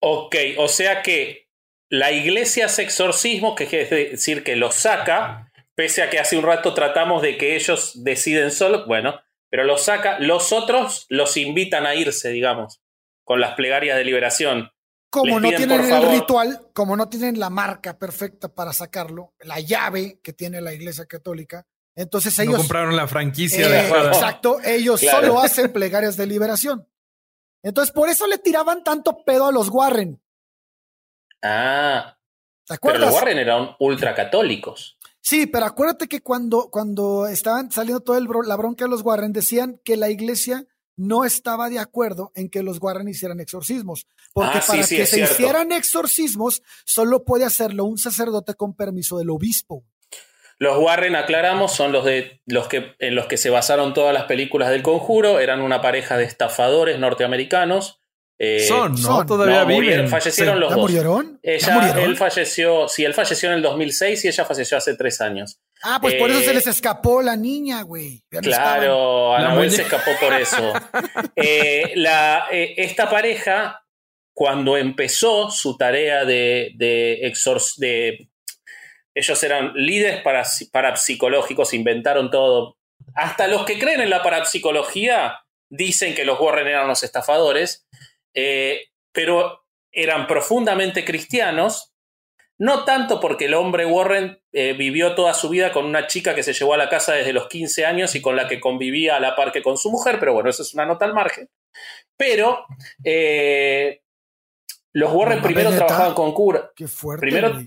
Ok, 0.00 0.36
o 0.58 0.68
sea 0.68 1.02
que 1.02 1.48
la 1.88 2.12
iglesia 2.12 2.66
hace 2.66 2.82
exorcismo, 2.82 3.54
que 3.54 3.64
es 3.64 3.90
decir, 3.90 4.42
que 4.42 4.56
los 4.56 4.74
saca, 4.74 5.52
pese 5.74 6.02
a 6.02 6.10
que 6.10 6.18
hace 6.18 6.36
un 6.36 6.44
rato 6.44 6.74
tratamos 6.74 7.22
de 7.22 7.38
que 7.38 7.56
ellos 7.56 8.02
deciden 8.04 8.50
solo, 8.50 8.86
bueno, 8.86 9.20
pero 9.48 9.64
los 9.64 9.84
saca, 9.84 10.18
los 10.18 10.52
otros 10.52 11.06
los 11.08 11.36
invitan 11.36 11.86
a 11.86 11.94
irse, 11.94 12.30
digamos, 12.30 12.82
con 13.22 13.40
las 13.40 13.54
plegarias 13.54 13.96
de 13.96 14.04
liberación. 14.04 14.70
Como 15.08 15.38
no 15.38 15.48
tienen 15.50 15.80
el 15.80 16.10
ritual, 16.10 16.68
como 16.72 16.96
no 16.96 17.08
tienen 17.08 17.38
la 17.38 17.48
marca 17.48 17.96
perfecta 17.96 18.52
para 18.52 18.72
sacarlo, 18.72 19.32
la 19.40 19.60
llave 19.60 20.18
que 20.24 20.32
tiene 20.32 20.60
la 20.60 20.74
iglesia 20.74 21.06
católica, 21.06 21.64
entonces 21.96 22.38
ellos... 22.38 22.54
No 22.54 22.58
compraron 22.58 22.96
la 22.96 23.06
franquicia 23.06 23.68
de 23.68 23.80
eh, 23.80 23.88
Exacto, 23.88 24.58
ellos 24.64 25.00
solo 25.00 25.40
hacen 25.40 25.72
plegarias 25.72 26.16
de 26.16 26.26
liberación. 26.26 26.88
Entonces, 27.62 27.92
por 27.92 28.08
eso 28.08 28.26
le 28.26 28.38
tiraban 28.38 28.84
tanto 28.84 29.24
pedo 29.24 29.46
a 29.46 29.52
los 29.52 29.68
Warren. 29.70 30.20
Ah. 31.42 32.18
Pero 32.82 32.98
los 32.98 33.14
Warren 33.14 33.38
eran 33.38 33.76
ultracatólicos. 33.78 34.98
Sí, 35.20 35.46
pero 35.46 35.64
acuérdate 35.64 36.06
que 36.06 36.20
cuando, 36.20 36.68
cuando 36.70 37.26
estaban 37.26 37.70
saliendo 37.70 38.02
toda 38.02 38.20
la 38.20 38.56
bronca 38.56 38.84
de 38.84 38.90
los 38.90 39.02
Warren, 39.02 39.32
decían 39.32 39.80
que 39.82 39.96
la 39.96 40.10
iglesia 40.10 40.66
no 40.96 41.24
estaba 41.24 41.70
de 41.70 41.78
acuerdo 41.78 42.30
en 42.34 42.50
que 42.50 42.62
los 42.62 42.80
Warren 42.80 43.08
hicieran 43.08 43.40
exorcismos. 43.40 44.06
Porque 44.32 44.58
ah, 44.58 44.64
para 44.66 44.86
que 44.86 45.06
se 45.06 45.20
hicieran 45.22 45.72
exorcismos, 45.72 46.62
solo 46.84 47.24
puede 47.24 47.44
hacerlo 47.44 47.84
un 47.84 47.98
sacerdote 47.98 48.54
con 48.54 48.74
permiso 48.74 49.18
del 49.18 49.30
obispo. 49.30 49.84
Los 50.58 50.78
Warren, 50.78 51.16
aclaramos, 51.16 51.72
son 51.72 51.92
los 51.92 52.04
de 52.04 52.40
los 52.46 52.68
que 52.68 52.94
en 52.98 53.14
los 53.14 53.26
que 53.26 53.36
se 53.36 53.50
basaron 53.50 53.94
todas 53.94 54.14
las 54.14 54.24
películas 54.24 54.70
del 54.70 54.82
conjuro, 54.82 55.40
eran 55.40 55.60
una 55.60 55.80
pareja 55.80 56.16
de 56.16 56.24
estafadores 56.24 56.98
norteamericanos 56.98 58.00
eh, 58.38 58.66
son, 58.66 59.00
¿no? 59.00 59.24
Todavía 59.24 59.64
viven. 59.64 60.08
fallecieron 60.08 60.58
los 60.58 60.70
dos. 60.70 60.80
Murieron? 60.80 61.38
Ella, 61.42 61.94
Él 62.00 62.16
falleció, 62.16 62.88
sí, 62.88 63.04
él 63.04 63.14
falleció 63.14 63.48
en 63.50 63.56
el 63.56 63.62
2006 63.62 64.24
y 64.24 64.28
ella 64.28 64.44
falleció 64.44 64.76
hace 64.76 64.96
tres 64.96 65.20
años. 65.20 65.60
Ah, 65.82 65.98
pues 66.00 66.14
por 66.14 66.30
eso 66.30 66.40
se 66.40 66.50
eh, 66.50 66.54
les 66.54 66.66
escapó 66.66 67.22
la 67.22 67.36
niña, 67.36 67.82
güey. 67.82 68.24
claro, 68.42 69.34
Anabel 69.34 69.70
se 69.70 69.82
escapó 69.82 70.10
por 70.20 70.32
eso. 70.34 70.72
Eh, 71.36 71.92
la, 71.96 72.46
esta 72.50 73.10
pareja, 73.10 73.84
cuando 74.32 74.76
empezó 74.76 75.50
su 75.50 75.76
tarea 75.76 76.24
de, 76.24 76.72
de, 76.76 77.32
de 77.78 78.28
ellos 79.14 79.42
eran 79.42 79.72
líderes 79.74 80.22
para, 80.22 80.44
parapsicológicos, 80.72 81.74
inventaron 81.74 82.30
todo. 82.30 82.76
Hasta 83.14 83.46
los 83.46 83.64
que 83.64 83.78
creen 83.78 84.00
en 84.00 84.10
la 84.10 84.22
parapsicología 84.22 85.40
dicen 85.68 86.14
que 86.14 86.24
los 86.24 86.40
Warren 86.40 86.66
eran 86.66 86.88
los 86.88 87.02
estafadores. 87.02 87.86
Eh, 88.34 88.88
pero 89.12 89.64
eran 89.92 90.26
profundamente 90.26 91.04
cristianos, 91.04 91.94
no 92.58 92.84
tanto 92.84 93.20
porque 93.20 93.46
el 93.46 93.54
hombre 93.54 93.86
Warren 93.86 94.40
eh, 94.52 94.74
vivió 94.74 95.14
toda 95.14 95.34
su 95.34 95.48
vida 95.48 95.72
con 95.72 95.86
una 95.86 96.06
chica 96.06 96.34
que 96.34 96.42
se 96.42 96.52
llevó 96.52 96.74
a 96.74 96.78
la 96.78 96.88
casa 96.88 97.14
desde 97.14 97.32
los 97.32 97.48
15 97.48 97.86
años 97.86 98.14
y 98.14 98.20
con 98.20 98.36
la 98.36 98.48
que 98.48 98.60
convivía 98.60 99.16
a 99.16 99.20
la 99.20 99.36
par 99.36 99.52
que 99.52 99.62
con 99.62 99.78
su 99.78 99.90
mujer, 99.90 100.18
pero 100.18 100.34
bueno, 100.34 100.50
eso 100.50 100.62
es 100.62 100.74
una 100.74 100.84
nota 100.84 101.04
al 101.04 101.14
margen. 101.14 101.48
Pero 102.16 102.64
eh, 103.04 104.02
los 104.92 105.12
Warren 105.12 105.42
primero 105.42 105.70
trabajaban 105.72 106.14
con 106.14 106.32
cura. 106.32 106.70
Qué 106.74 106.88
fuerte. 106.88 107.20
Primero, 107.20 107.60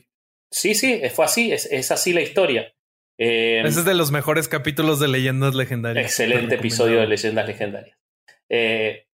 sí, 0.52 0.76
sí, 0.76 1.02
fue 1.14 1.26
así, 1.26 1.52
es, 1.52 1.92
así 1.92 2.14
la 2.14 2.22
historia. 2.22 2.74
Ese 3.18 3.68
es 3.68 3.86
de 3.86 3.96
los 3.96 4.12
mejores 4.12 4.48
capítulos 4.48 5.00
de 5.00 5.08
Leyendas 5.08 5.56
Legendarias. 5.56 6.06
Excelente 6.06 6.56
episodio 6.56 7.00
de 7.00 7.08
Leyendas 7.08 7.48
Legendarias. 7.48 7.98
Eh, 8.50 9.08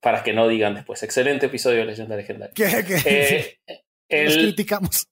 para 0.00 0.22
que 0.22 0.32
no 0.32 0.48
digan 0.48 0.74
después. 0.74 1.02
Excelente 1.02 1.46
episodio 1.46 1.78
de 1.78 1.86
Leyenda 1.86 2.16
Legendaria. 2.16 2.54
¿Qué, 2.54 3.58
eh, 4.08 4.26
criticamos. 4.26 5.08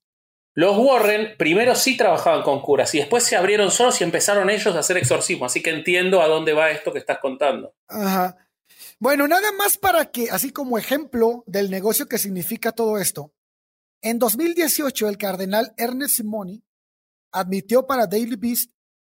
Los 0.54 0.76
Warren 0.78 1.36
primero 1.36 1.74
sí 1.74 1.98
trabajaban 1.98 2.42
con 2.42 2.62
curas 2.62 2.94
y 2.94 2.98
después 2.98 3.24
se 3.24 3.36
abrieron 3.36 3.70
solos 3.70 4.00
y 4.00 4.04
empezaron 4.04 4.48
ellos 4.48 4.74
a 4.74 4.78
hacer 4.78 4.96
exorcismo. 4.96 5.44
Así 5.44 5.62
que 5.62 5.70
entiendo 5.70 6.22
a 6.22 6.28
dónde 6.28 6.54
va 6.54 6.70
esto 6.70 6.92
que 6.92 6.98
estás 6.98 7.18
contando. 7.18 7.74
Ajá. 7.88 8.36
Bueno, 8.98 9.28
nada 9.28 9.52
más 9.52 9.76
para 9.76 10.06
que, 10.06 10.30
así 10.30 10.52
como 10.52 10.78
ejemplo 10.78 11.44
del 11.46 11.70
negocio 11.70 12.08
que 12.08 12.16
significa 12.16 12.72
todo 12.72 12.98
esto. 12.98 13.34
En 14.02 14.18
2018, 14.18 15.08
el 15.08 15.18
cardenal 15.18 15.74
Ernest 15.76 16.16
Simoni 16.16 16.62
admitió 17.32 17.86
para 17.86 18.06
Daily 18.06 18.36
Beast 18.36 18.70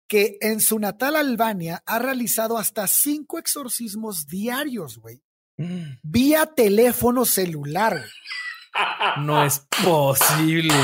que 0.08 0.36
en 0.40 0.60
su 0.60 0.78
natal 0.78 1.16
Albania 1.16 1.82
ha 1.86 1.98
realizado 1.98 2.58
hasta 2.58 2.86
cinco 2.86 3.38
exorcismos 3.38 4.26
diarios, 4.26 4.98
güey. 4.98 5.22
Mm. 5.56 5.98
vía 6.02 6.46
teléfono 6.46 7.24
celular. 7.24 8.04
No 9.18 9.44
es 9.44 9.64
posible. 9.84 10.74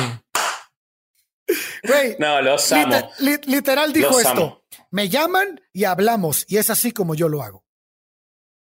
no, 2.19 2.41
los 2.41 2.71
amo. 2.71 3.11
literal 3.19 3.93
dijo 3.93 4.21
esto. 4.21 4.65
Me 4.93 5.09
llaman 5.09 5.61
y 5.73 5.85
hablamos, 5.85 6.45
y 6.49 6.59
es 6.59 6.71
así 6.71 6.93
como 6.93 7.15
yo 7.15 7.29
lo 7.29 7.43
hago. 7.43 7.65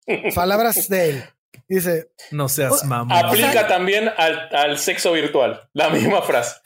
Palabras 0.34 0.88
de 0.88 1.10
él. 1.10 1.24
Dice, 1.68 2.10
no 2.30 2.48
seas 2.48 2.84
mamón. 2.84 3.16
Aplica 3.16 3.66
también 3.68 4.10
al, 4.16 4.78
sexo 4.78 5.12
virtual, 5.12 5.68
la 5.74 5.90
misma 5.90 6.22
frase. 6.22 6.60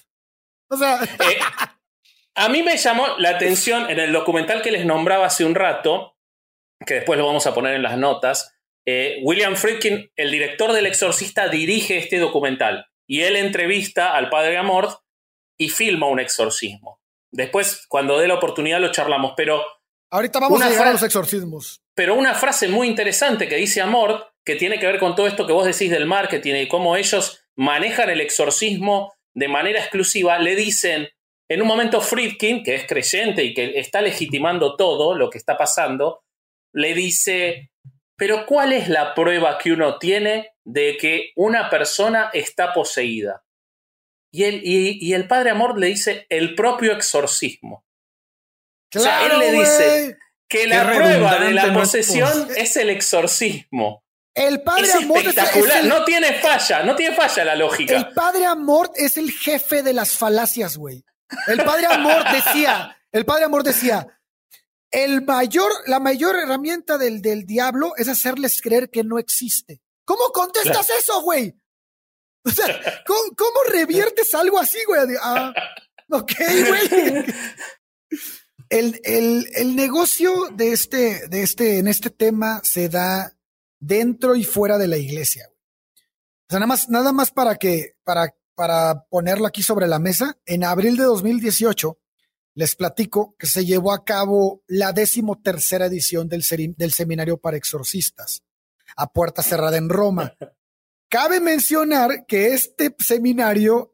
O 0.68 0.76
sea, 0.76 1.02
eh, 1.02 1.38
a 2.34 2.48
mí 2.48 2.62
me 2.62 2.76
llamó 2.76 3.06
la 3.18 3.30
atención 3.30 3.90
en 3.90 3.98
el 3.98 4.12
documental 4.12 4.62
que 4.62 4.70
les 4.70 4.86
nombraba 4.86 5.26
hace 5.26 5.44
un 5.44 5.54
rato, 5.54 6.16
que 6.86 6.94
después 6.94 7.18
lo 7.18 7.26
vamos 7.26 7.46
a 7.46 7.54
poner 7.54 7.74
en 7.74 7.82
las 7.82 7.98
notas. 7.98 8.56
Eh, 8.86 9.20
William 9.22 9.56
Friedkin, 9.56 10.10
el 10.16 10.30
director 10.30 10.72
del 10.72 10.86
Exorcista, 10.86 11.48
dirige 11.48 11.98
este 11.98 12.18
documental 12.18 12.86
y 13.06 13.22
él 13.22 13.36
entrevista 13.36 14.16
al 14.16 14.30
padre 14.30 14.56
Amort 14.56 15.00
y 15.58 15.68
filma 15.68 16.06
un 16.06 16.20
exorcismo. 16.20 17.00
Después, 17.30 17.86
cuando 17.88 18.18
dé 18.18 18.28
la 18.28 18.34
oportunidad, 18.34 18.80
lo 18.80 18.92
charlamos, 18.92 19.34
pero. 19.36 19.64
Ahorita 20.12 20.40
vamos 20.40 20.60
a 20.60 20.68
llegar 20.68 20.88
a 20.88 20.92
los 20.92 21.02
exorcismos. 21.02 21.80
Pero 21.94 22.14
una 22.14 22.34
frase 22.34 22.68
muy 22.68 22.86
interesante 22.86 23.48
que 23.48 23.56
dice 23.56 23.80
Amort, 23.80 24.28
que 24.44 24.56
tiene 24.56 24.78
que 24.78 24.86
ver 24.86 24.98
con 24.98 25.14
todo 25.16 25.26
esto 25.26 25.46
que 25.46 25.54
vos 25.54 25.64
decís 25.64 25.90
del 25.90 26.04
marketing 26.04 26.54
y 26.54 26.68
cómo 26.68 26.96
ellos 26.96 27.42
manejan 27.56 28.10
el 28.10 28.20
exorcismo 28.20 29.14
de 29.34 29.48
manera 29.48 29.80
exclusiva, 29.80 30.38
le 30.38 30.54
dicen, 30.54 31.08
en 31.48 31.62
un 31.62 31.66
momento 31.66 32.02
Friedkin, 32.02 32.62
que 32.62 32.74
es 32.74 32.86
creyente 32.86 33.42
y 33.42 33.54
que 33.54 33.78
está 33.78 34.02
legitimando 34.02 34.76
todo 34.76 35.14
lo 35.14 35.30
que 35.30 35.38
está 35.38 35.56
pasando, 35.56 36.22
le 36.74 36.92
dice, 36.92 37.70
pero 38.16 38.44
¿cuál 38.44 38.74
es 38.74 38.90
la 38.90 39.14
prueba 39.14 39.56
que 39.56 39.72
uno 39.72 39.98
tiene 39.98 40.50
de 40.64 40.98
que 40.98 41.32
una 41.36 41.70
persona 41.70 42.30
está 42.34 42.74
poseída? 42.74 43.44
Y 44.30 44.44
el, 44.44 44.60
y, 44.62 45.12
el 45.14 45.26
padre 45.26 45.50
Amor 45.50 45.78
le 45.78 45.88
dice 45.88 46.26
el 46.28 46.54
propio 46.54 46.92
exorcismo. 46.92 47.84
O 48.94 49.00
sea, 49.00 49.26
él 49.26 49.38
le 49.38 49.52
dice 49.52 50.18
que 50.48 50.66
la 50.66 50.84
prueba 50.84 51.38
de 51.38 51.52
la 51.52 51.72
posesión 51.72 52.48
es 52.56 52.76
el 52.76 52.90
exorcismo. 52.90 54.04
El 54.34 54.62
padre 54.62 54.84
es 54.84 54.94
Amor 54.94 55.18
espectacular, 55.18 55.84
no 55.84 56.04
tiene 56.04 56.34
falla, 56.40 56.82
no 56.84 56.96
tiene 56.96 57.14
falla 57.14 57.44
la 57.44 57.54
lógica. 57.54 57.94
El 57.94 58.08
padre 58.14 58.46
Amor 58.46 58.90
es 58.96 59.18
el 59.18 59.30
jefe 59.30 59.82
de 59.82 59.92
las 59.92 60.16
falacias, 60.16 60.78
güey. 60.78 61.04
El 61.46 61.62
padre 61.64 61.86
Amor 61.86 62.24
decía, 62.32 62.96
el 63.10 63.26
padre 63.26 63.44
Amor 63.44 63.62
decía, 63.62 64.06
el 64.90 65.22
mayor, 65.22 65.70
la 65.86 66.00
mayor 66.00 66.36
herramienta 66.36 66.96
del, 66.96 67.20
del 67.20 67.44
diablo 67.44 67.92
es 67.96 68.08
hacerles 68.08 68.60
creer 68.62 68.90
que 68.90 69.04
no 69.04 69.18
existe. 69.18 69.82
¿Cómo 70.04 70.24
contestas 70.32 70.88
eso, 70.98 71.22
güey? 71.22 71.54
O 72.44 72.50
sea, 72.50 72.66
¿cómo, 73.06 73.62
reviertes 73.68 74.34
algo 74.34 74.58
así, 74.58 74.78
güey? 74.86 75.00
Ah, 75.20 75.52
ok, 76.10 76.32
güey. 76.68 77.24
El, 78.72 79.00
el, 79.04 79.48
el, 79.54 79.76
negocio 79.76 80.48
de 80.54 80.72
este, 80.72 81.28
de 81.28 81.42
este, 81.42 81.78
en 81.78 81.88
este 81.88 82.08
tema 82.08 82.62
se 82.64 82.88
da 82.88 83.36
dentro 83.78 84.34
y 84.34 84.44
fuera 84.44 84.78
de 84.78 84.88
la 84.88 84.96
iglesia. 84.96 85.50
O 85.50 86.46
sea, 86.48 86.58
nada 86.58 86.66
más, 86.66 86.88
nada 86.88 87.12
más 87.12 87.30
para 87.32 87.56
que, 87.56 87.96
para, 88.02 88.34
para 88.54 89.04
ponerlo 89.10 89.46
aquí 89.46 89.62
sobre 89.62 89.86
la 89.86 89.98
mesa, 89.98 90.38
en 90.46 90.64
abril 90.64 90.96
de 90.96 91.04
2018 91.04 91.98
les 92.54 92.74
platico 92.74 93.36
que 93.38 93.46
se 93.46 93.66
llevó 93.66 93.92
a 93.92 94.04
cabo 94.04 94.62
la 94.66 94.92
décimo 94.92 95.40
tercera 95.42 95.84
edición 95.84 96.30
del, 96.30 96.42
del 96.76 96.92
seminario 96.92 97.36
para 97.36 97.58
exorcistas 97.58 98.42
a 98.96 99.06
puerta 99.12 99.42
cerrada 99.42 99.76
en 99.76 99.90
Roma. 99.90 100.34
Cabe 101.10 101.40
mencionar 101.40 102.24
que 102.26 102.54
este 102.54 102.96
seminario 102.98 103.91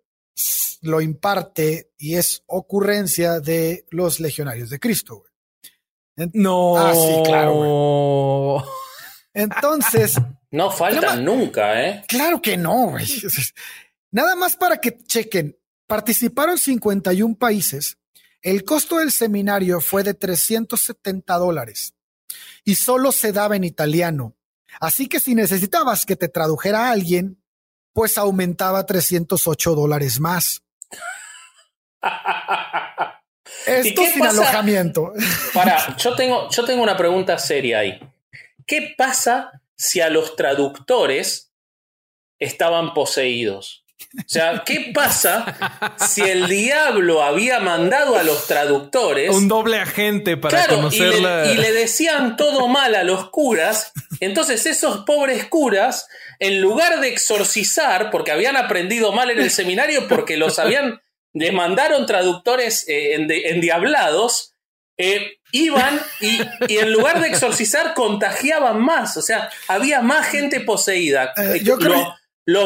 lo 0.83 1.01
imparte 1.01 1.91
y 1.99 2.15
es 2.15 2.43
ocurrencia 2.47 3.41
de 3.41 3.87
los 3.91 4.21
legionarios 4.21 4.71
de 4.71 4.79
Cristo. 4.79 5.25
No. 6.33 6.77
Ah, 6.77 6.95
sí, 6.95 7.23
claro. 7.25 8.65
Entonces. 9.35 10.17
No 10.51 10.71
falta 10.71 11.17
nunca, 11.17 11.83
¿eh? 11.83 12.05
Claro 12.09 12.41
que 12.41 12.57
no, 12.57 12.91
güey. 12.91 13.07
Nada 14.11 14.35
más 14.35 14.57
para 14.57 14.79
que 14.81 14.97
chequen. 14.97 15.57
Participaron 15.87 16.59
51 16.59 17.37
países. 17.37 17.99
El 18.43 18.65
costo 18.65 18.99
del 18.99 19.11
seminario 19.11 19.81
fue 19.81 20.03
de 20.03 20.15
370 20.15 21.35
dólares 21.37 21.95
y 22.65 22.75
solo 22.77 23.13
se 23.13 23.33
daba 23.33 23.57
en 23.57 23.65
italiano. 23.65 24.37
Así 24.81 25.09
que 25.09 25.21
si 25.21 25.35
necesitabas 25.35 26.07
que 26.07 26.17
te 26.17 26.29
tradujera 26.29 26.87
a 26.87 26.91
alguien, 26.93 27.43
pues 27.99 28.17
aumentaba 28.17 28.87
308 28.87 29.75
dólares 29.75 30.21
más. 30.21 30.63
Esto 33.67 34.03
sin 34.15 34.25
alojamiento. 34.25 35.13
Para, 35.53 35.97
yo 35.99 36.15
tengo, 36.15 36.49
yo 36.49 36.65
tengo 36.65 36.81
una 36.81 36.97
pregunta 36.97 37.37
seria 37.39 37.81
ahí. 37.81 37.99
¿Qué 38.65 38.95
pasa 38.97 39.63
si 39.75 40.01
a 40.01 40.11
los 40.11 40.37
traductores 40.37 41.53
estaban 42.39 42.95
poseídos? 42.95 43.85
O 44.17 44.29
sea, 44.29 44.63
¿qué 44.65 44.91
pasa 44.95 45.97
si 45.99 46.23
el 46.23 46.49
diablo 46.49 47.23
había 47.23 47.61
mandado 47.61 48.17
a 48.17 48.23
los 48.23 48.47
traductores? 48.47 49.31
Un 49.31 49.49
doble 49.49 49.79
agente 49.79 50.37
para 50.37 50.67
conocerla. 50.67 51.51
Y 51.53 51.57
le, 51.57 51.73
decían 51.73 52.37
todo 52.37 52.69
mal 52.69 52.95
a 52.95 53.05
los 53.05 53.31
curas. 53.31 53.93
Entonces, 54.21 54.67
esos 54.67 55.05
pobres 55.05 55.47
curas, 55.47 56.09
en 56.39 56.61
lugar 56.61 57.01
de 57.01 57.09
exorcizar, 57.09 58.11
porque 58.11 58.33
habían 58.33 58.57
aprendido 58.57 59.13
mal 59.13 59.31
en 59.31 59.41
el 59.41 59.51
seminario, 59.51 60.09
porque 60.09 60.37
los 60.37 60.59
habían. 60.59 61.01
les 61.35 61.53
mandaron 61.53 62.07
traductores 62.07 62.89
eh, 62.89 63.15
endiablados, 63.15 64.55
eh, 64.97 65.39
iban 65.53 66.01
y, 66.21 66.41
en 66.69 66.93
lugar 66.93 67.21
de 67.21 67.29
exorcizar, 67.29 67.95
contagiaban 67.95 68.81
más. 68.81 69.17
O 69.17 69.23
sea, 69.23 69.51
había 69.69 70.01
más 70.01 70.27
gente 70.27 70.61
poseída. 70.61 71.33
Eh, 71.37 71.61
yo 71.63 71.79
creo. 71.79 71.97
¿Lo 71.99 72.15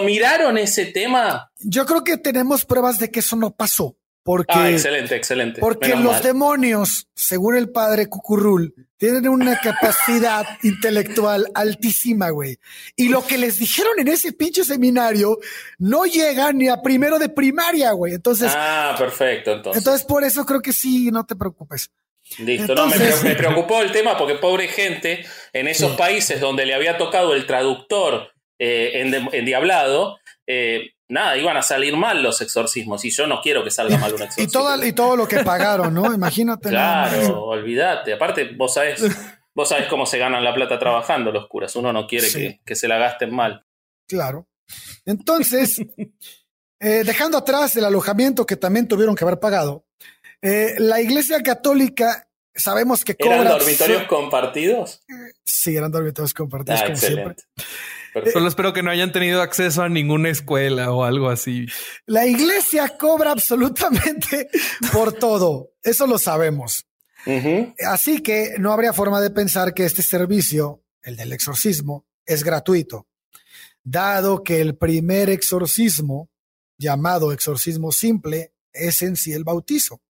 miraron 0.03 0.59
ese 0.59 0.87
tema? 0.87 1.51
Yo 1.59 1.87
creo 1.87 2.05
que 2.05 2.16
tenemos 2.16 2.64
pruebas 2.64 2.99
de 2.99 3.11
que 3.11 3.20
eso 3.20 3.37
no 3.37 3.55
pasó. 3.55 3.97
Porque, 4.24 4.55
ah, 4.57 4.70
excelente, 4.70 5.16
excelente. 5.16 5.61
Porque 5.61 5.97
los 5.97 6.22
demonios, 6.22 7.09
según 7.12 7.57
el 7.57 7.70
padre 7.70 8.09
Cucurrul, 8.09 8.72
tienen 8.97 9.28
una 9.28 9.59
capacidad 9.59 10.47
intelectual 10.62 11.49
altísima, 11.55 12.30
güey. 12.30 12.57
Y 12.95 13.09
lo 13.09 13.26
que 13.26 13.37
les 13.37 13.59
dijeron 13.59 13.99
en 13.99 14.07
ese 14.07 14.33
pinche 14.33 14.62
seminario 14.62 15.39
no 15.78 16.05
llega 16.05 16.53
ni 16.53 16.68
a 16.68 16.80
primero 16.80 17.18
de 17.18 17.30
primaria, 17.30 17.91
güey. 17.93 18.14
Entonces. 18.14 18.53
Ah, 18.55 18.95
perfecto. 18.97 19.55
Entonces. 19.55 19.83
entonces, 19.83 20.07
por 20.07 20.22
eso 20.22 20.47
creo 20.47 20.62
que 20.62 20.72
sí, 20.72 21.11
no 21.11 21.26
te 21.26 21.35
preocupes. 21.35 21.91
Listo, 22.39 22.76
no, 22.76 22.87
me, 22.87 22.97
preocupó 23.35 23.83
el 23.83 23.91
tema 23.91 24.16
porque 24.16 24.37
pobre 24.37 24.68
gente 24.68 25.26
en 25.53 25.66
esos 25.66 25.97
países 25.97 26.41
donde 26.41 26.64
le 26.64 26.74
había 26.74 26.97
tocado 26.97 27.35
el 27.35 27.45
traductor 27.47 28.30
eh, 28.59 29.12
en, 29.32 29.44
Diablado, 29.44 30.18
eh, 30.46 30.92
nada, 31.09 31.36
iban 31.36 31.57
a 31.57 31.62
salir 31.62 31.96
mal 31.96 32.22
los 32.22 32.40
exorcismos 32.40 33.05
y 33.05 33.11
yo 33.11 33.26
no 33.26 33.40
quiero 33.40 33.64
que 33.64 33.70
salga 33.70 33.98
mal 33.98 34.14
un 34.14 34.22
exorcismo. 34.22 34.48
y, 34.48 34.53
todo, 34.53 34.86
y 34.86 34.92
todo 34.92 35.16
lo 35.16 35.28
que 35.28 35.40
pagaron, 35.40 35.92
¿no? 35.92 36.12
Imagínate. 36.12 36.68
Claro, 36.68 37.44
olvídate. 37.44 38.12
Aparte, 38.12 38.55
vos 38.57 38.74
sabés, 38.74 39.03
vos 39.55 39.68
sabés 39.68 39.88
cómo 39.88 40.07
se 40.07 40.18
ganan 40.18 40.44
la 40.44 40.55
plata 40.55 40.78
trabajando 40.78 41.32
los 41.32 41.48
curas. 41.48 41.74
Uno 41.76 41.92
no 41.92 42.07
quiere 42.07 42.61
que, 42.64 42.74
se 42.74 42.88
la 42.88 42.98
gasten 42.98 43.34
mal. 43.34 43.64
Claro. 44.07 44.48
Entonces, 45.05 45.80
eh, 46.80 47.03
dejando 47.05 47.38
atrás 47.38 47.76
el 47.76 47.84
alojamiento 47.84 48.46
que 48.46 48.57
también 48.57 48.88
tuvieron 48.88 49.14
que 49.14 49.24
haber 49.24 49.40
pagado, 49.40 49.84
la 50.40 51.00
Iglesia 51.00 51.40
Católica 51.40 52.26
sabemos 52.55 53.05
que 53.05 53.16
cobra... 53.16 53.36
¿Eran 53.36 53.59
dormitorios 53.59 54.05
compartidos? 54.05 55.03
Sí, 55.44 55.76
eran 55.76 55.90
dormitorios 55.90 56.34
compartidos, 56.34 56.80
ah, 56.80 56.86
como 56.86 56.96
siempre. 56.96 57.36
Solo 58.33 58.49
espero 58.49 58.73
que 58.73 58.83
no 58.83 58.91
hayan 58.91 59.13
tenido 59.13 59.41
acceso 59.41 59.83
a 59.83 59.89
ninguna 59.89 60.29
escuela 60.29 60.93
o 60.93 61.05
algo 61.05 61.31
así. 61.31 61.67
La 62.07 62.27
iglesia 62.27 62.97
cobra 62.99 63.31
absolutamente 63.31 64.49
por 64.93 65.13
todo. 65.13 65.73
Eso 65.83 66.07
lo 66.07 66.19
sabemos. 66.19 66.87
Así 67.87 68.21
que 68.21 68.57
no 68.59 68.73
habría 68.73 68.93
forma 68.93 69.21
de 69.21 69.31
pensar 69.31 69.75
que 69.75 69.85
este 69.85 70.03
servicio, 70.03 70.83
el 71.03 71.17
del 71.17 71.33
exorcismo, 71.33 72.07
es 72.27 72.45
gratuito, 72.45 73.07
dado 73.83 74.43
que 74.43 74.61
el 74.61 74.77
primer 74.77 75.31
exorcismo, 75.31 76.31
llamado 76.79 77.33
exorcismo 77.33 77.93
simple, 77.93 78.53
es 78.73 79.03
en 79.03 79.17
sí 79.17 79.33
el 79.33 79.45
bautizo. 79.45 80.01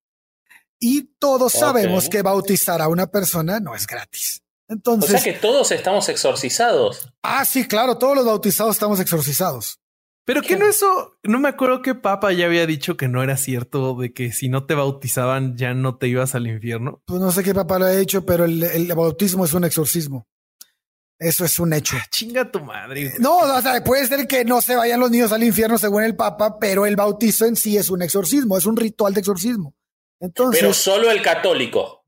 Y 0.79 1.15
todos 1.19 1.53
sabemos 1.53 2.09
que 2.09 2.23
bautizar 2.23 2.83
a 2.83 2.89
una 2.89 3.07
persona 3.07 3.61
no 3.61 3.75
es 3.77 3.87
gratis. 3.87 4.41
Entonces, 4.73 5.11
o 5.11 5.12
sea 5.12 5.23
que 5.23 5.39
todos 5.39 5.70
estamos 5.70 6.09
exorcizados. 6.09 7.09
Ah, 7.23 7.45
sí, 7.45 7.68
claro, 7.68 7.99
todos 7.99 8.16
los 8.16 8.25
bautizados 8.25 8.75
estamos 8.75 9.01
exorcizados. 9.01 9.79
Pero 10.25 10.41
que 10.41 10.57
no 10.57 10.66
eso, 10.66 11.18
no 11.25 11.41
me 11.41 11.49
acuerdo 11.49 11.83
que 11.83 11.97
Papa 11.97 12.33
ya 12.33 12.47
había 12.47 12.64
dicho 12.64 12.97
que 12.97 13.09
no 13.09 13.23
era 13.23 13.37
cierto 13.37 13.95
de 13.97 14.12
que 14.12 14.31
si 14.33 14.49
no 14.49 14.66
te 14.66 14.75
bautizaban 14.75 15.57
ya 15.57 15.75
no 15.75 15.99
te 15.99 16.07
ibas 16.07 16.35
al 16.35 16.47
infierno. 16.47 17.03
Pues 17.05 17.20
no 17.20 17.33
sé 17.33 17.43
qué 17.43 17.53
Papa 17.53 17.79
lo 17.81 17.87
ha 17.87 17.91
dicho, 17.91 18.25
pero 18.25 18.45
el, 18.45 18.93
bautismo 18.95 19.45
es 19.45 19.53
un 19.53 19.64
exorcismo. 19.64 20.27
Eso 21.18 21.45
es 21.45 21.59
un 21.59 21.73
hecho. 21.73 21.97
Ah, 22.01 22.07
chinga 22.09 22.51
tu 22.51 22.61
madre. 22.61 23.14
No, 23.18 23.39
o 23.39 23.61
sea, 23.61 23.83
puede 23.83 24.07
ser 24.07 24.27
que 24.27 24.45
no 24.45 24.62
se 24.62 24.77
vayan 24.77 25.01
los 25.01 25.11
niños 25.11 25.33
al 25.33 25.43
infierno 25.43 25.77
según 25.77 26.05
el 26.05 26.16
Papa, 26.16 26.59
pero 26.59 26.87
el 26.87 26.97
bautizo 26.97 27.45
en 27.45 27.57
sí 27.57 27.77
es 27.77 27.91
un 27.91 28.03
exorcismo, 28.03 28.57
es 28.57 28.64
un 28.64 28.77
ritual 28.77 29.14
de 29.14 29.20
exorcismo. 29.20 29.75
Entonces, 30.20 30.61
pero 30.61 30.73
solo 30.73 31.11
el 31.11 31.20
católico. 31.20 32.02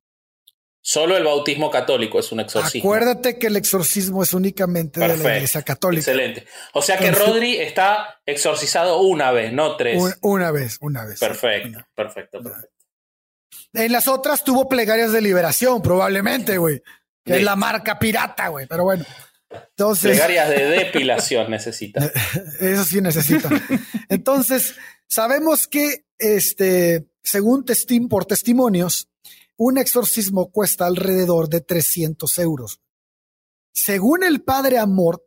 Solo 0.86 1.16
el 1.16 1.24
bautismo 1.24 1.70
católico 1.70 2.18
es 2.18 2.30
un 2.30 2.40
exorcismo. 2.40 2.90
Acuérdate 2.90 3.38
que 3.38 3.46
el 3.46 3.56
exorcismo 3.56 4.22
es 4.22 4.34
únicamente 4.34 5.00
de 5.00 5.16
la 5.16 5.36
Iglesia 5.36 5.62
Católica. 5.62 6.00
Excelente. 6.00 6.46
O 6.74 6.82
sea 6.82 6.98
que 6.98 7.10
Rodri 7.10 7.56
está 7.56 8.20
exorcizado 8.26 9.00
una 9.00 9.32
vez, 9.32 9.50
no 9.50 9.78
tres. 9.78 9.98
una 10.20 10.50
vez, 10.50 10.76
una 10.82 11.06
vez. 11.06 11.18
Perfecto, 11.18 11.78
perfecto, 11.94 12.42
perfecto. 12.42 12.68
En 13.72 13.92
las 13.92 14.08
otras 14.08 14.44
tuvo 14.44 14.68
plegarias 14.68 15.10
de 15.10 15.22
liberación, 15.22 15.80
probablemente, 15.80 16.58
güey. 16.58 16.82
Que 17.24 17.36
es 17.38 17.42
la 17.42 17.56
marca 17.56 17.98
pirata, 17.98 18.48
güey. 18.48 18.66
Pero 18.66 18.84
bueno. 18.84 19.06
Entonces. 19.50 20.10
Plegarias 20.10 20.50
de 20.50 20.64
depilación 20.66 21.50
necesita. 21.50 22.12
Eso 22.60 22.84
sí 22.84 23.00
necesita. 23.00 23.48
Entonces, 24.10 24.74
sabemos 25.08 25.66
que, 25.66 26.04
este, 26.18 27.06
según 27.22 27.64
por 28.10 28.26
testimonios, 28.26 29.08
un 29.56 29.78
exorcismo 29.78 30.50
cuesta 30.50 30.86
alrededor 30.86 31.48
de 31.48 31.60
300 31.60 32.38
euros. 32.38 32.80
Según 33.72 34.24
el 34.24 34.42
padre 34.42 34.78
Amor, 34.78 35.26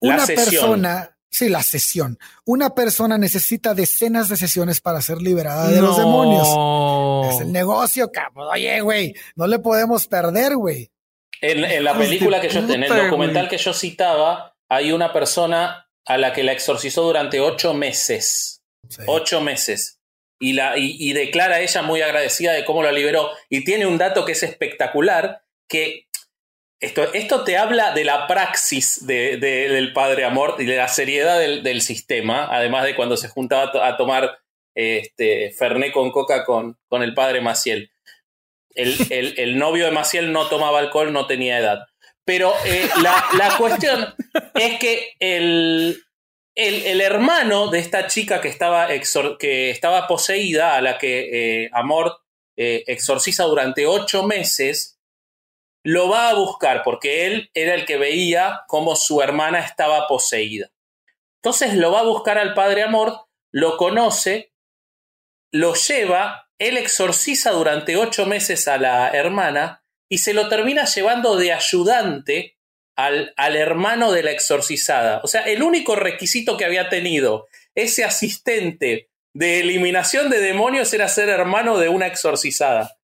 una 0.00 0.26
persona, 0.26 1.16
sí, 1.30 1.48
la 1.48 1.62
sesión, 1.62 2.18
una 2.44 2.74
persona 2.74 3.18
necesita 3.18 3.74
decenas 3.74 4.28
de 4.28 4.36
sesiones 4.36 4.80
para 4.80 5.00
ser 5.00 5.18
liberada 5.20 5.68
de 5.68 5.80
los 5.80 5.96
demonios. 5.96 7.34
Es 7.34 7.40
el 7.40 7.52
negocio, 7.52 8.10
cabrón. 8.10 8.48
Oye, 8.52 8.80
güey, 8.80 9.14
no 9.36 9.46
le 9.46 9.58
podemos 9.58 10.06
perder, 10.06 10.56
güey. 10.56 10.90
En, 11.40 11.82
la 11.82 11.98
película 11.98 12.40
que 12.40 12.48
yo, 12.48 12.60
en 12.60 12.84
el 12.84 12.88
documental 12.88 13.48
que 13.48 13.58
yo 13.58 13.72
citaba, 13.72 14.54
hay 14.68 14.92
una 14.92 15.12
persona 15.12 15.88
a 16.04 16.18
la 16.18 16.32
que 16.32 16.44
la 16.44 16.52
exorcizó 16.52 17.02
durante 17.02 17.40
ocho 17.40 17.74
meses. 17.74 18.62
Ocho 19.06 19.40
meses 19.40 20.01
y, 20.42 20.54
la, 20.54 20.76
y, 20.76 21.12
declara 21.12 21.60
ella 21.60 21.82
muy 21.82 22.02
agradecida 22.02 22.52
de 22.52 22.64
cómo 22.64 22.82
lo 22.82 22.90
liberó. 22.90 23.30
Y 23.48 23.64
tiene 23.64 23.86
un 23.86 23.96
dato 23.96 24.24
que 24.24 24.32
es 24.32 24.42
espectacular, 24.42 25.42
que 25.68 26.08
esto, 26.80 27.12
esto 27.14 27.44
te 27.44 27.56
habla 27.56 27.92
de 27.92 28.02
la 28.02 28.26
praxis 28.26 29.06
del 29.06 29.92
Padre 29.92 30.24
Amor 30.24 30.56
y 30.58 30.64
de 30.64 30.76
la 30.76 30.88
seriedad 30.88 31.38
del, 31.38 31.80
sistema, 31.80 32.48
además 32.50 32.84
de 32.84 32.96
cuando 32.96 33.16
se 33.16 33.28
juntaba 33.28 33.86
a 33.86 33.96
tomar 33.96 34.36
este, 34.74 35.52
Ferné 35.52 35.92
con 35.92 36.10
Coca 36.10 36.44
con, 36.44 36.76
con 36.88 37.04
el 37.04 37.14
Padre 37.14 37.40
Maciel. 37.40 37.92
El, 38.74 38.96
el, 39.38 39.58
novio 39.58 39.84
de 39.84 39.92
Maciel 39.92 40.32
no 40.32 40.48
tomaba 40.48 40.80
alcohol, 40.80 41.12
no 41.12 41.28
tenía 41.28 41.58
edad. 41.58 41.86
Pero 42.24 42.52
eh, 42.66 42.88
la, 43.00 43.26
la 43.38 43.56
cuestión 43.56 44.12
es 44.54 44.80
que 44.80 45.14
el, 45.20 46.02
el, 46.54 47.00
hermano 47.00 47.68
de 47.68 47.78
esta 47.78 48.06
chica 48.06 48.40
que 48.40 48.48
estaba, 48.48 48.88
que 49.38 49.70
estaba 49.70 50.06
poseída, 50.06 50.76
a 50.76 50.80
la 50.80 50.98
que 50.98 51.64
eh, 51.64 51.70
Amor 51.72 52.20
eh, 52.56 52.84
exorciza 52.86 53.44
durante 53.44 53.86
ocho 53.86 54.24
meses, 54.24 55.00
lo 55.84 56.08
va 56.08 56.28
a 56.28 56.34
buscar 56.34 56.82
porque 56.84 57.26
él 57.26 57.50
era 57.54 57.74
el 57.74 57.84
que 57.86 57.96
veía 57.96 58.62
cómo 58.68 58.94
su 58.94 59.22
hermana 59.22 59.60
estaba 59.60 60.06
poseída. 60.06 60.70
Entonces 61.42 61.74
lo 61.74 61.90
va 61.90 62.00
a 62.00 62.04
buscar 62.04 62.38
al 62.38 62.54
padre 62.54 62.82
Amor, 62.82 63.26
lo 63.50 63.76
conoce, 63.76 64.52
lo 65.50 65.74
lleva, 65.74 66.48
él 66.58 66.76
exorciza 66.76 67.50
durante 67.50 67.96
ocho 67.96 68.26
meses 68.26 68.68
a 68.68 68.78
la 68.78 69.10
hermana 69.10 69.84
y 70.08 70.18
se 70.18 70.34
lo 70.34 70.48
termina 70.48 70.84
llevando 70.84 71.36
de 71.36 71.52
ayudante 71.52 72.58
al, 72.96 73.32
hermano 73.56 74.12
de 74.12 74.22
la 74.22 74.30
exorcizada. 74.30 75.20
O 75.22 75.28
sea, 75.28 75.42
el 75.42 75.62
único 75.62 75.96
requisito 75.96 76.56
que 76.56 76.64
había 76.64 76.88
tenido 76.88 77.46
ese 77.74 78.04
asistente 78.04 79.08
de 79.34 79.60
eliminación 79.60 80.28
de 80.30 80.40
demonios 80.40 80.92
era 80.92 81.08
ser 81.08 81.28
hermano 81.28 81.78
de 81.78 81.88
una 81.88 82.06
exorcizada. 82.06 82.96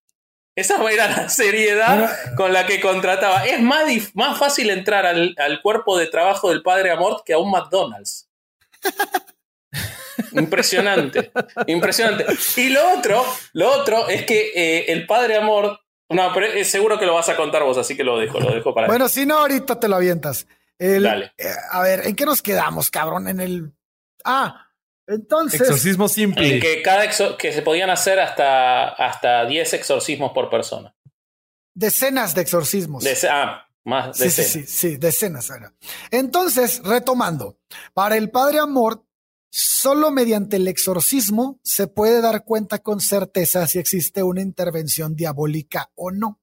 Esa 0.55 0.83
era 0.91 1.09
la 1.09 1.29
seriedad 1.29 2.11
con 2.37 2.53
la 2.53 2.67
que 2.67 2.81
contrataba. 2.81 3.47
Es 3.47 3.61
más, 3.61 3.87
más 4.15 4.39
fácil 4.39 4.71
entrar 4.71 5.07
al, 5.07 5.63
cuerpo 5.63 5.97
de 5.97 6.09
trabajo 6.09 6.51
del 6.51 6.63
padre 6.63 6.91
Amort 6.91 7.25
que 7.25 7.33
a 7.33 7.39
un 7.39 7.51
McDonald's. 7.51 8.29
Impresionante, 10.33 11.31
impresionante. 11.69 12.27
Y 12.57 12.71
lo 12.71 12.93
otro, 12.93 13.25
lo 13.53 13.71
otro 13.71 14.09
es 14.09 14.25
que 14.25 14.51
eh, 14.55 14.93
el 14.93 15.07
padre 15.07 15.37
Amort 15.37 15.81
no, 16.11 16.31
pero 16.33 16.47
es 16.47 16.71
seguro 16.71 16.99
que 16.99 17.07
lo 17.07 17.15
vas 17.15 17.29
a 17.29 17.37
contar 17.37 17.63
vos, 17.65 17.77
así 17.77 17.97
que 17.97 18.05
lo 18.05 18.19
dejo, 18.19 18.41
lo 18.41 18.53
dejo 18.53 18.75
para. 18.75 18.87
Bueno, 18.87 19.09
si 19.09 19.27
no, 19.27 19.39
ahorita 19.39 19.79
te 19.79 19.89
lo 19.89 19.97
avientas. 19.97 20.47
Dale. 20.79 21.33
Eh, 21.37 21.49
a 21.71 21.83
ver, 21.83 22.07
¿en 22.07 22.15
qué 22.15 22.25
nos 22.25 22.41
quedamos, 22.41 22.91
cabrón? 22.91 23.29
En 23.29 23.41
el. 23.41 23.73
Ah, 24.25 24.69
entonces. 25.07 25.61
Exorcismo 25.61 26.09
simple. 26.09 26.61
que 26.61 26.83
cada 26.83 27.09
que 27.37 27.53
se 27.53 27.63
podían 27.63 27.91
hacer 27.91 28.21
hasta, 28.21 28.89
hasta 28.89 29.45
10 29.47 29.75
exorcismos 29.75 30.33
por 30.33 30.49
persona. 30.49 30.95
Decenas 31.75 32.35
de 32.35 32.43
exorcismos. 32.43 33.05
ah, 33.31 33.67
más 33.85 34.19
decenas. 34.19 34.51
Sí, 34.51 34.61
sí, 34.61 34.67
sí, 34.67 34.91
sí, 34.91 34.97
decenas. 34.97 35.51
Entonces, 36.11 36.83
retomando, 36.85 37.59
para 37.93 38.17
el 38.17 38.31
Padre 38.31 38.61
Amor 38.61 39.05
Solo 39.51 40.11
mediante 40.11 40.57
el 40.57 40.69
exorcismo 40.69 41.59
se 41.63 41.87
puede 41.87 42.21
dar 42.21 42.45
cuenta 42.45 42.79
con 42.81 43.01
certeza 43.01 43.67
si 43.67 43.79
existe 43.79 44.23
una 44.23 44.43
intervención 44.43 45.17
diabólica 45.17 45.91
o 45.95 46.11
no. 46.11 46.39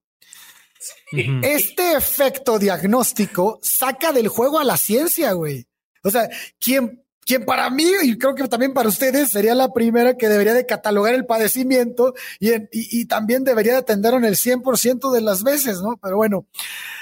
Este 1.43 1.93
efecto 1.93 2.60
diagnóstico 2.60 3.60
saca 3.62 4.12
del 4.12 4.28
juego 4.28 4.60
a 4.60 4.64
la 4.64 4.78
ciencia, 4.78 5.34
güey. 5.34 5.68
O 6.03 6.10
sea, 6.10 6.30
quien, 6.60 7.03
quien 7.22 7.45
para 7.45 7.70
mí, 7.70 7.86
y 8.03 8.18
creo 8.18 8.36
que 8.36 8.47
también 8.47 8.74
para 8.74 8.89
ustedes, 8.89 9.32
sería 9.32 9.56
la 9.56 9.74
primera 9.74 10.18
que 10.18 10.28
debería 10.28 10.53
de 10.53 10.66
catalogar 10.66 11.14
el 11.14 11.26
padecimiento 11.26 12.14
y, 12.39 12.51
y, 12.72 13.06
también 13.06 13.43
debería 13.43 13.74
de 13.74 13.80
atenderlo 13.80 14.20
en 14.20 14.26
el 14.26 14.36
100% 14.36 15.12
de 15.12 15.22
las 15.22 15.43
veces, 15.43 15.82
¿no? 15.82 15.97
Pero 16.01 16.18
bueno, 16.18 16.45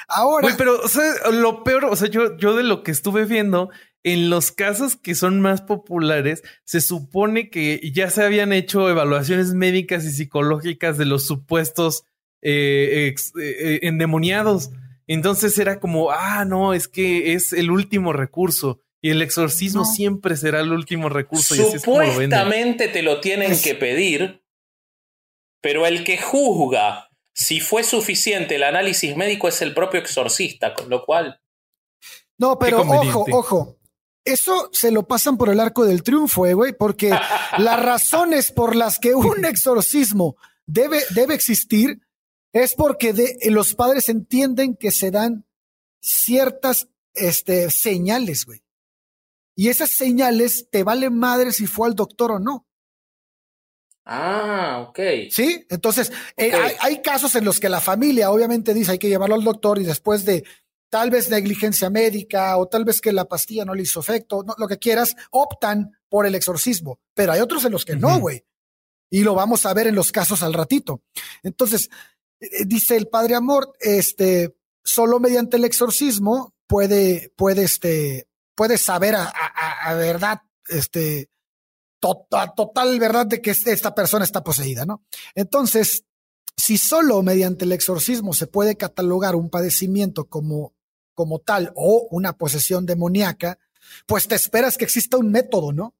ahora... 0.08 0.54
pero 0.58 0.82
lo 1.32 1.64
peor, 1.64 1.86
o 1.86 1.95
sea, 1.95 2.10
yo, 2.10 2.38
yo 2.38 2.56
de 2.56 2.64
lo 2.64 2.84
que 2.84 2.91
estuve 2.91 3.26
viendo 3.26 3.70
en 4.04 4.30
los 4.30 4.51
casos 4.51 4.95
que 4.95 5.16
son 5.16 5.39
más 5.39 5.62
populares, 5.62 6.43
se 6.66 6.82
supone 6.82 7.49
que 7.49 7.80
ya 7.93 8.10
se 8.10 8.24
habían 8.24 8.51
hecho 8.51 8.89
evaluaciones 8.89 9.54
médicas 9.54 10.04
y 10.06 10.12
psicológicas 10.12 10.97
de 10.97 11.06
los 11.06 11.26
supuestos 11.26 12.04
eh, 12.41 13.16
eh, 13.39 13.80
endemoniados. 13.84 14.72
Entonces 15.08 15.58
era 15.58 15.80
como, 15.80 16.12
ah, 16.12 16.43
no, 16.45 16.74
es 16.74 16.88
que 16.88 17.34
es 17.34 17.54
el 17.54 17.72
último 17.72 18.14
recurso. 18.14 18.80
Y 19.01 19.10
el 19.10 19.22
exorcismo 19.22 19.84
siempre 19.84 20.38
será 20.38 20.62
el 20.62 20.72
último 20.72 21.10
recurso. 21.10 21.56
Supuestamente 21.56 22.88
te 22.88 23.01
lo 23.01 23.20
tienen 23.20 23.62
que 23.62 23.76
pedir, 23.76 24.43
pero 25.62 25.86
el 25.86 26.06
que 26.06 26.18
juzga 26.18 27.10
si 27.34 27.60
fue 27.60 27.84
suficiente 27.84 28.56
el 28.56 28.64
análisis 28.64 29.18
médico 29.18 29.47
es 29.47 29.62
el 29.62 29.74
propio 29.74 29.99
exorcista, 29.99 30.74
con 30.74 30.89
lo 30.89 31.04
cual... 31.06 31.41
No, 32.38 32.58
pero 32.58 32.82
ojo, 32.82 33.26
ojo, 33.32 33.78
eso 34.26 34.69
se 34.71 34.91
lo 34.91 35.07
pasan 35.07 35.38
por 35.38 35.49
el 35.49 35.59
arco 35.59 35.86
del 35.86 36.03
triunfo, 36.03 36.45
eh, 36.45 36.53
güey, 36.53 36.74
porque 36.74 37.09
las 37.57 37.80
razones 37.84 38.51
por 38.51 38.76
las 38.76 38.99
que 38.99 39.15
un 39.15 39.45
exorcismo 39.45 40.38
debe, 40.65 41.01
debe 41.11 41.34
existir 41.34 42.01
es 42.53 42.76
porque 42.76 43.13
de, 43.13 43.38
los 43.49 43.74
padres 43.74 44.09
entienden 44.09 44.76
que 44.76 44.91
se 44.91 45.11
dan 45.11 45.45
ciertas 45.99 46.88
este, 47.13 47.69
señales, 47.69 48.45
güey. 48.45 48.61
Y 49.55 49.69
esas 49.69 49.91
señales 49.91 50.67
te 50.71 50.84
valen 50.84 51.17
madre 51.17 51.51
si 51.51 51.67
fue 51.67 51.88
al 51.88 51.95
doctor 51.95 52.32
o 52.32 52.39
no. 52.39 52.65
Ah, 54.05 54.86
ok. 54.89 54.99
Sí, 55.30 55.65
entonces 55.69 56.11
eh, 56.36 56.53
hay, 56.53 56.74
hay, 56.82 57.01
casos 57.01 57.36
en 57.36 57.45
los 57.45 57.59
que 57.59 57.69
la 57.69 57.80
familia 57.80 58.32
obviamente 58.32 58.74
dice 58.74 58.91
hay 58.91 58.99
que 58.99 59.07
llevarlo 59.07 59.36
al 59.36 59.45
doctor 59.45 59.80
y 59.80 59.86
después 59.86 60.26
de 60.26 60.43
tal 60.93 61.09
vez 61.09 61.27
negligencia 61.27 61.89
médica 61.89 62.55
o 62.55 62.67
tal 62.67 62.85
vez 62.85 63.01
que 63.01 63.11
la 63.11 63.25
pastilla 63.25 63.65
no 63.65 63.73
le 63.73 63.81
hizo 63.81 63.99
efecto, 63.99 64.45
lo 64.59 64.67
que 64.67 64.77
quieras, 64.77 65.15
optan 65.31 65.97
por 66.07 66.27
el 66.27 66.35
exorcismo, 66.35 66.99
pero 67.15 67.31
hay 67.31 67.41
otros 67.41 67.65
en 67.65 67.71
los 67.71 67.83
que 67.83 67.95
no, 67.95 68.19
güey. 68.19 68.45
Y 69.09 69.23
lo 69.23 69.33
vamos 69.33 69.65
a 69.65 69.73
ver 69.73 69.87
en 69.87 69.95
los 69.95 70.11
casos 70.11 70.43
al 70.43 70.53
ratito. 70.53 71.01
Entonces, 71.41 71.89
eh, 72.39 72.45
eh, 72.45 72.65
dice 72.67 72.95
el 72.95 73.07
Padre 73.07 73.33
Amor, 73.33 73.73
este, 73.79 74.55
solo 74.83 75.19
mediante 75.19 75.57
el 75.57 75.65
exorcismo 75.65 76.53
puede, 76.67 77.33
puede, 77.35 77.63
este, 77.63 78.27
puede 78.53 78.77
saber 78.77 79.15
a, 79.15 79.93
verdad, 79.95 80.41
este, 80.67 81.31
total, 81.99 82.53
total 82.55 82.99
verdad 82.99 83.25
de 83.25 83.41
que 83.41 83.49
esta 83.49 83.95
persona 83.95 84.25
está 84.25 84.43
poseída, 84.43 84.85
¿no? 84.85 85.03
Entonces, 85.33 86.03
si 86.55 86.77
solo 86.77 87.23
mediante 87.23 87.65
el 87.65 87.71
exorcismo 87.71 88.33
se 88.33 88.45
puede 88.45 88.77
catalogar 88.77 89.35
un 89.35 89.49
padecimiento 89.49 90.25
como 90.25 90.75
como 91.14 91.39
tal 91.39 91.72
o 91.76 92.07
una 92.11 92.38
posesión 92.38 92.86
demoníaca, 92.86 93.59
pues 94.05 94.28
te 94.28 94.36
esperas 94.36 94.78
que 94.78 94.86
exista 94.86 95.18
un 95.18 95.32
método, 95.32 95.74
¿no? 95.74 95.95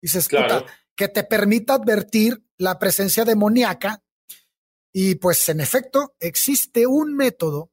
Dices, 0.00 0.28
claro. 0.28 0.66
que 0.96 1.08
te 1.08 1.24
permita 1.24 1.74
advertir 1.74 2.44
la 2.58 2.78
presencia 2.78 3.24
demoníaca. 3.24 4.02
Y 4.92 5.14
pues 5.16 5.48
en 5.48 5.60
efecto, 5.60 6.14
existe 6.20 6.86
un 6.86 7.14
método, 7.14 7.70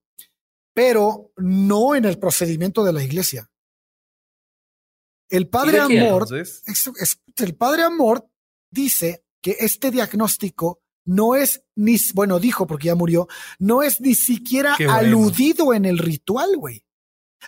pero 0.74 1.32
no 1.36 1.96
en 1.96 2.06
el 2.06 2.18
procedimiento 2.18 2.84
de 2.84 2.94
la 2.94 3.04
iglesia. 3.04 3.50
El 5.30 5.48
Padre 5.48 5.80
Amor, 5.80 6.28
el 6.32 7.56
Padre 7.56 7.84
Amor 7.84 8.30
dice 8.72 9.26
que 9.42 9.58
este 9.60 9.92
diagnóstico 9.92 10.82
no 11.10 11.34
es 11.34 11.64
ni, 11.76 11.98
bueno, 12.14 12.40
dijo 12.40 12.68
porque 12.68 12.88
ya 12.88 12.96
murió, 12.96 13.28
no 13.58 13.82
es 13.82 14.00
ni 14.00 14.14
siquiera 14.14 14.76
aludido 14.90 15.74
en 15.74 15.86
el 15.86 15.98
ritual, 15.98 16.56
güey. 16.56 16.84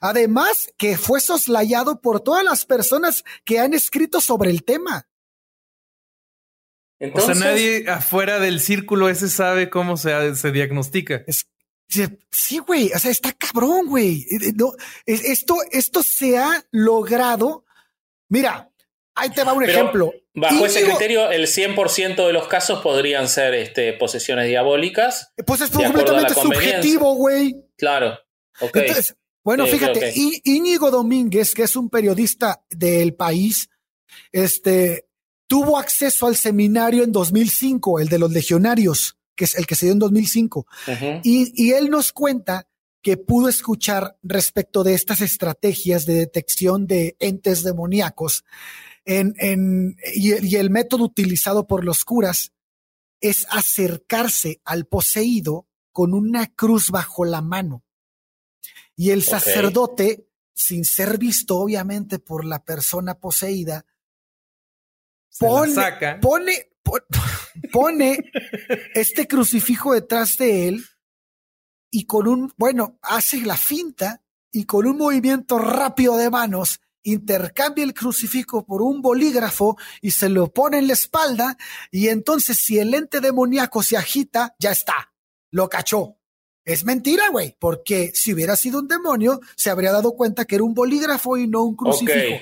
Además, 0.02 0.74
que 0.80 0.98
fue 0.98 1.20
soslayado 1.20 2.02
por 2.02 2.22
todas 2.22 2.44
las 2.44 2.66
personas 2.66 3.24
que 3.46 3.60
han 3.60 3.76
escrito 3.76 4.20
sobre 4.20 4.50
el 4.50 4.64
tema. 4.64 5.08
o 7.14 7.22
sea, 7.22 7.36
nadie 7.36 7.88
afuera 7.88 8.40
del 8.40 8.62
círculo 8.62 9.10
ese 9.10 9.30
sabe 9.30 9.70
cómo 9.70 9.96
se, 9.96 10.36
se 10.36 10.52
diagnostica. 10.52 11.24
sí, 12.32 12.58
güey. 12.60 12.92
O 12.96 13.00
sea, 13.00 13.12
está 13.12 13.32
cabrón, 13.34 13.86
güey. 13.86 14.22
Eh, 14.22 14.38
eh, 14.42 14.54
no, 14.56 14.74
esto, 15.06 15.58
esto 15.72 16.02
se 16.02 16.40
ha 16.40 16.66
logrado. 16.72 17.66
Mira, 18.28 18.71
ahí 19.16 19.30
te 19.30 19.44
va 19.44 19.54
un 19.54 19.64
ejemplo. 19.64 20.14
Bajo 20.34 20.66
ese 20.66 20.84
criterio, 20.84 21.30
el 21.32 21.48
100% 21.48 22.26
de 22.26 22.34
los 22.34 22.48
casos 22.48 22.82
podrían 22.82 23.28
ser 23.28 23.54
este, 23.54 23.94
posesiones 23.94 24.48
diabólicas. 24.48 25.34
Pues 25.46 25.62
es 25.62 25.70
completamente 25.70 26.34
subjetivo, 26.34 27.16
güey. 27.16 27.56
Claro. 27.78 28.18
Entonces, 28.60 29.16
bueno, 29.44 29.66
fíjate, 29.66 30.14
Íñigo 30.44 30.92
Domínguez, 30.92 31.54
que 31.54 31.64
es 31.64 31.76
un 31.76 31.90
periodista 31.90 32.64
del 32.70 33.16
país, 33.16 33.70
este, 34.32 35.08
tuvo 35.48 35.78
acceso 35.78 36.28
al 36.28 36.36
seminario 36.36 37.04
en 37.04 37.12
2005, 37.12 38.00
el 38.00 38.08
de 38.08 38.20
los 38.20 38.32
legionarios, 38.32 39.18
que 39.36 39.46
es 39.46 39.56
el 39.56 39.66
que 39.66 39.76
se 39.76 39.88
dio 39.88 39.94
en 39.94 40.00
2005. 40.00 40.66
y, 41.24 41.52
y 41.56 41.74
él 41.74 41.90
nos 41.90 42.14
cuenta 42.14 42.68
que 43.02 43.18
pudo 43.18 43.50
escuchar 43.50 44.16
respecto 44.22 44.84
de 44.84 44.94
estas 44.94 45.22
estrategias 45.22 46.06
de 46.06 46.14
detección 46.14 46.86
de 46.86 47.16
entes 47.20 47.64
demoníacos 47.64 48.46
en, 49.20 49.36
en, 49.38 49.98
y, 50.14 50.46
y, 50.46 50.56
el 50.56 50.70
método 50.70 51.06
utilizado 51.06 51.68
por 51.68 51.84
los 51.84 52.06
curas 52.06 52.54
es 53.20 53.46
acercarse 53.50 54.62
al 54.66 54.86
poseído 54.86 55.68
con 55.92 56.14
una 56.14 56.48
cruz 56.48 56.90
bajo 56.90 57.26
la 57.26 57.42
mano. 57.42 57.84
Y 58.96 59.12
el 59.12 59.24
sacerdote, 59.24 60.28
sin 60.54 60.86
ser 60.86 61.18
visto 61.18 61.58
obviamente 61.58 62.20
por 62.20 62.46
la 62.46 62.64
persona 62.64 63.20
poseída, 63.20 63.86
pone, 65.40 65.76
pone, 66.22 66.70
pone 67.72 68.32
este 68.94 69.28
crucifijo 69.28 69.94
detrás 69.94 70.38
de 70.38 70.68
él 70.68 70.86
y 71.90 72.06
con 72.06 72.28
un, 72.28 72.54
bueno, 72.58 73.00
hace 73.02 73.42
la 73.42 73.58
finta 73.58 74.24
y 74.52 74.66
con 74.66 74.88
un 74.88 74.98
movimiento 74.98 75.58
rápido 75.58 76.18
de 76.18 76.30
manos 76.30 76.82
intercambia 77.04 77.84
el 77.84 77.94
crucifijo 77.94 78.66
por 78.66 78.82
un 78.82 79.02
bolígrafo 79.02 79.78
y 80.02 80.12
se 80.12 80.30
lo 80.30 80.52
pone 80.52 80.78
en 80.80 80.88
la 80.88 80.94
espalda 80.94 81.58
y 81.92 82.10
entonces 82.10 82.58
si 82.58 82.80
el 82.80 82.94
ente 82.94 83.22
demoníaco 83.22 83.84
se 83.84 83.98
agita, 83.98 84.56
ya 84.60 84.72
está, 84.72 85.14
lo 85.50 85.70
cachó. 85.70 86.18
Es 86.64 86.86
mentira, 86.86 87.30
güey, 87.30 87.58
porque 87.60 88.12
si 88.14 88.34
hubiera 88.34 88.56
sido 88.56 88.80
un 88.80 88.88
demonio, 88.88 89.40
se 89.56 89.72
habría 89.72 89.92
dado 89.92 90.16
cuenta 90.16 90.46
que 90.46 90.56
era 90.56 90.64
un 90.64 90.76
bolígrafo 90.76 91.38
y 91.38 91.48
no 91.48 91.64
un 91.64 91.76
crucifijo. 91.76 92.40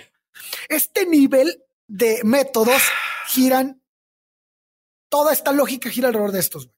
Este 0.68 1.06
nivel 1.06 1.64
de 1.88 2.22
métodos 2.24 2.82
giran, 3.28 3.82
toda 5.10 5.34
esta 5.34 5.54
lógica 5.54 5.90
gira 5.90 6.10
alrededor 6.10 6.32
de 6.34 6.40
estos. 6.40 6.70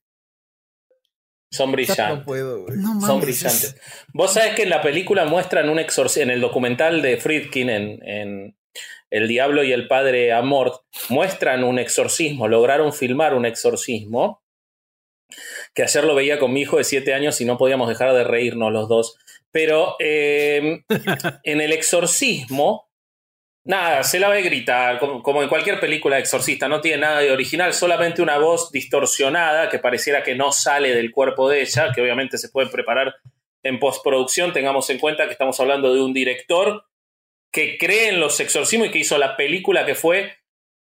Son 1.51 1.71
brillantes. 1.71 2.25
Son 3.05 3.19
brillantes. 3.19 3.75
Vos 4.13 4.33
sabés 4.33 4.55
que 4.55 4.63
en 4.63 4.69
la 4.69 4.81
película 4.81 5.25
muestran 5.25 5.69
un 5.69 5.79
exorcismo, 5.79 6.23
en 6.23 6.29
el 6.31 6.41
documental 6.41 7.01
de 7.01 7.17
Friedkin, 7.17 7.69
en, 7.69 8.07
en, 8.07 8.57
El 9.09 9.27
Diablo 9.27 9.63
y 9.63 9.73
el 9.73 9.87
Padre 9.87 10.31
Amort, 10.31 10.85
muestran 11.09 11.65
un 11.65 11.77
exorcismo, 11.77 12.47
lograron 12.47 12.93
filmar 12.93 13.33
un 13.33 13.45
exorcismo 13.45 14.41
que 15.73 15.83
ayer 15.83 16.03
lo 16.03 16.15
veía 16.15 16.39
con 16.39 16.53
mi 16.53 16.61
hijo 16.61 16.77
de 16.77 16.83
siete 16.83 17.13
años 17.13 17.39
y 17.41 17.45
no 17.45 17.57
podíamos 17.57 17.89
dejar 17.89 18.13
de 18.13 18.23
reírnos 18.23 18.71
los 18.71 18.87
dos. 18.87 19.17
Pero 19.51 19.95
em, 19.99 20.83
en 21.43 21.61
el 21.61 21.73
exorcismo, 21.73 22.89
nada, 23.63 24.03
se 24.03 24.19
la 24.19 24.29
ve 24.29 24.41
gritar, 24.41 24.99
como, 24.99 25.43
en 25.43 25.49
cualquier 25.49 25.79
película 25.79 26.15
de 26.15 26.23
exorcista, 26.23 26.67
no 26.67 26.81
tiene 26.81 26.99
nada 26.99 27.19
de 27.19 27.31
original, 27.31 27.73
solamente 27.73 28.21
una 28.21 28.37
voz 28.37 28.71
distorsionada 28.71 29.69
que 29.69 29.79
pareciera 29.79 30.23
que 30.23 30.35
no 30.35 30.51
sale 30.51 30.95
del 30.95 31.11
cuerpo 31.11 31.49
de 31.49 31.61
ella, 31.61 31.91
que 31.93 32.01
obviamente 32.01 32.37
se 32.37 32.49
puede 32.49 32.69
preparar 32.69 33.15
en 33.63 33.79
postproducción. 33.79 34.53
Tengamos 34.53 34.89
en 34.89 34.99
cuenta 34.99 35.25
que 35.25 35.33
estamos 35.33 35.59
hablando 35.59 35.93
de 35.93 36.01
un 36.01 36.13
director 36.13 36.85
que 37.51 37.77
cree 37.77 38.09
en 38.09 38.19
los 38.19 38.39
exorcismos 38.39 38.87
y 38.87 38.91
que 38.91 38.99
hizo 38.99 39.17
la 39.17 39.35
película 39.35 39.85
que 39.85 39.95
fue, 39.95 40.37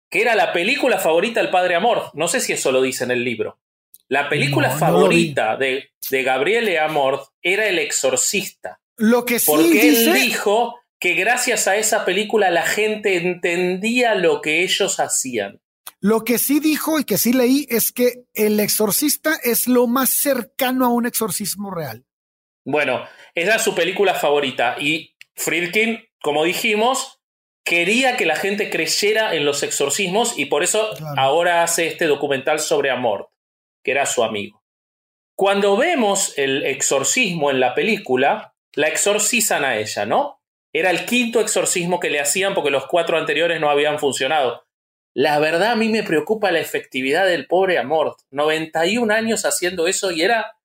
que 0.09 0.21
era 0.21 0.35
la 0.35 0.51
película 0.51 0.97
favorita 0.97 1.41
del 1.41 1.51
Padre 1.51 1.75
Amor. 1.75 2.09
No 2.13 2.27
sé 2.27 2.39
si 2.39 2.53
eso 2.53 2.71
lo 2.71 2.81
dice 2.81 3.03
en 3.03 3.11
el 3.11 3.23
libro. 3.23 3.59
La 4.07 4.29
película 4.29 4.69
favorita 4.69 5.57
de, 5.57 5.91
de 6.09 6.23
Gabriele 6.23 6.77
Amort 6.79 7.29
era 7.41 7.67
El 7.67 7.79
Exorcista. 7.79 8.79
Lo 8.97 9.25
que 9.25 9.39
sí 9.39 9.51
Porque 9.51 9.89
él 9.89 10.13
dijo 10.13 10.79
que 11.05 11.13
gracias 11.13 11.67
a 11.67 11.75
esa 11.75 12.03
película 12.03 12.49
la 12.49 12.63
gente 12.63 13.17
entendía 13.17 14.15
lo 14.15 14.41
que 14.41 14.63
ellos 14.63 14.99
hacían. 14.99 15.61
Lo 15.99 16.23
que 16.23 16.39
sí 16.39 16.59
dijo 16.59 16.99
y 16.99 17.03
que 17.03 17.19
sí 17.19 17.31
leí 17.31 17.67
es 17.69 17.91
que 17.91 18.23
El 18.33 18.59
Exorcista 18.59 19.35
es 19.43 19.67
lo 19.67 19.85
más 19.85 20.09
cercano 20.09 20.83
a 20.83 20.89
un 20.89 21.05
exorcismo 21.05 21.69
real. 21.69 22.07
Bueno, 22.65 23.05
era 23.35 23.59
su 23.59 23.75
película 23.75 24.15
favorita 24.15 24.77
y 24.79 25.15
Friedkin, 25.35 26.09
como 26.23 26.43
dijimos, 26.43 27.19
quería 27.63 28.17
que 28.17 28.25
la 28.25 28.35
gente 28.35 28.71
creyera 28.71 29.35
en 29.35 29.45
los 29.45 29.61
exorcismos 29.61 30.33
y 30.39 30.45
por 30.45 30.63
eso 30.63 30.89
ahora 31.17 31.61
hace 31.61 31.85
este 31.85 32.07
documental 32.07 32.59
sobre 32.59 32.89
Amort 32.89 33.29
que 33.83 33.91
era 33.91 34.07
su 34.07 34.23
amigo. 34.23 34.63
Cuando 35.35 35.77
vemos 35.77 36.33
el 36.35 36.65
exorcismo 36.65 37.51
en 37.51 37.59
la 37.59 37.75
película, 37.75 38.55
la 38.73 38.87
exorcizan 38.87 39.63
a 39.63 39.77
ella, 39.77 40.07
¿no? 40.07 40.41
Era 40.77 40.89
el 40.89 41.05
quinto 41.05 41.39
exorcismo 41.39 42.01
que 42.01 42.09
le 42.09 42.19
hacían 42.19 42.53
porque 42.53 42.69
los 42.69 42.85
cuatro 42.85 43.17
anteriores 43.17 43.61
no 43.61 43.69
habían 43.69 43.97
funcionado. 43.97 44.65
La 45.13 45.39
verdad 45.39 45.71
a 45.71 45.75
mí 45.77 45.87
me 45.87 46.03
preocupa 46.03 46.51
la 46.51 46.59
efectividad 46.59 47.25
del 47.25 47.47
pobre 47.47 47.77
Amort. 47.77 48.19
91 48.31 49.13
años 49.13 49.45
haciendo 49.45 49.87
eso 49.87 50.11
y 50.11 50.21
era 50.21 50.57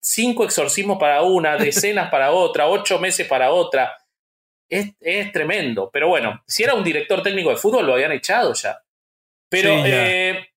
cinco 0.00 0.42
exorcismos 0.42 0.96
para 0.98 1.20
una, 1.20 1.56
decenas 1.58 2.10
para 2.10 2.30
otra, 2.30 2.66
ocho 2.66 2.98
meses 2.98 3.28
para 3.28 3.50
otra. 3.50 3.94
Es, 4.70 4.94
tremendo. 5.34 5.90
Pero 5.92 6.08
bueno, 6.08 6.42
si 6.46 6.62
era 6.62 6.72
un 6.72 6.82
director 6.82 7.22
técnico 7.22 7.50
de 7.50 7.56
fútbol 7.56 7.86
lo 7.86 7.92
habían 7.92 8.12
echado 8.12 8.54
ya. 8.54 8.82
Pero 9.50 9.84
eh, 9.84 10.48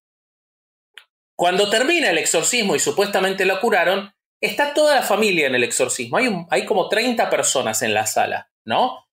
cuando 1.36 1.70
termina 1.70 2.12
el 2.12 2.18
exorcismo 2.18 2.78
y 2.78 2.80
supuestamente 2.80 3.44
lo 3.44 3.60
curaron, 3.60 4.14
está 4.40 4.74
toda 4.74 4.96
la 4.96 5.04
familia 5.04 5.48
en 5.48 5.56
el 5.56 5.66
exorcismo. 5.66 6.16
Hay, 6.16 6.30
hay 6.50 6.66
como 6.66 6.88
30 6.88 7.30
personas 7.30 7.82
en 7.82 7.94
la 7.94 8.06
sala, 8.06 8.50
¿no? 8.70 9.06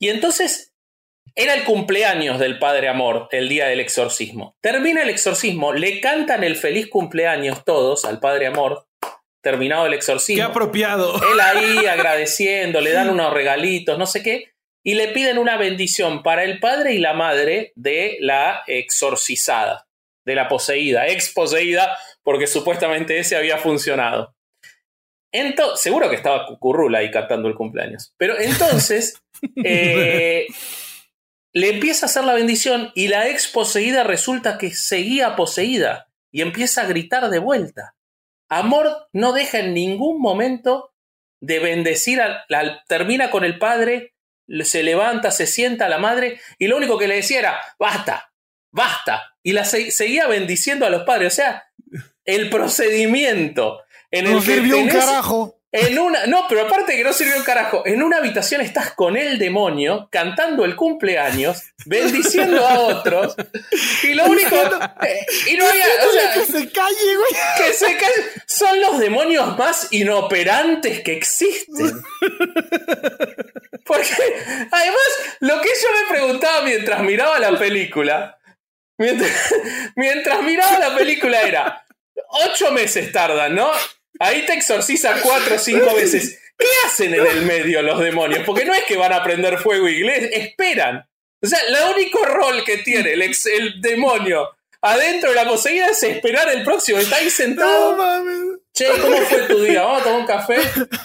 Y 0.00 0.08
entonces 0.08 0.74
era 1.36 1.54
el 1.54 1.64
cumpleaños 1.64 2.38
del 2.38 2.58
Padre 2.58 2.88
Amor, 2.88 3.28
el 3.30 3.48
día 3.48 3.66
del 3.66 3.78
exorcismo. 3.78 4.56
Termina 4.60 5.02
el 5.02 5.10
exorcismo, 5.10 5.72
le 5.72 6.00
cantan 6.00 6.42
el 6.42 6.56
feliz 6.56 6.88
cumpleaños 6.88 7.64
todos 7.64 8.04
al 8.04 8.18
Padre 8.18 8.46
Amor, 8.46 8.88
terminado 9.42 9.86
el 9.86 9.94
exorcismo. 9.94 10.42
Qué 10.42 10.50
apropiado. 10.50 11.14
Él 11.32 11.40
ahí 11.40 11.86
agradeciendo, 11.90 12.80
le 12.80 12.92
dan 12.92 13.10
unos 13.10 13.32
regalitos, 13.32 13.98
no 13.98 14.06
sé 14.06 14.22
qué, 14.22 14.52
y 14.82 14.94
le 14.94 15.08
piden 15.08 15.38
una 15.38 15.58
bendición 15.58 16.22
para 16.22 16.42
el 16.42 16.58
padre 16.58 16.94
y 16.94 16.98
la 16.98 17.12
madre 17.12 17.72
de 17.76 18.16
la 18.20 18.62
exorcizada 18.66 19.86
de 20.24 20.34
la 20.34 20.48
poseída, 20.48 21.06
ex 21.08 21.32
poseída, 21.32 21.96
porque 22.22 22.46
supuestamente 22.46 23.18
ese 23.18 23.36
había 23.36 23.58
funcionado. 23.58 24.34
Entonces, 25.32 25.80
seguro 25.80 26.10
que 26.10 26.16
estaba 26.16 26.46
Currula 26.58 26.98
ahí 26.98 27.10
cantando 27.10 27.48
el 27.48 27.54
cumpleaños. 27.54 28.14
Pero 28.16 28.38
entonces 28.38 29.22
eh, 29.64 30.46
le 31.52 31.70
empieza 31.70 32.06
a 32.06 32.08
hacer 32.08 32.24
la 32.24 32.34
bendición 32.34 32.92
y 32.94 33.08
la 33.08 33.28
ex 33.28 33.48
poseída 33.48 34.04
resulta 34.04 34.58
que 34.58 34.70
seguía 34.70 35.36
poseída 35.36 36.08
y 36.30 36.42
empieza 36.42 36.82
a 36.82 36.86
gritar 36.86 37.28
de 37.30 37.38
vuelta. 37.38 37.96
Amor 38.48 39.08
no 39.12 39.32
deja 39.32 39.60
en 39.60 39.74
ningún 39.74 40.20
momento 40.20 40.92
de 41.40 41.58
bendecir, 41.58 42.20
al, 42.20 42.82
termina 42.86 43.30
con 43.30 43.44
el 43.44 43.58
padre, 43.58 44.14
se 44.62 44.82
levanta, 44.82 45.30
se 45.30 45.46
sienta 45.46 45.86
a 45.86 45.88
la 45.88 45.98
madre 45.98 46.40
y 46.58 46.66
lo 46.66 46.76
único 46.76 46.98
que 46.98 47.08
le 47.08 47.16
decía 47.16 47.38
era, 47.38 47.60
basta, 47.78 48.32
basta. 48.72 49.36
Y 49.42 49.52
la 49.52 49.64
seguía 49.64 50.26
bendiciendo 50.26 50.84
a 50.84 50.90
los 50.90 51.04
padres. 51.04 51.32
O 51.32 51.36
sea, 51.36 51.64
el 52.24 52.50
procedimiento 52.50 53.80
en 54.10 54.26
el 54.26 54.32
no 54.32 54.42
sirvió 54.42 54.78
un 54.78 54.88
carajo. 54.88 55.56
En 55.72 55.96
una, 56.00 56.26
no, 56.26 56.46
pero 56.48 56.62
aparte 56.62 56.96
que 56.96 57.04
no 57.04 57.12
sirvió 57.12 57.36
un 57.36 57.44
carajo, 57.44 57.84
en 57.86 58.02
una 58.02 58.16
habitación 58.16 58.60
estás 58.60 58.90
con 58.92 59.16
el 59.16 59.38
demonio 59.38 60.08
cantando 60.10 60.64
el 60.64 60.74
cumpleaños, 60.74 61.62
bendiciendo 61.86 62.66
a 62.66 62.80
otros, 62.80 63.36
y 64.02 64.14
lo 64.14 64.24
único. 64.24 64.56
Eh, 64.56 65.26
y 65.52 65.56
no 65.56 65.68
había. 65.68 65.84
que 66.34 66.44
se 66.44 66.72
calle, 66.72 67.16
güey. 67.16 67.42
Que 67.56 67.72
se 67.72 67.96
calle. 67.96 68.14
Son 68.46 68.80
los 68.80 68.98
demonios 68.98 69.56
más 69.56 69.86
inoperantes 69.92 71.02
que 71.02 71.12
existen. 71.12 72.02
Porque, 73.84 74.10
además, 74.72 75.38
lo 75.38 75.60
que 75.60 75.68
yo 75.68 75.88
me 76.02 76.16
preguntaba 76.16 76.62
mientras 76.62 77.00
miraba 77.02 77.38
la 77.38 77.56
película 77.56 78.40
mientras, 79.96 80.42
miraba 80.42 80.78
la 80.78 80.94
película 80.94 81.40
era 81.42 81.84
ocho 82.46 82.70
meses 82.70 83.10
tardan, 83.12 83.54
¿no? 83.54 83.70
Ahí 84.20 84.44
te 84.46 84.52
exorciza 84.52 85.20
cuatro 85.22 85.56
o 85.56 85.58
cinco 85.58 85.94
veces. 85.94 86.38
¿Qué 86.56 86.66
hacen 86.86 87.14
en 87.14 87.26
el 87.26 87.42
medio 87.42 87.80
los 87.80 87.98
demonios? 87.98 88.44
Porque 88.44 88.66
no 88.66 88.74
es 88.74 88.84
que 88.84 88.96
van 88.96 89.14
a 89.14 89.22
prender 89.22 89.58
fuego 89.58 89.88
inglés, 89.88 90.28
esperan. 90.32 91.08
O 91.42 91.46
sea, 91.46 91.58
el 91.66 91.74
único 91.96 92.22
rol 92.26 92.62
que 92.64 92.78
tiene 92.78 93.14
el, 93.14 93.22
el 93.22 93.80
demonio 93.80 94.50
adentro 94.82 95.30
de 95.30 95.36
la 95.36 95.46
poseída 95.46 95.86
es 95.86 96.02
esperar 96.02 96.50
el 96.50 96.62
próximo. 96.62 96.98
Está 96.98 97.16
ahí 97.16 97.30
sentado. 97.30 97.96
Che, 98.74 98.86
¿cómo 99.00 99.16
fue 99.16 99.38
tu 99.48 99.62
día? 99.62 99.82
¿Vamos 99.82 100.02
a 100.02 100.04
tomar 100.04 100.20
un 100.20 100.26
café? 100.26 100.56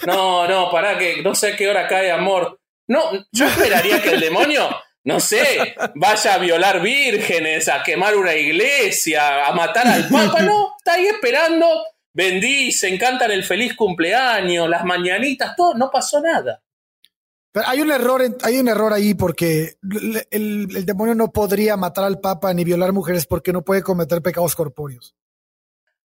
No, 0.06 0.46
no, 0.46 0.70
pará, 0.70 0.98
que 0.98 1.22
no 1.22 1.34
sé 1.34 1.52
a 1.52 1.56
qué 1.56 1.68
hora 1.68 1.88
cae 1.88 2.10
amor. 2.10 2.60
No, 2.88 3.26
yo 3.32 3.46
esperaría 3.46 4.00
que 4.02 4.10
el 4.10 4.20
demonio, 4.20 4.68
no 5.04 5.20
sé, 5.20 5.74
vaya 5.94 6.34
a 6.34 6.38
violar 6.38 6.80
vírgenes, 6.80 7.68
a 7.68 7.82
quemar 7.82 8.14
una 8.14 8.34
iglesia, 8.34 9.46
a 9.46 9.52
matar 9.52 9.88
al 9.88 10.08
papa. 10.08 10.42
No, 10.42 10.74
está 10.78 10.94
ahí 10.94 11.06
esperando, 11.06 11.84
bendice, 12.16 12.98
cantan 12.98 13.30
el 13.30 13.44
feliz 13.44 13.76
cumpleaños, 13.76 14.68
las 14.68 14.84
mañanitas, 14.84 15.54
todo, 15.54 15.74
no 15.74 15.90
pasó 15.90 16.20
nada. 16.20 16.62
Pero 17.52 17.68
hay 17.68 17.80
un 17.82 17.92
error, 17.92 18.22
hay 18.42 18.58
un 18.58 18.68
error 18.68 18.92
ahí 18.92 19.14
porque 19.14 19.76
el, 20.30 20.86
demonio 20.86 21.14
no 21.14 21.30
podría 21.30 21.76
matar 21.76 22.04
al 22.04 22.18
Papa 22.20 22.52
ni 22.54 22.64
violar 22.64 22.92
mujeres 22.92 23.26
porque 23.26 23.52
no 23.52 23.62
puede 23.62 23.82
cometer 23.82 24.22
pecados 24.22 24.56
corpóreos. 24.56 25.14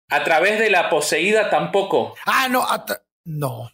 A 0.09 0.23
través 0.23 0.61
de 0.61 0.71
la 0.71 0.89
poseída 0.89 1.51
tampoco. 1.51 2.15
Ah, 2.25 2.47
no, 2.49 2.65
no. 3.25 3.71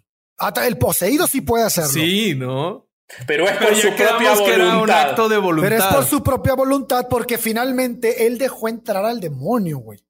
el 0.64 0.78
poseído 0.78 1.26
sí 1.26 1.42
puede 1.42 1.64
hacerlo. 1.64 1.90
Sí, 1.90 2.34
¿no? 2.34 2.88
Pero 3.26 3.46
es 3.46 3.58
por 3.58 3.74
su 3.76 3.88
propia 3.94 4.34
voluntad. 4.34 4.82
Un 4.82 4.90
acto 4.90 5.28
de 5.28 5.36
voluntad. 5.36 5.68
Pero 5.68 5.84
es 5.84 5.94
por 5.94 6.06
su 6.06 6.22
propia 6.22 6.54
voluntad 6.54 7.08
porque 7.10 7.36
finalmente 7.36 8.26
él 8.26 8.38
dejó 8.38 8.68
entrar 8.68 9.04
al 9.04 9.20
demonio, 9.20 9.78
güey. 9.78 10.02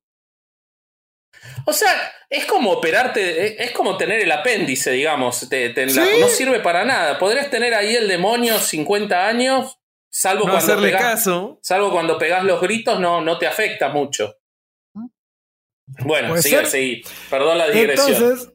O 1.65 1.73
sea, 1.73 1.91
es 2.29 2.47
como 2.47 2.73
operarte, 2.73 3.63
es 3.63 3.73
como 3.73 3.97
tener 3.97 4.21
el 4.21 4.33
apéndice, 4.33 4.91
digamos. 4.91 5.49
no 6.21 6.29
sirve 6.29 6.61
para 6.61 6.85
nada. 6.85 7.19
Podrías 7.19 7.51
tener 7.51 7.75
ahí 7.75 7.95
el 7.95 8.09
demonio 8.09 8.59
50 8.59 9.27
años, 9.27 9.79
salvo 10.09 10.43
cuando 10.43 10.59
hacerle 10.59 10.93
caso. 10.93 11.59
Salvo 11.63 11.91
cuando 11.91 12.19
pegas 12.19 12.45
los 12.45 12.61
gritos, 12.61 12.99
no, 13.01 13.21
no 13.21 13.39
te 13.39 13.47
afecta 13.47 13.89
mucho. 13.89 14.37
Bueno, 16.05 16.37
sigue, 16.41 16.67
sigue. 16.67 17.03
Perdón 17.29 17.59
la 17.59 17.69
digresión. 17.69 18.09
Entonces, 18.09 18.53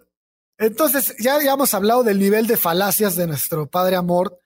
entonces, 0.57 1.15
ya 1.19 1.35
habíamos 1.35 1.73
hablado 1.73 2.03
del 2.03 2.19
nivel 2.19 2.47
de 2.47 2.57
falacias 2.57 3.15
de 3.15 3.27
nuestro 3.27 3.69
padre 3.69 3.95
amor. 3.95 4.39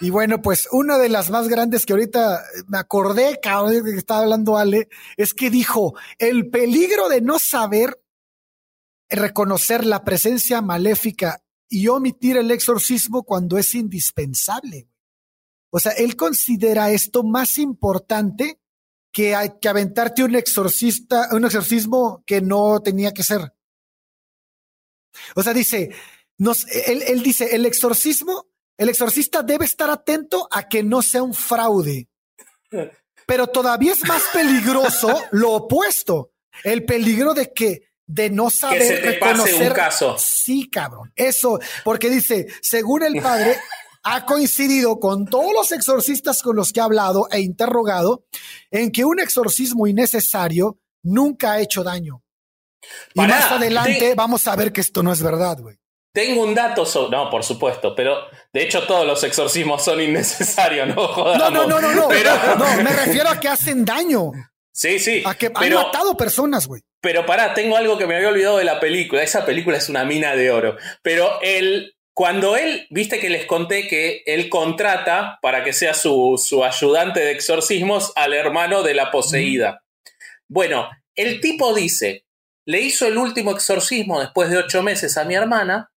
Y 0.00 0.10
bueno, 0.10 0.40
pues 0.40 0.68
una 0.72 0.98
de 0.98 1.08
las 1.08 1.30
más 1.30 1.48
grandes 1.48 1.84
que 1.84 1.92
ahorita 1.92 2.42
me 2.66 2.78
acordé, 2.78 3.38
cabrón, 3.42 3.84
que 3.84 3.96
estaba 3.96 4.20
hablando 4.20 4.56
Ale, 4.56 4.88
es 5.16 5.34
que 5.34 5.50
dijo, 5.50 5.94
el 6.18 6.48
peligro 6.48 7.08
de 7.08 7.20
no 7.20 7.38
saber 7.38 8.00
reconocer 9.08 9.84
la 9.84 10.04
presencia 10.04 10.62
maléfica 10.62 11.42
y 11.68 11.88
omitir 11.88 12.36
el 12.36 12.50
exorcismo 12.50 13.24
cuando 13.24 13.58
es 13.58 13.74
indispensable. 13.74 14.88
O 15.70 15.80
sea, 15.80 15.92
él 15.92 16.16
considera 16.16 16.90
esto 16.90 17.22
más 17.22 17.58
importante 17.58 18.60
que, 19.12 19.34
hay, 19.34 19.58
que 19.60 19.68
aventarte 19.68 20.24
un 20.24 20.36
exorcista, 20.36 21.28
un 21.32 21.44
exorcismo 21.44 22.22
que 22.24 22.40
no 22.40 22.80
tenía 22.80 23.12
que 23.12 23.22
ser. 23.22 23.52
O 25.34 25.42
sea, 25.42 25.52
dice, 25.52 25.90
nos, 26.38 26.66
él, 26.68 27.02
él 27.06 27.22
dice, 27.22 27.54
el 27.54 27.66
exorcismo 27.66 28.46
el 28.76 28.88
exorcista 28.88 29.42
debe 29.42 29.64
estar 29.64 29.90
atento 29.90 30.48
a 30.50 30.68
que 30.68 30.82
no 30.82 31.02
sea 31.02 31.22
un 31.22 31.34
fraude. 31.34 32.08
Pero 33.26 33.46
todavía 33.48 33.92
es 33.92 34.06
más 34.06 34.22
peligroso 34.32 35.22
lo 35.32 35.52
opuesto. 35.52 36.32
El 36.64 36.84
peligro 36.84 37.34
de 37.34 37.52
que 37.52 37.90
de 38.06 38.30
no 38.30 38.50
saber 38.50 38.78
que 38.78 38.86
se 38.86 38.96
te 38.98 39.10
reconocer. 39.12 39.68
un 39.68 39.76
caso. 39.76 40.16
Sí, 40.18 40.70
cabrón. 40.70 41.12
Eso, 41.16 41.58
porque 41.84 42.08
dice, 42.08 42.46
según 42.62 43.02
el 43.02 43.20
padre, 43.20 43.58
ha 44.04 44.24
coincidido 44.24 45.00
con 45.00 45.26
todos 45.26 45.52
los 45.52 45.72
exorcistas 45.72 46.42
con 46.42 46.54
los 46.54 46.72
que 46.72 46.80
ha 46.80 46.84
hablado 46.84 47.28
e 47.30 47.40
interrogado 47.40 48.24
en 48.70 48.92
que 48.92 49.04
un 49.04 49.18
exorcismo 49.18 49.86
innecesario 49.86 50.78
nunca 51.02 51.52
ha 51.52 51.60
hecho 51.60 51.82
daño. 51.82 52.22
y 53.14 53.20
más 53.20 53.50
adelante 53.50 54.14
vamos 54.14 54.46
a 54.46 54.54
ver 54.54 54.72
que 54.72 54.80
esto 54.80 55.02
no 55.02 55.12
es 55.12 55.22
verdad, 55.22 55.58
güey. 55.60 55.76
Tengo 56.16 56.44
un 56.44 56.54
dato 56.54 56.86
sobre. 56.86 57.14
No, 57.14 57.28
por 57.28 57.44
supuesto, 57.44 57.94
pero 57.94 58.16
de 58.50 58.62
hecho 58.62 58.86
todos 58.86 59.06
los 59.06 59.22
exorcismos 59.22 59.84
son 59.84 60.00
innecesarios, 60.00 60.88
¿no? 60.96 61.14
No, 61.36 61.50
no, 61.50 61.66
no, 61.66 61.78
no, 61.78 61.92
no. 61.92 62.08
no, 62.56 62.82
me 62.82 62.90
refiero 62.90 63.28
a 63.28 63.38
que 63.38 63.48
hacen 63.48 63.84
daño. 63.84 64.32
Sí, 64.72 64.98
sí. 64.98 65.22
A 65.26 65.34
que 65.34 65.52
han 65.54 65.74
matado 65.74 66.16
personas, 66.16 66.66
güey. 66.66 66.80
Pero 67.02 67.26
pará, 67.26 67.52
tengo 67.52 67.76
algo 67.76 67.98
que 67.98 68.06
me 68.06 68.16
había 68.16 68.30
olvidado 68.30 68.56
de 68.56 68.64
la 68.64 68.80
película. 68.80 69.22
Esa 69.22 69.44
película 69.44 69.76
es 69.76 69.90
una 69.90 70.06
mina 70.06 70.34
de 70.34 70.50
oro. 70.50 70.78
Pero 71.02 71.38
él, 71.42 71.94
cuando 72.14 72.56
él, 72.56 72.86
viste 72.88 73.20
que 73.20 73.28
les 73.28 73.44
conté 73.44 73.86
que 73.86 74.22
él 74.24 74.48
contrata 74.48 75.38
para 75.42 75.64
que 75.64 75.74
sea 75.74 75.92
su, 75.92 76.42
su 76.42 76.64
ayudante 76.64 77.20
de 77.20 77.32
exorcismos 77.32 78.14
al 78.16 78.32
hermano 78.32 78.82
de 78.82 78.94
la 78.94 79.10
poseída. 79.10 79.82
Bueno, 80.48 80.88
el 81.14 81.42
tipo 81.42 81.74
dice, 81.74 82.24
le 82.64 82.80
hizo 82.80 83.06
el 83.06 83.18
último 83.18 83.50
exorcismo 83.50 84.18
después 84.18 84.48
de 84.48 84.56
ocho 84.56 84.82
meses 84.82 85.18
a 85.18 85.24
mi 85.24 85.34
hermana 85.34 85.90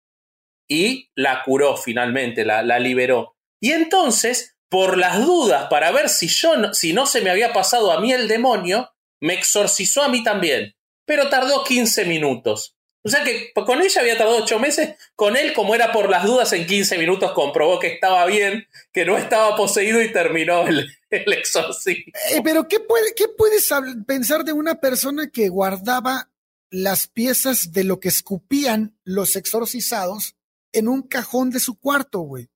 y 0.70 1.10
la 1.16 1.44
curó 1.44 1.76
finalmente, 1.76 2.46
la, 2.46 2.64
la 2.64 2.80
liberó. 2.80 3.36
Y 3.60 3.72
entonces, 3.72 4.56
por 4.70 4.98
las 4.98 5.26
dudas, 5.26 5.68
para 5.70 5.92
ver 5.92 6.08
si 6.08 6.28
yo 6.28 6.56
no, 6.56 6.74
si 6.74 6.94
no 6.94 7.06
se 7.06 7.22
me 7.22 7.32
había 7.32 7.52
pasado 7.52 7.92
a 7.92 8.00
mí 8.00 8.14
el 8.14 8.28
demonio, 8.30 8.94
me 9.20 9.34
exorcizó 9.34 10.04
a 10.04 10.10
mí 10.10 10.24
también. 10.24 10.76
Pero 11.06 11.28
tardó 11.30 11.64
15 11.64 12.06
minutos. 12.06 12.78
O 13.02 13.10
sea 13.10 13.24
que 13.24 13.52
con 13.54 13.82
ella 13.82 14.02
había 14.02 14.18
tardado 14.18 14.44
8 14.44 14.60
meses, 14.60 14.96
con 15.16 15.36
él, 15.36 15.54
como 15.54 15.74
era 15.74 15.92
por 15.92 16.10
las 16.10 16.26
dudas, 16.26 16.52
en 16.54 16.68
15 16.68 16.98
minutos 16.98 17.32
comprobó 17.32 17.80
que 17.80 17.88
estaba 17.88 18.26
bien, 18.26 18.68
que 18.92 19.06
no 19.06 19.18
estaba 19.18 19.56
poseído 19.56 20.02
y 20.02 20.12
terminó 20.12 20.68
el, 20.68 20.92
el 21.10 21.34
exorcismo. 21.34 22.14
Eh, 22.32 22.42
pero 22.44 22.68
¿qué, 22.68 22.80
puede, 22.80 23.16
¿qué 23.16 23.28
puedes 23.30 23.70
pensar 24.06 24.44
de 24.44 24.54
una 24.54 24.76
persona 24.80 25.32
que 25.32 25.50
guardaba 25.50 26.30
las 26.70 27.08
piezas 27.08 27.72
de 27.72 27.86
lo 27.86 28.00
que 28.00 28.10
escupían 28.10 28.96
los 29.04 29.36
exorcizados 29.36 30.36
en 30.72 30.88
un 30.88 31.04
cajón 31.04 31.50
de 31.50 31.60
su 31.60 31.80
cuarto, 31.80 32.20
güey. 32.20 32.50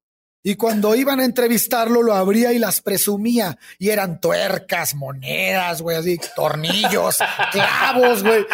Y 0.46 0.56
cuando 0.56 0.94
iban 0.94 1.22
a 1.22 1.26
entrevistarlo, 1.26 2.04
lo 2.04 2.14
abría 2.14 2.52
y 2.52 2.60
las 2.60 2.82
presumía. 2.82 3.58
Y 3.80 3.90
eran 3.90 4.20
tuercas, 4.20 4.94
monedas, 4.94 5.82
güey, 5.82 5.96
así, 5.96 6.20
tornillos, 6.36 7.20
clavos, 7.52 8.24
güey. 8.24 8.46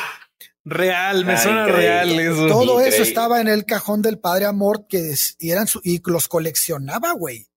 Real, 0.63 1.25
me 1.25 1.35
suena 1.37 1.65
real 1.65 2.19
eso. 2.19 2.47
Todo 2.47 2.79
eso 2.79 3.01
estaba 3.01 3.41
en 3.41 3.47
el 3.47 3.65
cajón 3.65 4.03
del 4.03 4.19
padre 4.19 4.45
Amor 4.45 4.85
que 4.87 5.15
y 5.39 5.49
eran 5.49 5.65
y 5.83 5.99
los 6.05 6.27
coleccionaba, 6.27 7.13
güey. 7.13 7.47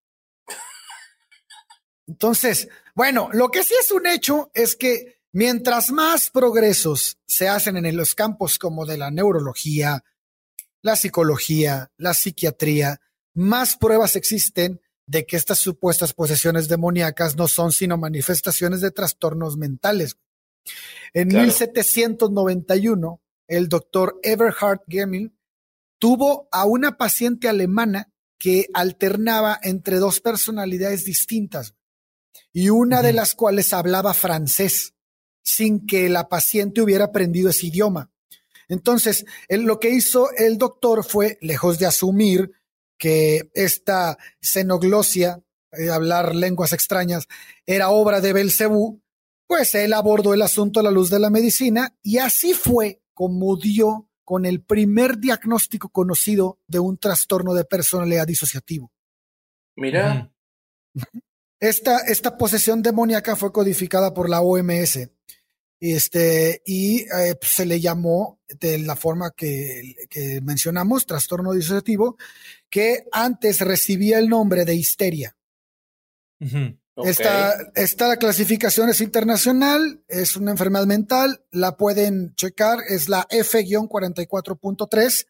Entonces, 2.06 2.68
bueno, 2.94 3.28
lo 3.32 3.50
que 3.50 3.64
sí 3.64 3.74
es 3.78 3.90
un 3.90 4.06
hecho 4.06 4.50
es 4.54 4.76
que 4.76 5.20
mientras 5.32 5.90
más 5.90 6.30
progresos 6.30 7.18
se 7.26 7.48
hacen 7.48 7.76
en 7.76 7.96
los 7.96 8.14
campos 8.14 8.58
como 8.58 8.86
de 8.86 8.96
la 8.96 9.10
neurología, 9.10 10.04
la 10.82 10.96
psicología, 10.96 11.90
la 11.96 12.12
psiquiatría, 12.12 13.00
más 13.34 13.76
pruebas 13.76 14.16
existen 14.16 14.80
de 15.06 15.24
que 15.26 15.36
estas 15.36 15.58
supuestas 15.58 16.12
posesiones 16.12 16.68
demoníacas 16.68 17.36
no 17.36 17.48
son 17.48 17.72
sino 17.72 17.96
manifestaciones 17.96 18.80
de 18.80 18.90
trastornos 18.90 19.56
mentales. 19.56 20.16
En 21.12 21.28
1791, 21.28 23.20
el 23.48 23.68
doctor 23.68 24.18
Everhard 24.22 24.80
Gemming 24.88 25.36
tuvo 25.98 26.48
a 26.52 26.64
una 26.66 26.96
paciente 26.96 27.48
alemana 27.48 28.12
que 28.38 28.66
alternaba 28.74 29.58
entre 29.62 29.98
dos 29.98 30.20
personalidades 30.20 31.04
distintas 31.04 31.74
y 32.52 32.70
una 32.70 33.02
de 33.02 33.12
las 33.12 33.34
cuales 33.34 33.72
hablaba 33.72 34.14
francés 34.14 34.94
sin 35.42 35.86
que 35.86 36.08
la 36.08 36.28
paciente 36.28 36.80
hubiera 36.80 37.06
aprendido 37.06 37.50
ese 37.50 37.66
idioma. 37.66 38.11
Entonces, 38.72 39.26
lo 39.50 39.78
que 39.78 39.90
hizo 39.90 40.30
el 40.34 40.56
doctor 40.56 41.04
fue, 41.04 41.36
lejos 41.42 41.78
de 41.78 41.84
asumir 41.84 42.52
que 42.98 43.50
esta 43.52 44.16
xenoglosia, 44.40 45.42
eh, 45.72 45.90
hablar 45.90 46.34
lenguas 46.34 46.72
extrañas, 46.72 47.28
era 47.66 47.90
obra 47.90 48.22
de 48.22 48.32
Belcebú, 48.32 49.02
pues 49.46 49.74
él 49.74 49.92
abordó 49.92 50.32
el 50.32 50.40
asunto 50.40 50.80
a 50.80 50.82
la 50.82 50.90
luz 50.90 51.10
de 51.10 51.18
la 51.18 51.28
medicina 51.28 51.94
y 52.00 52.16
así 52.16 52.54
fue 52.54 53.02
como 53.12 53.58
dio 53.58 54.08
con 54.24 54.46
el 54.46 54.62
primer 54.62 55.18
diagnóstico 55.18 55.90
conocido 55.90 56.58
de 56.66 56.78
un 56.78 56.96
trastorno 56.96 57.52
de 57.52 57.66
personalidad 57.66 58.26
disociativo. 58.26 58.90
Mira. 59.76 60.32
Esta, 61.60 61.98
esta 61.98 62.38
posesión 62.38 62.80
demoníaca 62.80 63.36
fue 63.36 63.52
codificada 63.52 64.14
por 64.14 64.30
la 64.30 64.40
OMS 64.40 65.10
este, 65.90 66.62
y 66.64 67.00
eh, 67.00 67.34
pues, 67.40 67.52
se 67.52 67.66
le 67.66 67.80
llamó 67.80 68.38
de 68.60 68.78
la 68.78 68.94
forma 68.94 69.32
que, 69.32 69.94
mencionamos, 70.42 71.06
trastorno 71.06 71.52
disociativo, 71.52 72.16
que 72.70 73.04
antes 73.10 73.60
recibía 73.60 74.18
el 74.18 74.28
nombre 74.28 74.64
de 74.64 74.76
histeria. 74.76 75.36
Esta, 76.96 77.54
esta 77.74 78.16
clasificación 78.16 78.90
es 78.90 79.00
internacional, 79.00 80.02
es 80.06 80.36
una 80.36 80.52
enfermedad 80.52 80.86
mental, 80.86 81.44
la 81.50 81.76
pueden 81.76 82.34
checar, 82.34 82.80
es 82.88 83.08
la 83.08 83.26
F-44.3 83.30 85.26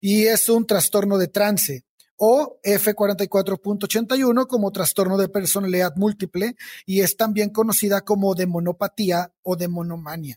y 0.00 0.24
es 0.24 0.48
un 0.48 0.66
trastorno 0.66 1.16
de 1.18 1.28
trance 1.28 1.84
o 2.16 2.60
F44.81 2.62 4.46
como 4.46 4.70
trastorno 4.70 5.16
de 5.18 5.28
personalidad 5.28 5.94
múltiple 5.96 6.54
y 6.86 7.00
es 7.00 7.16
también 7.16 7.50
conocida 7.50 8.02
como 8.02 8.34
demonopatía 8.34 9.32
o 9.42 9.56
demonomania. 9.56 10.36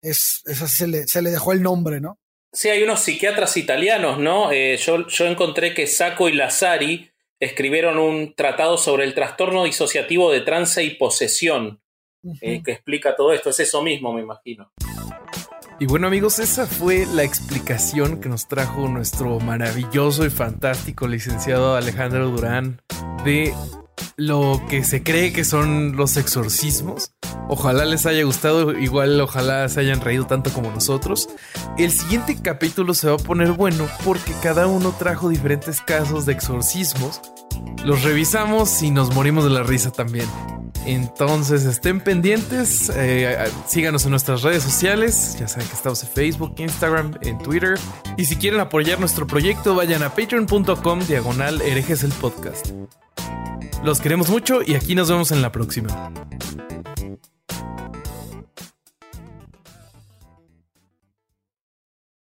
Es, 0.00 0.42
esa 0.46 0.66
se 0.66 0.86
le, 0.86 1.06
se 1.06 1.22
le 1.22 1.30
dejó 1.30 1.52
el 1.52 1.62
nombre, 1.62 2.00
¿no? 2.00 2.18
Sí, 2.52 2.68
hay 2.68 2.82
unos 2.82 3.00
psiquiatras 3.00 3.56
italianos, 3.56 4.18
¿no? 4.18 4.52
Eh, 4.52 4.76
yo, 4.76 5.06
yo 5.06 5.26
encontré 5.26 5.72
que 5.72 5.86
Sacco 5.86 6.28
y 6.28 6.34
Lazzari 6.34 7.10
escribieron 7.40 7.98
un 7.98 8.34
tratado 8.34 8.76
sobre 8.76 9.04
el 9.04 9.14
trastorno 9.14 9.64
disociativo 9.64 10.30
de 10.30 10.42
trance 10.42 10.84
y 10.84 10.90
posesión, 10.90 11.80
eh, 12.40 12.62
que 12.62 12.72
explica 12.72 13.16
todo 13.16 13.32
esto. 13.32 13.50
Es 13.50 13.60
eso 13.60 13.82
mismo, 13.82 14.12
me 14.12 14.22
imagino. 14.22 14.70
Y 15.82 15.86
bueno 15.86 16.06
amigos, 16.06 16.38
esa 16.38 16.68
fue 16.68 17.06
la 17.12 17.24
explicación 17.24 18.20
que 18.20 18.28
nos 18.28 18.46
trajo 18.46 18.86
nuestro 18.86 19.40
maravilloso 19.40 20.24
y 20.24 20.30
fantástico 20.30 21.08
licenciado 21.08 21.74
Alejandro 21.74 22.30
Durán 22.30 22.80
de 23.24 23.52
lo 24.14 24.62
que 24.68 24.84
se 24.84 25.02
cree 25.02 25.32
que 25.32 25.42
son 25.42 25.96
los 25.96 26.16
exorcismos. 26.16 27.16
Ojalá 27.48 27.84
les 27.84 28.06
haya 28.06 28.22
gustado, 28.22 28.78
igual 28.78 29.20
ojalá 29.20 29.68
se 29.68 29.80
hayan 29.80 30.00
reído 30.00 30.24
tanto 30.24 30.52
como 30.52 30.70
nosotros. 30.70 31.28
El 31.76 31.90
siguiente 31.90 32.38
capítulo 32.40 32.94
se 32.94 33.08
va 33.08 33.14
a 33.14 33.18
poner 33.18 33.50
bueno 33.50 33.88
porque 34.04 34.34
cada 34.40 34.68
uno 34.68 34.94
trajo 34.96 35.30
diferentes 35.30 35.80
casos 35.80 36.26
de 36.26 36.32
exorcismos. 36.34 37.20
Los 37.84 38.02
revisamos 38.02 38.82
y 38.82 38.90
nos 38.90 39.14
morimos 39.14 39.44
de 39.44 39.50
la 39.50 39.62
risa 39.62 39.90
también. 39.90 40.26
Entonces 40.84 41.64
estén 41.64 42.00
pendientes, 42.00 42.90
eh, 42.94 43.38
síganos 43.68 44.04
en 44.04 44.10
nuestras 44.10 44.42
redes 44.42 44.62
sociales, 44.62 45.36
ya 45.38 45.46
saben 45.46 45.68
que 45.68 45.74
estamos 45.74 46.02
en 46.02 46.08
Facebook, 46.08 46.54
Instagram, 46.58 47.18
en 47.22 47.38
Twitter. 47.38 47.78
Y 48.16 48.24
si 48.24 48.36
quieren 48.36 48.60
apoyar 48.60 48.98
nuestro 48.98 49.26
proyecto, 49.26 49.74
vayan 49.74 50.02
a 50.02 50.10
patreon.com 50.10 51.00
diagonal 51.06 51.60
herejes 51.62 52.02
el 52.02 52.12
podcast. 52.12 52.70
Los 53.84 54.00
queremos 54.00 54.28
mucho 54.28 54.60
y 54.64 54.74
aquí 54.74 54.94
nos 54.94 55.08
vemos 55.08 55.30
en 55.30 55.42
la 55.42 55.52
próxima. 55.52 56.12